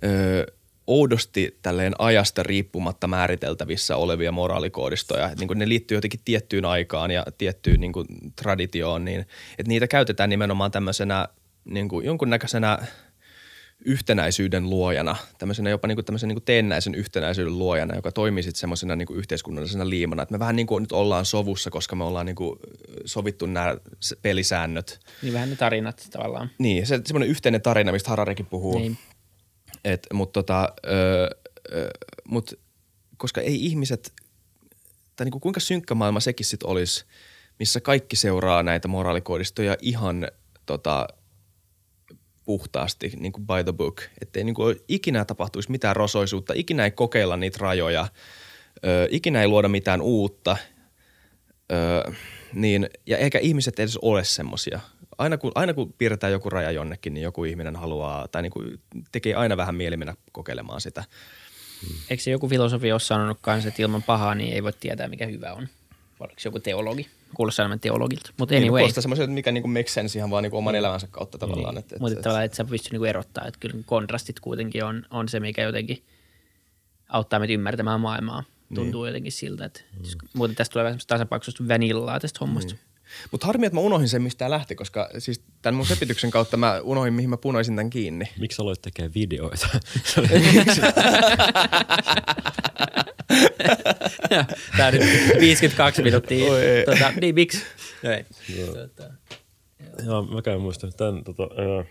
[0.03, 0.45] öö,
[0.89, 5.29] oudosti tälleen ajasta riippumatta määriteltävissä olevia moraalikoodistoja.
[5.29, 9.87] Että niin ne liittyy jotenkin tiettyyn aikaan ja tiettyyn niin kuin traditioon, niin että niitä
[9.87, 11.27] käytetään nimenomaan tämmöisenä
[11.65, 12.79] niin kuin jonkunnäköisenä
[13.85, 19.13] yhtenäisyyden luojana, tämmöisenä jopa niinku tämmöisen niinku teennäisen yhtenäisyyden luojana, joka toimii sitten semmoisena niinku
[19.13, 20.23] yhteiskunnallisena liimana.
[20.23, 22.59] Et me vähän niinku nyt ollaan sovussa, koska me ollaan niinku
[23.05, 23.77] sovittu nämä
[24.21, 24.99] pelisäännöt.
[25.21, 26.49] Niin vähän ne tarinat tavallaan.
[26.57, 28.79] Niin, se semmoinen yhteinen tarina, mistä Hararekin puhuu.
[28.79, 28.97] Niin.
[29.83, 31.29] Et, mut tota, ö,
[31.73, 31.89] ö,
[32.27, 32.53] mut,
[33.17, 34.13] koska ei ihmiset,
[35.15, 37.05] tai niinku kuinka synkkä maailma sekin sitten olisi,
[37.59, 40.27] missä kaikki seuraa näitä moraalikoodistoja ihan
[40.65, 41.07] tota,
[42.45, 44.01] puhtaasti niin kuin by the book.
[44.21, 48.07] Että ei niin kuin ikinä tapahtuisi mitään rosoisuutta, ikinä ei kokeilla niitä rajoja,
[48.85, 50.57] ö, ikinä ei luoda mitään uutta.
[51.71, 52.11] Ö,
[52.53, 54.79] niin, ja eikä ihmiset edes ole semmoisia.
[55.17, 58.79] Aina kun, aina kun piirretään joku raja jonnekin, niin joku ihminen haluaa, tai niin kuin
[59.11, 61.03] tekee aina vähän mieli mennä kokeilemaan sitä.
[62.09, 65.25] Eikö se joku filosofi ole sanonut kanssa, että ilman pahaa niin ei voi tietää, mikä
[65.25, 65.67] hyvä on?
[66.19, 67.07] Oliko joku teologi?
[67.35, 68.31] Kuulostaa enemmän teologilta.
[68.37, 68.79] Mutta niin, anyway.
[68.79, 71.75] Kuulostaa semmoiselta, mikä niinku makes sense ihan vaan niinku oman elämänsä kautta tavallaan.
[71.75, 71.85] Niin.
[71.99, 75.61] Mutta tavallaan, että sä pystyt niinku erottaa, että kyllä kontrastit kuitenkin on, on se, mikä
[75.61, 76.03] jotenkin
[77.09, 78.43] auttaa meitä ymmärtämään maailmaa.
[78.75, 79.09] Tuntuu niin.
[79.09, 80.03] jotenkin siltä, että mm.
[80.33, 82.73] muuten tästä tulee vähän tasapainoista vanillaa tästä hommasta.
[82.73, 82.81] Niin.
[83.31, 86.57] Mutta harmi, että mä unohdin sen, mistä tämä lähti, koska siis tämän mun sepityksen kautta
[86.57, 88.25] mä unohdin, mihin mä punoisin tämän kiinni.
[88.39, 89.67] Miksi aloit tekemään videoita?
[94.77, 95.01] Tämä nyt
[95.39, 96.45] 52 minuuttia.
[96.85, 97.63] Tota, niin, miksi?
[98.03, 98.25] Ei.
[98.65, 99.13] Tota,
[100.05, 101.23] joo, mä käyn muistan tämän.
[101.23, 101.85] Tota, ää...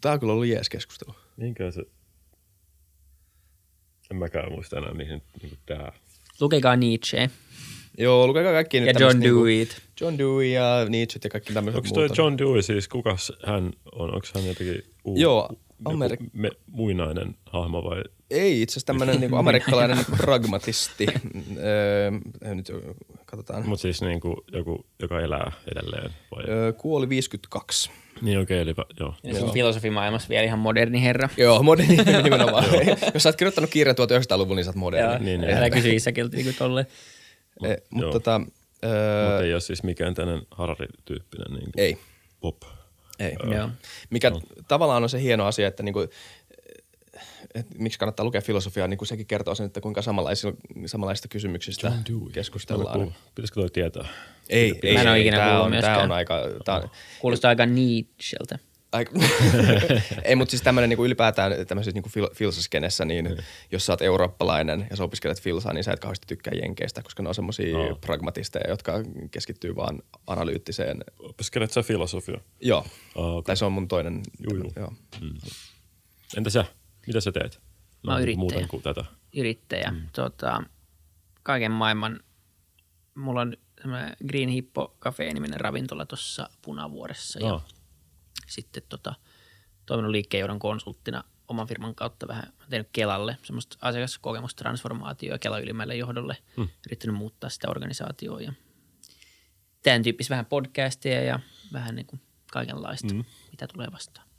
[0.00, 1.14] Tämä on kyllä ollut jees keskustelu.
[1.36, 1.82] Minkä se...
[4.12, 5.92] En mäkään muista enää, mihin niin tämä...
[6.40, 7.30] Lukekaa Nietzsche.
[7.98, 9.44] Joo, lukekaa kaikki Ja John Dewey.
[9.44, 13.72] Niinku, John Dewey ja Nietzsche ja kaikki tämmöiset Onko toi John Dewey siis, kukas hän
[13.92, 14.14] on?
[14.14, 15.48] Onko hän jotenkin uu, Joo,
[15.84, 18.02] Amerik- me, muinainen hahmo vai?
[18.30, 21.06] Ei, itse asiassa tämmöinen niinku amerikkalainen niinku pragmatisti.
[21.56, 22.10] öö,
[22.54, 22.72] nyt
[23.36, 23.68] katsotaan.
[23.68, 26.44] Mutta siis niinku joku, joka elää edelleen vai?
[26.48, 27.90] Öö, kuoli 52.
[28.22, 29.14] Niin okei, okay, eli joo.
[29.22, 31.28] Ja sun filosofimaailmassa vielä ihan moderni herra.
[31.36, 32.64] Joo, moderni nimenomaan.
[33.14, 35.12] Jos sä oot kirjoittanut kirjan 1900-luvulla, niin sä oot moderni.
[35.12, 35.56] Joo, niin, niin.
[35.56, 36.86] Älä kysy isäkiltä niin tolleen.
[37.60, 38.40] Mut, e, mutta tota,
[38.84, 41.98] öö, Mut ei ole siis mikään tämmöinen Harari-tyyppinen niin ei.
[42.40, 42.56] pop.
[43.18, 43.36] Ei.
[43.52, 43.68] Öö,
[44.10, 44.40] Mikä no.
[44.68, 46.06] tavallaan on se hieno asia, että niinku,
[47.54, 50.52] et miksi kannattaa lukea filosofiaa, niin kuin sekin kertoo sen, että kuinka samanlaisista,
[50.86, 51.92] samanlaisista kysymyksistä
[52.32, 53.14] keskustellaan.
[53.34, 54.08] Pitäisikö toi tietää?
[54.48, 54.94] Ei, ei.
[54.94, 55.94] Mä en ole ikinä kuullut myöskään.
[55.94, 56.40] Tämä on aika...
[56.64, 56.90] Tää on,
[57.20, 58.58] Kuulostaa aika Nietzscheltä.
[60.24, 63.36] ei, mutta siis tämmöinen niinku ylipäätään tämmöisessä niinku fil- filsaskenessä, niin mm.
[63.70, 67.22] jos sä oot eurooppalainen ja sä opiskelet filsaa, niin sä et kauheasti tykkää jenkeistä, koska
[67.22, 67.98] ne on semmoisia no.
[68.00, 68.92] pragmatisteja, jotka
[69.30, 71.04] keskittyy vaan analyyttiseen.
[71.18, 72.40] Opiskelet sä filosofia?
[72.60, 72.86] Joo.
[73.14, 73.42] Oh, okay.
[73.42, 74.20] Tai se on mun toinen.
[74.50, 74.72] Juu, juu.
[74.76, 74.92] Joo.
[75.20, 75.38] Mm.
[76.36, 76.64] Entä sä?
[77.06, 77.60] Mitä sä teet?
[78.02, 78.38] No, Mä oon yrittäjä.
[78.38, 79.04] Muuten kuin tätä.
[79.36, 79.90] Yrittäjä.
[79.90, 80.06] Mm.
[80.12, 80.62] Tota,
[81.42, 82.20] kaiken maailman,
[83.14, 83.56] mulla on
[84.28, 87.38] Green Hippo Cafe-niminen ravintola tuossa Punavuoressa.
[87.42, 87.50] Oh.
[87.52, 87.60] Ja
[88.46, 89.14] sitten tota,
[89.86, 96.68] toiminut liikkeenjohdon konsulttina oman firman kautta vähän tehnyt Kelalle semmoista asiakaskokemustransformaatioa Kela ylimmälle johdolle, hmm.
[96.86, 98.52] yrittänyt muuttaa sitä organisaatioa ja
[99.82, 101.40] tämän tyyppistä vähän podcasteja ja
[101.72, 102.20] vähän niin kuin
[102.52, 103.24] kaikenlaista, hmm.
[103.50, 104.31] mitä tulee vastaan.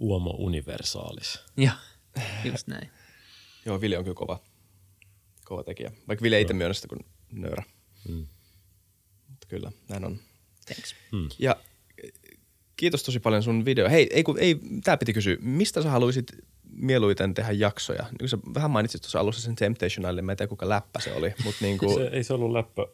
[0.00, 1.40] Uomo universaalis.
[1.56, 1.72] Joo,
[2.44, 2.90] just näin.
[3.66, 4.40] Joo, Vili on kyllä kova,
[5.44, 5.92] kova tekijä.
[6.08, 7.00] Vaikka Vili ei itse myönnä sitä kuin
[7.32, 7.62] nöyrä.
[8.08, 8.26] Hmm.
[9.28, 10.18] Mutta kyllä, näin on.
[10.66, 10.94] Thanks.
[11.12, 11.28] Hmm.
[11.38, 11.56] Ja
[12.78, 13.88] Kiitos tosi paljon sun video.
[13.88, 15.36] Hei, ei, kun, ei tää piti kysyä.
[15.40, 16.26] Mistä sä haluaisit
[16.70, 18.04] mieluiten tehdä jaksoja?
[18.20, 21.12] Niin sä vähän mainitsit tuossa alussa sen Temptation Island, mä en tiedä kuka läppä se
[21.12, 21.34] oli.
[21.44, 21.94] Mutta niin kuin...
[21.98, 22.86] se, ei se ollut läppä.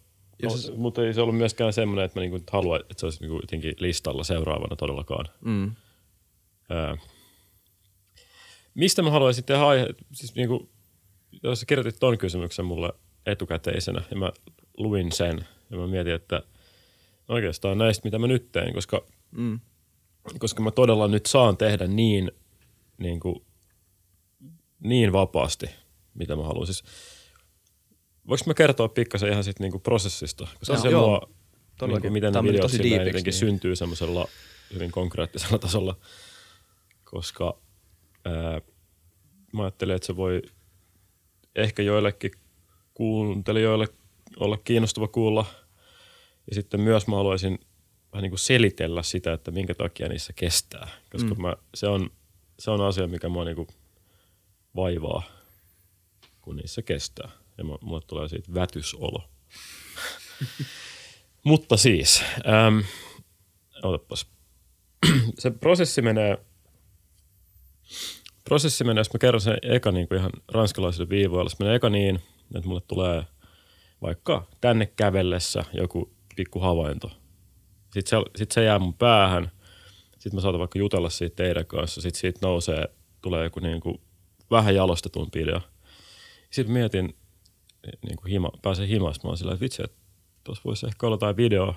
[0.43, 3.37] No, mutta ei se ollut myöskään semmoinen, että mä niinku haluan, että se olisi niinku
[3.37, 5.29] jotenkin listalla seuraavana todellakaan.
[5.45, 5.73] Mm.
[6.69, 6.97] Ää,
[8.75, 9.87] mistä mä haluaisin tehdä aihe?
[10.13, 10.71] Siis niinku,
[11.43, 12.93] jos sä kirjoitit ton kysymyksen mulle
[13.27, 14.33] etukäteisenä ja mä
[14.77, 16.43] luin sen ja mä mietin, että
[17.29, 19.61] oikeastaan näistä, mitä mä nyt teen, koska mm
[20.39, 22.31] koska mä todella nyt saan tehdä niin,
[22.99, 23.45] niin, kuin,
[24.81, 25.67] niin vapaasti,
[26.15, 26.67] mitä mä haluan.
[26.67, 26.85] Siis,
[28.29, 30.49] voinko mä kertoa pikkasen ihan sit niinku prosessista?
[30.59, 31.07] Koska no, se joo,
[31.81, 33.33] mua, niinku, miten ne videot jotenkin niin.
[33.33, 34.29] syntyy semmoisella
[34.75, 35.97] hyvin konkreettisella tasolla.
[37.15, 37.59] Koska
[38.25, 38.61] ää,
[39.53, 40.43] mä ajattelin, että se voi
[41.57, 42.31] ehkä joillekin
[42.95, 43.87] kuuntelijoille
[44.41, 45.47] olla kiinnostava kuulla.
[46.51, 47.59] Ja sitten myös mä haluaisin–
[48.15, 50.89] vähän niin kuin selitellä sitä, että minkä takia niissä kestää.
[51.13, 51.43] Koska mm.
[51.43, 52.11] mä, se, on,
[52.59, 53.69] se on asia, mikä mua niin kuin
[54.77, 55.23] vaivaa,
[56.43, 57.31] kun niissä kestää.
[57.59, 59.25] Ja mulle tulee siitä vätysolo.
[61.45, 62.23] Mutta siis,
[62.67, 62.85] äm,
[63.83, 64.27] otapas.
[65.39, 66.39] se prosessi menee,
[68.45, 71.91] prosessi menee, jos mä kerron sen eka niin kuin ihan ranskalaisille viivoilla, se menee eka
[71.91, 72.17] niin,
[72.55, 73.25] että mulle tulee
[74.03, 77.11] vaikka tänne kävellessä joku pikku havainto–
[77.95, 79.51] sitten se, sit se jää mun päähän.
[80.13, 82.01] Sitten mä saatan vaikka jutella siitä teidän kanssa.
[82.01, 82.89] Sitten siitä nousee,
[83.23, 84.01] tulee joku niin kuin
[84.51, 85.61] vähän jalostetun video.
[86.51, 87.17] Sitten mietin,
[88.07, 89.27] niin kuin hima, pääsen himasta.
[89.27, 89.97] Mä oon sillä, että vitsi, että
[90.45, 91.75] tuossa voisi ehkä olla jotain video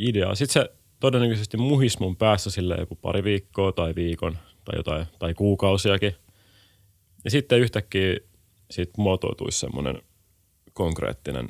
[0.00, 0.34] ideaa.
[0.34, 5.34] Sitten se todennäköisesti muhis mun päässä sille joku pari viikkoa tai viikon tai jotain, tai
[5.34, 6.14] kuukausiakin.
[7.24, 8.16] Ja sitten yhtäkkiä
[8.70, 10.02] siitä muotoituisi semmoinen
[10.72, 11.48] konkreettinen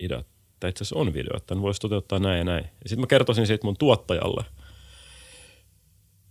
[0.00, 2.64] idea, että itse asiassa on video, että voisi toteuttaa näin ja näin.
[2.64, 4.44] Ja sitten mä kertoisin siitä mun tuottajalle,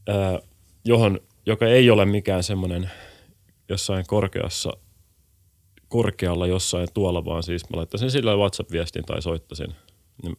[0.08, 0.40] ää,
[0.86, 2.92] johon, joka ei ole mikään semmoinen
[3.70, 4.72] jossain korkeassa,
[5.88, 9.76] korkealla jossain tuolla, vaan siis mä laittaisin sillä WhatsApp-viestin tai soittaisin.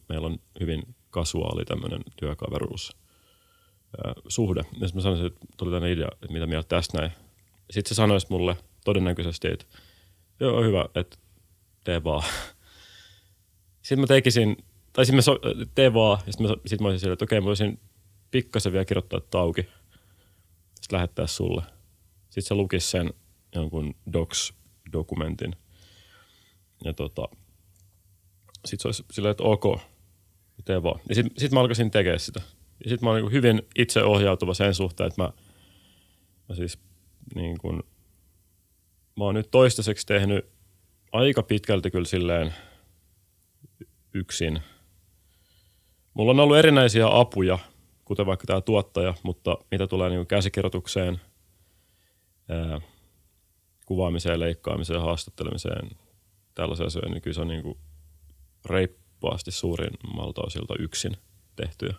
[0.09, 2.97] Meillä on hyvin kasuaali tämmöinen työkaveruus
[4.27, 4.59] suhde.
[4.59, 7.11] Ja sitten mä sanoisin, että tuli tänne idea, että mitä mieltä tästä näin.
[7.71, 9.65] Sitten se sanoisi mulle todennäköisesti, että
[10.39, 11.17] joo, hyvä, että
[11.83, 12.23] tee vaan.
[13.81, 14.57] Sitten mä tekisin,
[14.93, 15.39] tai sitten mä so,
[15.75, 17.79] tee vaan, ja sitten mä, sit mä olisin sille, että okei, mä voisin
[18.31, 21.61] pikkasen vielä kirjoittaa tauki, sitten lähettää sulle.
[22.23, 23.13] Sitten se lukisi sen
[23.55, 25.55] jonkun docs-dokumentin.
[26.83, 27.27] Ja tota,
[28.65, 29.79] sitten se olisi silleen, että ok,
[30.65, 30.99] tee vaan.
[31.09, 32.41] Ja sitten sit mä alkaisin tekemään sitä.
[32.83, 35.29] Ja sitten mä olen niin hyvin itseohjautuva sen suhteen, että mä,
[36.49, 36.79] mä siis
[37.35, 37.83] niin kuin,
[39.17, 40.45] mä oon nyt toistaiseksi tehnyt
[41.11, 42.53] aika pitkälti kyllä silleen
[44.13, 44.59] yksin.
[46.13, 47.59] Mulla on ollut erinäisiä apuja,
[48.05, 51.21] kuten vaikka tämä tuottaja, mutta mitä tulee niin käsikirjoitukseen,
[52.49, 52.81] ää,
[53.85, 55.89] kuvaamiseen, leikkaamiseen, haastattelemiseen,
[56.55, 57.77] tällaisia asioita, niin kyllä se on niin kuin
[59.19, 59.93] reippaasti suurin
[60.37, 61.17] osilta yksin
[61.55, 61.93] tehtyä.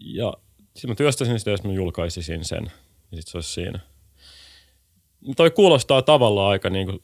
[0.00, 0.34] Ja
[0.74, 3.80] sitten mä työstäisin sitä, jos mä julkaisisin sen, niin sitten se olisi siinä.
[5.36, 7.02] Toi kuulostaa tavallaan aika niin kuin,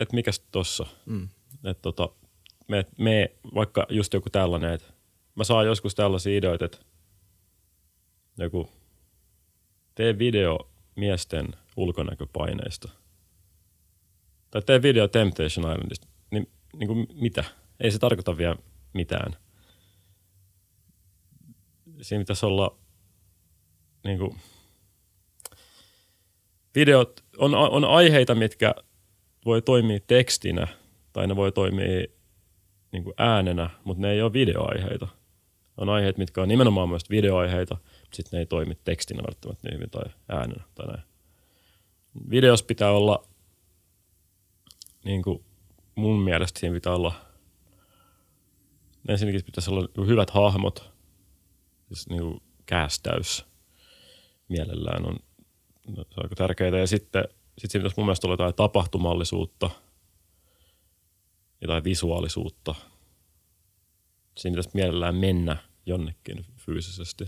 [0.00, 0.86] että mikäs tossa.
[1.06, 1.28] Mm.
[1.64, 2.08] Että tota,
[2.68, 4.92] me, me, vaikka just joku tällainen, että
[5.34, 6.78] mä saan joskus tällaisia ideoita, että
[8.38, 8.70] joku
[9.94, 12.88] tee video miesten ulkonäköpaineista.
[14.50, 16.15] Tai tee video Temptation Islandista.
[16.78, 17.44] Niin, kuin mitä?
[17.80, 18.56] Ei se tarkoita vielä
[18.92, 19.36] mitään
[22.00, 22.78] siinä pitäisi olla
[24.04, 24.36] niin kuin,
[26.74, 28.74] videot on, on aiheita, mitkä
[29.44, 30.68] voi toimia tekstinä
[31.12, 32.06] tai ne voi toimia
[32.92, 35.08] niin kuin äänenä, mutta ne ei ole videoaiheita.
[35.76, 39.74] On aiheet, mitkä on nimenomaan myös videoaiheita, mutta sitten ne ei toimi tekstinä välttämättä niin
[39.74, 41.02] hyvin tai äänenä tai näin.
[42.30, 43.26] Videos pitää olla,
[45.04, 45.44] niin kuin
[45.96, 47.14] mun mielestä siinä pitää olla,
[49.08, 50.92] ensinnäkin pitäisi olla hyvät hahmot,
[51.88, 53.46] siis niin kuin kästäys
[54.48, 55.16] mielellään on,
[55.94, 56.78] se on aika tärkeää.
[56.78, 57.24] Ja sitten
[57.58, 59.70] sit siinä pitäisi mun mielestä olla jotain tapahtumallisuutta,
[61.60, 62.74] jotain visuaalisuutta.
[64.36, 67.24] Siinä pitäisi mielellään mennä jonnekin fyysisesti.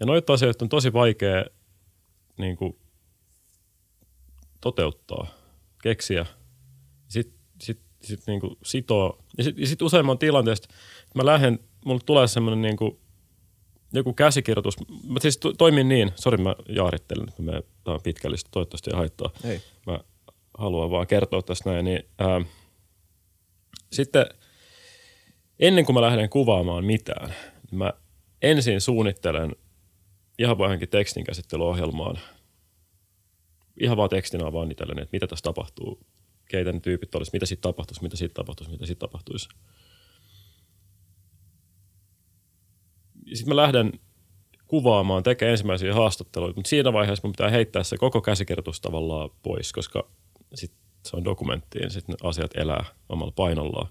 [0.00, 1.44] Ja noita asioita on tosi vaikea
[2.38, 2.78] niin kuin,
[4.60, 5.26] toteuttaa,
[5.82, 6.26] keksiä.
[7.08, 9.24] Sitten sit, sit, niin kuin sitoo.
[9.38, 10.68] Ja sitten sit useimman tilanteesta
[11.14, 12.98] mä lähden, mulle tulee semmoinen niin kuin,
[13.92, 14.76] joku käsikirjoitus.
[15.08, 18.96] Mä siis to, toimin niin, sori mä jaarittelen, että me tämä on pitkällistä, toivottavasti ei
[18.96, 19.30] haittaa.
[19.44, 19.60] Ei.
[19.86, 20.00] Mä
[20.58, 21.84] haluan vaan kertoa tästä näin.
[21.84, 22.40] Niin, ää,
[23.92, 24.26] sitten
[25.60, 27.34] ennen kuin mä lähden kuvaamaan mitään,
[27.70, 27.92] mä
[28.42, 29.56] ensin suunnittelen
[30.38, 32.18] ihan vaan johonkin tekstinkäsittelyohjelmaan.
[33.80, 36.00] Ihan vaan tekstinä vaan itselleni, että mitä tässä tapahtuu,
[36.50, 39.48] keitä ne tyypit olisi, mitä siitä tapahtuisi, mitä siitä tapahtuisi, mitä siitä tapahtuisi.
[43.34, 43.92] sitten mä lähden
[44.66, 49.72] kuvaamaan, tekemään ensimmäisiä haastatteluita, mutta siinä vaiheessa mun pitää heittää se koko käsikirjoitus tavallaan pois,
[49.72, 50.08] koska
[50.54, 50.72] sit
[51.06, 53.88] se on dokumentti ja sitten asiat elää omalla painollaan.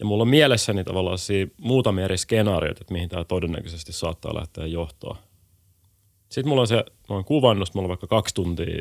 [0.00, 1.18] Ja mulla on mielessäni tavallaan
[1.60, 5.22] muutamia eri skenaarioita, että mihin tämä todennäköisesti saattaa lähteä johtaa.
[6.32, 8.78] Sitten mulla on se, mä oon kuvannut, mulla on vaikka kaksi tuntia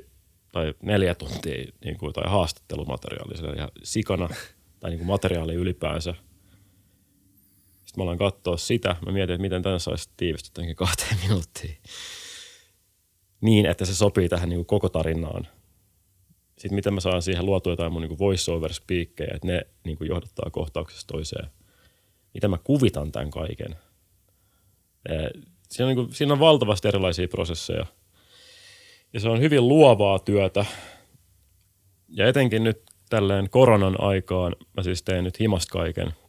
[0.51, 4.29] tai neljä tuntia niin kuin, tai haastattelumateriaalia ja sikana
[4.79, 6.15] tai niin kuin materiaali ylipäänsä–
[7.91, 8.95] sitten mä alan katsoa sitä.
[9.05, 11.77] Mä mietin, että miten tämän saisi tiivistettyä kahteen minuuttiin.
[13.41, 15.47] Niin, että se sopii tähän niin kuin koko tarinaan.
[16.49, 20.07] Sitten miten mä saan siihen luotua jotain mun niin voice-over speakkejä, että ne niin kuin
[20.07, 21.47] johdattaa kohtauksesta toiseen.
[22.33, 23.75] Miten mä kuvitan tämän kaiken.
[25.71, 27.85] Siinä on, niin kuin, siinä on valtavasti erilaisia prosesseja.
[29.13, 30.65] Ja se on hyvin luovaa työtä.
[32.09, 36.13] Ja etenkin nyt tälleen koronan aikaan, mä siis teen nyt himasta kaiken–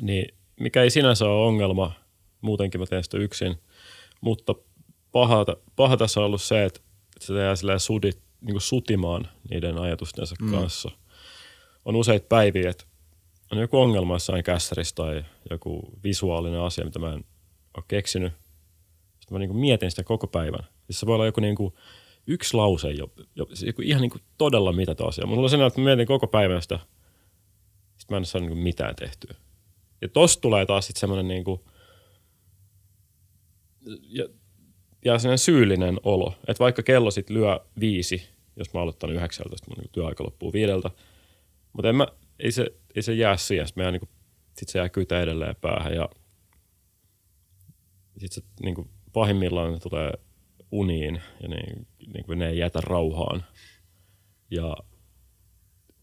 [0.00, 1.92] niin mikä ei sinänsä ole ongelma,
[2.40, 3.56] muutenkin mä teen sitä yksin,
[4.20, 4.54] mutta
[5.12, 5.46] paha,
[5.76, 6.80] paha tässä on ollut se, että
[7.20, 10.50] se jää sudit, niin kuin sutimaan niiden ajatustensa mm.
[10.50, 10.90] kanssa.
[11.84, 12.84] On useita päiviä, että
[13.52, 17.24] on joku ongelma jossain kässärissä tai joku visuaalinen asia, mitä mä en
[17.76, 18.32] ole keksinyt.
[19.20, 20.66] Sitten mä niin kuin mietin sitä koko päivän.
[20.86, 21.74] Siis se voi olla joku niin kuin
[22.26, 25.26] yksi lause, jo, jo, joku ihan niin kuin todella mitä asia.
[25.26, 26.78] Mulla on sen, että mä mietin koko päivän sitä,
[27.98, 29.34] sitten mä en saa niin kuin mitään tehtyä.
[30.00, 31.60] Ja tosta tulee taas sitten semmoinen niin kuin,
[34.02, 34.28] ja,
[35.04, 38.22] ja sellainen syyllinen olo, että vaikka kello sitten lyö viisi,
[38.56, 40.90] jos mä aloitan yhdeksältä, mun niin työaika loppuu viideltä,
[41.72, 42.06] mutta en mä,
[42.38, 44.08] ei, se, ei se jää siihen, sitten niin
[44.56, 46.08] sit se jää kytä edelleen päähän ja
[48.18, 50.12] sitten se niin kuin pahimmillaan ne tulee
[50.70, 53.44] uniin ja niin, niin kuin ne ei jätä rauhaan.
[54.50, 54.76] Ja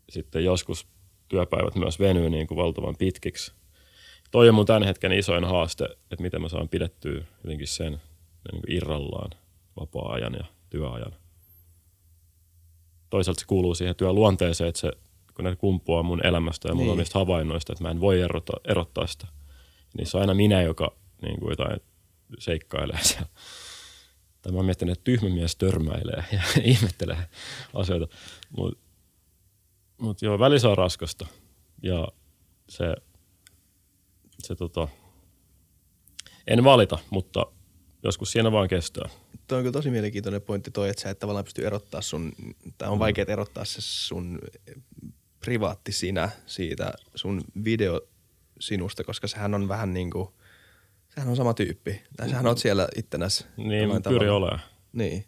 [0.09, 0.87] sitten joskus
[1.27, 3.53] työpäivät myös venyy niin kuin valtavan pitkiksi.
[4.31, 8.61] Toi on mun tämän hetken isoin haaste, että miten mä saan pidettyä jotenkin sen niin
[8.61, 9.29] kuin irrallaan
[9.79, 11.15] vapaa-ajan ja työajan.
[13.09, 14.91] Toisaalta se kuuluu siihen työluonteeseen, että se,
[15.35, 16.93] kun ne kumpuaa mun elämästä ja mun niin.
[16.93, 19.27] omista havainnoista, että mä en voi erota, erottaa sitä.
[19.97, 21.79] Niin se on aina minä, joka niin kuin jotain
[22.39, 23.29] seikkailee siellä.
[24.41, 27.29] Tai mä oon miettinyt, että tyhmä mies törmäilee ja ihmettelee
[27.73, 28.15] asioita.
[28.57, 28.79] Mutta
[29.97, 31.27] mut joo, välissä on raskasta.
[31.83, 32.07] Ja
[32.69, 32.95] se,
[34.39, 34.87] se tota,
[36.47, 37.45] en valita, mutta
[38.03, 39.09] joskus siinä vaan kestää.
[39.47, 42.33] Tuo on kyllä tosi mielenkiintoinen pointti toi, että sä et tavallaan pysty erottaa sun,
[42.77, 42.99] tai on mm.
[42.99, 44.39] vaikea erottaa se sun
[45.39, 48.01] privaatti sinä siitä sun video
[48.59, 50.29] sinusta, koska sehän on vähän niin kuin,
[51.19, 52.01] sehän on sama tyyppi.
[52.17, 53.47] Tai sähän oot siellä ittenäs.
[53.57, 54.61] Niin, pyri olemaan.
[54.93, 55.25] Niin.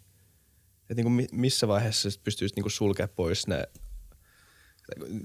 [0.80, 3.68] Että niin kuin missä vaiheessa sä pystyisit niin sulkea pois ne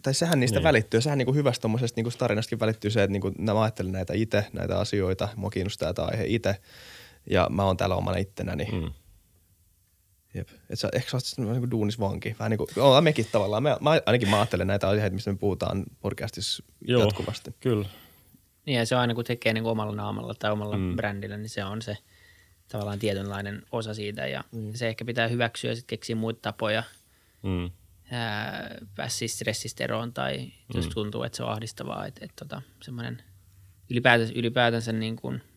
[0.03, 0.63] tai sehän niistä niin.
[0.63, 1.01] välittyy.
[1.01, 4.45] Sehän niin hyvästä tuommoisesta niin tarinastakin välittyy se, että niin kuin, mä ajattelen näitä itse,
[4.53, 6.55] näitä asioita, mua kiinnostaa tämä aihe itse
[7.29, 8.67] ja mä oon täällä omana ittenäni.
[8.71, 8.91] Mm.
[10.33, 10.49] Jep.
[10.69, 12.35] Et sä, ehkä sä oot niin duunisvanki.
[12.39, 13.63] Vähän niin kuin, ollaan mekin tavallaan.
[13.63, 17.55] Mä, mä, ainakin mä ajattelen näitä aiheita, mistä me puhutaan podcastissa Joo, jatkuvasti.
[17.59, 17.89] kyllä.
[18.67, 20.95] Niin ja se on aina kun tekee niin omalla naamalla tai omalla mm.
[20.95, 21.97] brändillä, niin se on se
[22.67, 24.27] tavallaan tietynlainen osa siitä.
[24.27, 24.73] Ja mm.
[24.73, 26.83] se ehkä pitää hyväksyä ja sitten keksiä muita tapoja
[27.43, 27.71] mm.
[28.95, 30.51] päästä stressistä eroon tai mm.
[30.75, 32.05] jos tuntuu, että se on ahdistavaa.
[32.05, 33.23] Että, että tota, semmoinen
[33.89, 35.41] ylipäätänsä, ylipäätänsä niin kuin–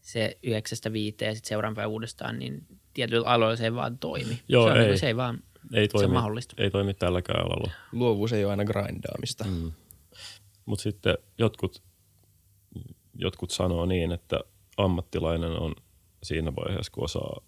[0.00, 4.40] se yhdeksästä viiteen ja sitten seuraavan päivän uudestaan, niin tietyillä aloilla se ei vaan toimi.
[4.48, 5.42] Joo, se, on, ei, niin se ei vaan
[5.72, 6.54] ei toimi, se on mahdollista.
[6.58, 7.70] Ei toimi tälläkään alalla.
[7.92, 9.44] Luovuus ei ole aina grindaamista.
[9.44, 9.72] Mm.
[10.66, 11.82] Mutta sitten jotkut,
[13.20, 14.40] jotkut sanoo niin, että
[14.76, 15.74] ammattilainen on
[16.22, 17.40] siinä vaiheessa, kun osaa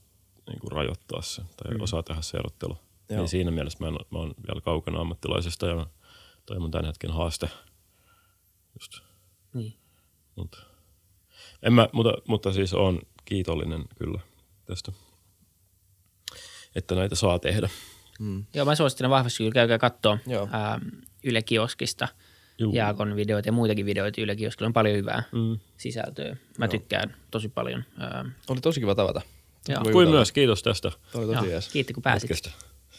[0.47, 1.81] niin kuin rajoittaa se tai mm.
[1.81, 2.79] osaa tehdä se erottelu.
[3.09, 5.87] Niin siinä mielessä mä, en, mä oon vielä kaukana ammattilaisesta ja
[6.47, 7.49] toi mun tämän hetken haaste.
[8.81, 9.01] Just.
[9.55, 9.75] Niin.
[10.37, 10.59] Mutta
[11.63, 14.21] en mä, mutta, mutta siis on kiitollinen kyllä
[14.65, 14.93] tästä,
[16.75, 17.69] että näitä saa tehdä.
[18.21, 18.45] Mm.
[18.55, 20.19] Joo, mä suosittelen vahvasti, kyllä käykää katsoa
[21.25, 22.09] Yle Kioskista
[22.59, 22.73] Juu.
[22.75, 24.67] Jaakon videoita ja muitakin videoita Yle Kioskilla.
[24.67, 25.59] On paljon hyvää mm.
[25.77, 26.37] sisältöä.
[26.59, 26.71] Mä Joo.
[26.71, 27.85] tykkään tosi paljon.
[28.49, 29.21] Oli tosi kiva tavata.
[29.69, 29.83] Joo.
[29.93, 30.93] Kuin myös, kiitos tästä.
[31.15, 32.31] Oli tosi Joo, Kiitti kun pääsit.
[32.31, 32.51] Hetkestä.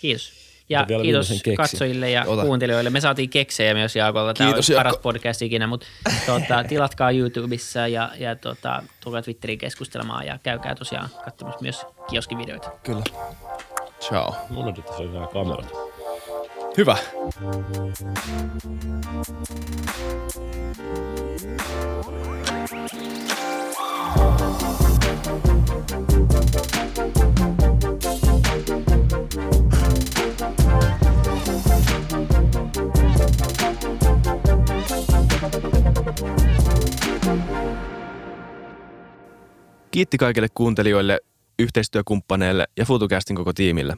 [0.02, 0.54] Kiitos.
[0.70, 2.42] Ja kiitos katsojille ja Ota.
[2.42, 2.90] kuuntelijoille.
[2.90, 4.34] Me saatiin keksejä myös Jaakolta.
[4.34, 5.88] Tämä kiitos, on paras podcast ikinä, mutta
[6.26, 12.72] tuota, tilatkaa YouTubessa ja, ja tuota, tulkaa Twitteriin keskustelemaan ja käykää tosiaan katsomassa myös kioskivideoita.
[12.84, 13.04] Kyllä.
[14.00, 14.36] Ciao.
[14.50, 15.93] Mun on tässä on kamerat.
[16.78, 16.98] Hyvä.
[39.92, 41.20] Kiitti kaikille kuuntelijoille,
[41.60, 43.98] yhteistyökumppaneille ja FutuCastin koko tiimille.